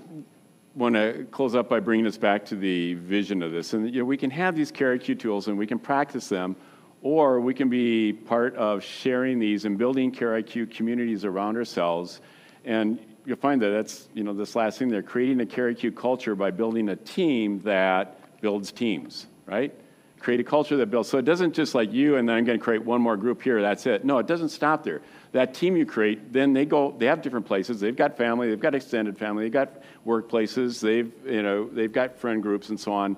want 0.76 0.96
to 0.96 1.26
close 1.32 1.56
up 1.56 1.70
by 1.70 1.80
bringing 1.80 2.08
us 2.08 2.18
back 2.18 2.46
to 2.46 2.56
the 2.56 2.94
vision 2.96 3.42
of 3.44 3.52
this. 3.52 3.74
And 3.74 3.94
you 3.94 4.00
know, 4.00 4.06
we 4.06 4.18
can 4.18 4.30
have 4.30 4.56
these 4.56 4.72
CareIQ 4.72 5.20
tools 5.20 5.48
and 5.48 5.58
we 5.58 5.68
can 5.68 5.80
practice 5.80 6.30
them, 6.30 6.56
or 7.02 7.42
we 7.42 7.54
can 7.54 7.70
be 7.70 8.14
part 8.14 8.56
of 8.56 8.84
sharing 8.84 9.40
these 9.40 9.66
and 9.66 9.78
building 9.78 10.12
CareIQ 10.12 10.72
communities 10.72 11.26
around 11.26 11.58
ourselves. 11.58 12.22
And 12.64 13.00
you'll 13.26 13.38
find 13.38 13.62
that 13.62 13.70
that's, 13.70 14.08
you 14.14 14.24
know, 14.24 14.34
this 14.34 14.56
last 14.56 14.80
thing 14.80 14.88
there, 14.88 15.04
creating 15.04 15.42
a 15.42 15.46
CareIQ 15.46 15.96
culture 15.96 16.36
by 16.36 16.52
building 16.52 16.90
a 16.90 16.96
team 16.96 17.60
that 17.62 18.42
builds 18.42 18.72
teams 18.72 19.28
right? 19.52 19.74
Create 20.22 20.40
a 20.40 20.44
culture 20.44 20.78
that 20.78 20.92
builds. 20.92 21.10
So 21.10 21.18
it 21.18 21.26
doesn't 21.26 21.56
just 21.56 21.74
like 21.74 21.92
you 21.92 22.18
and 22.18 22.30
then 22.30 22.36
I'm 22.36 22.46
going 22.46 22.60
to 22.60 22.64
create 22.64 22.86
one 22.86 23.02
more 23.02 23.18
group 23.18 23.42
here, 23.42 23.60
that's 23.60 23.88
it. 23.88 24.06
No, 24.06 24.20
it 24.20 24.28
doesn't 24.28 24.50
stop 24.50 24.84
there. 24.84 25.02
That 25.32 25.56
team 25.56 25.76
you 25.76 25.86
create, 25.86 26.32
then 26.32 26.54
they 26.54 26.66
go, 26.66 26.94
they 26.96 27.08
have 27.08 27.24
different 27.24 27.48
places. 27.48 27.80
They've 27.80 27.96
got 27.96 28.18
family, 28.18 28.48
they've 28.48 28.60
got 28.60 28.76
extended 28.76 29.18
family, 29.18 29.46
they've 29.46 29.52
got 29.52 29.82
workplaces, 30.06 30.80
they've, 30.80 31.12
you 31.26 31.42
know, 31.42 31.68
they've 31.68 31.92
got 31.92 32.20
friend 32.20 32.44
groups 32.44 32.70
and 32.70 32.80
so 32.80 32.94
on. 32.94 33.18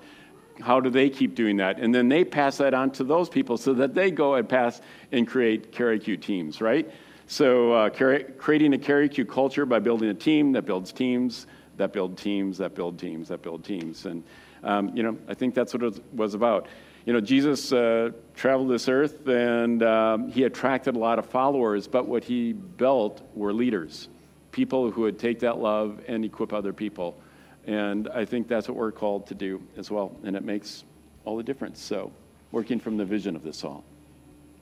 How 0.62 0.80
do 0.80 0.90
they 0.90 1.10
keep 1.10 1.36
doing 1.36 1.58
that? 1.58 1.78
And 1.80 1.94
then 1.94 2.08
they 2.08 2.24
pass 2.24 2.58
that 2.58 2.74
on 2.74 2.92
to 2.92 3.04
those 3.04 3.28
people 3.28 3.58
so 3.58 3.74
that 3.74 3.94
they 3.94 4.10
go 4.10 4.36
and 4.36 4.48
pass 4.48 4.80
and 5.12 5.28
create 5.28 5.74
carry 5.74 6.00
CareIQ 6.00 6.22
teams, 6.22 6.62
right? 6.62 6.90
So 7.28 7.74
uh, 7.74 7.90
creating 7.90 8.74
a 8.74 8.78
carry 8.78 9.10
CareIQ 9.10 9.28
culture 9.28 9.66
by 9.66 9.80
building 9.80 10.10
a 10.10 10.14
team 10.14 10.54
that 10.54 10.66
builds 10.66 10.94
teams, 10.94 11.48
that 11.78 11.92
build 11.92 12.18
teams, 12.18 12.60
that 12.60 12.76
build 12.76 13.00
teams, 13.00 13.28
that 13.30 13.42
build 13.42 13.66
teams. 13.66 14.06
And 14.06 14.24
um, 14.64 14.96
you 14.96 15.04
know, 15.04 15.18
I 15.28 15.34
think 15.34 15.56
that's 15.56 15.74
what 15.74 15.84
it 15.84 16.02
was 16.14 16.34
about. 16.34 16.68
You 17.06 17.12
know, 17.12 17.20
Jesus 17.20 17.74
uh, 17.74 18.12
traveled 18.34 18.70
this 18.70 18.88
earth 18.88 19.28
and 19.28 19.84
um, 19.84 20.30
he 20.30 20.44
attracted 20.44 20.96
a 20.96 21.00
lot 21.00 21.20
of 21.20 21.26
followers, 21.26 21.88
but 21.88 22.08
what 22.08 22.24
he 22.24 22.54
built 22.54 23.22
were 23.36 23.52
leaders, 23.52 24.08
people 24.52 24.90
who 24.90 25.02
would 25.02 25.20
take 25.20 25.40
that 25.40 25.60
love 25.60 26.00
and 26.08 26.24
equip 26.24 26.54
other 26.54 26.72
people. 26.72 27.18
And 27.66 28.08
I 28.10 28.24
think 28.24 28.48
that's 28.48 28.68
what 28.68 28.78
we're 28.78 28.92
called 28.92 29.28
to 29.28 29.36
do 29.36 29.62
as 29.76 29.92
well. 29.92 30.16
And 30.24 30.36
it 30.36 30.44
makes 30.44 30.86
all 31.26 31.36
the 31.38 31.44
difference. 31.44 31.82
So, 31.82 32.12
working 32.52 32.80
from 32.80 32.98
the 32.98 33.06
vision 33.06 33.36
of 33.36 33.44
this 33.44 33.64
all. 33.64 33.84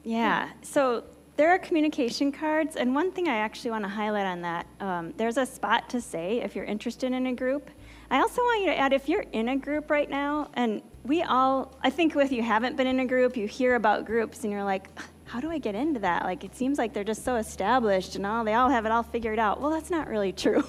Yeah. 0.04 0.50
So, 0.62 1.04
there 1.38 1.50
are 1.50 1.60
communication 1.60 2.32
cards, 2.32 2.76
and 2.76 2.94
one 2.94 3.12
thing 3.12 3.28
I 3.28 3.38
actually 3.38 3.72
want 3.72 3.84
to 3.84 3.90
highlight 3.90 4.26
on 4.26 4.42
that 4.42 4.68
um, 4.80 5.14
there's 5.18 5.38
a 5.38 5.46
spot 5.46 5.90
to 5.90 6.02
say 6.02 6.42
if 6.42 6.56
you're 6.56 6.66
interested 6.66 7.12
in 7.14 7.26
a 7.26 7.34
group. 7.34 7.72
I 8.12 8.20
also 8.20 8.42
want 8.42 8.62
you 8.62 8.68
to 8.68 8.78
add 8.78 8.94
if 8.94 9.08
you're 9.08 9.26
in 9.32 9.50
a 9.50 9.56
group 9.56 9.90
right 9.90 10.10
now, 10.10 10.50
and 10.54 10.82
we 11.04 11.24
all, 11.24 11.76
I 11.82 11.90
think 11.90 12.16
if 12.16 12.32
you 12.32 12.44
haven't 12.44 12.78
been 12.78 12.88
in 12.88 13.00
a 13.00 13.06
group, 13.06 13.36
you 13.36 13.48
hear 13.48 13.76
about 13.76 14.06
groups 14.06 14.44
and 14.44 14.52
you're 14.52 14.64
like, 14.64 14.88
how 15.26 15.40
do 15.40 15.50
I 15.50 15.58
get 15.58 15.76
into 15.76 16.00
that? 16.02 16.24
Like, 16.24 16.44
it 16.44 16.56
seems 16.56 16.78
like 16.78 16.94
they're 16.94 17.04
just 17.04 17.24
so 17.24 17.38
established 17.38 18.16
and 18.16 18.26
all, 18.26 18.44
they 18.44 18.54
all 18.54 18.70
have 18.70 18.86
it 18.86 18.92
all 18.92 19.04
figured 19.04 19.40
out. 19.40 19.62
Well, 19.62 19.72
that's 19.72 19.90
not 19.90 20.08
really 20.08 20.32
true. 20.34 20.64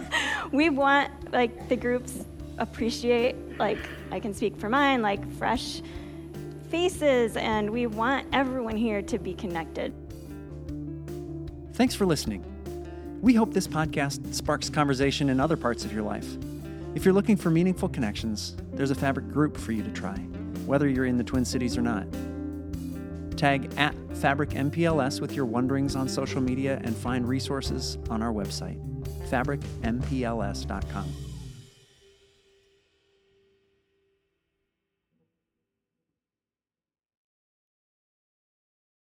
we 0.52 0.70
want, 0.70 1.32
like, 1.32 1.68
the 1.68 1.76
groups 1.76 2.24
appreciate, 2.58 3.58
like, 3.58 3.78
I 4.10 4.20
can 4.20 4.32
speak 4.32 4.56
for 4.56 4.68
mine, 4.68 5.02
like, 5.02 5.30
fresh 5.36 5.82
faces, 6.70 7.36
and 7.36 7.68
we 7.68 7.86
want 7.86 8.26
everyone 8.32 8.76
here 8.76 9.02
to 9.02 9.18
be 9.18 9.34
connected. 9.34 9.92
Thanks 11.74 11.94
for 11.94 12.06
listening. 12.06 12.44
We 13.20 13.34
hope 13.34 13.52
this 13.52 13.66
podcast 13.66 14.34
sparks 14.34 14.70
conversation 14.70 15.28
in 15.28 15.40
other 15.40 15.56
parts 15.56 15.84
of 15.84 15.92
your 15.92 16.02
life. 16.02 16.36
If 16.94 17.04
you're 17.04 17.14
looking 17.14 17.36
for 17.36 17.50
meaningful 17.50 17.88
connections, 17.88 18.56
there's 18.72 18.92
a 18.92 18.94
fabric 18.94 19.28
group 19.28 19.56
for 19.56 19.72
you 19.72 19.82
to 19.82 19.90
try, 19.90 20.16
whether 20.64 20.88
you're 20.88 21.06
in 21.06 21.16
the 21.16 21.24
Twin 21.24 21.44
Cities 21.44 21.76
or 21.76 21.82
not. 21.82 22.06
Tag 23.36 23.68
at 23.76 23.94
Fabric 24.16 24.50
MPLS 24.50 25.20
with 25.20 25.32
your 25.32 25.44
wonderings 25.44 25.96
on 25.96 26.08
social 26.08 26.40
media 26.40 26.80
and 26.84 26.96
find 26.96 27.28
resources 27.28 27.98
on 28.10 28.22
our 28.22 28.32
website, 28.32 28.78
fabricmpls.com. 29.28 31.23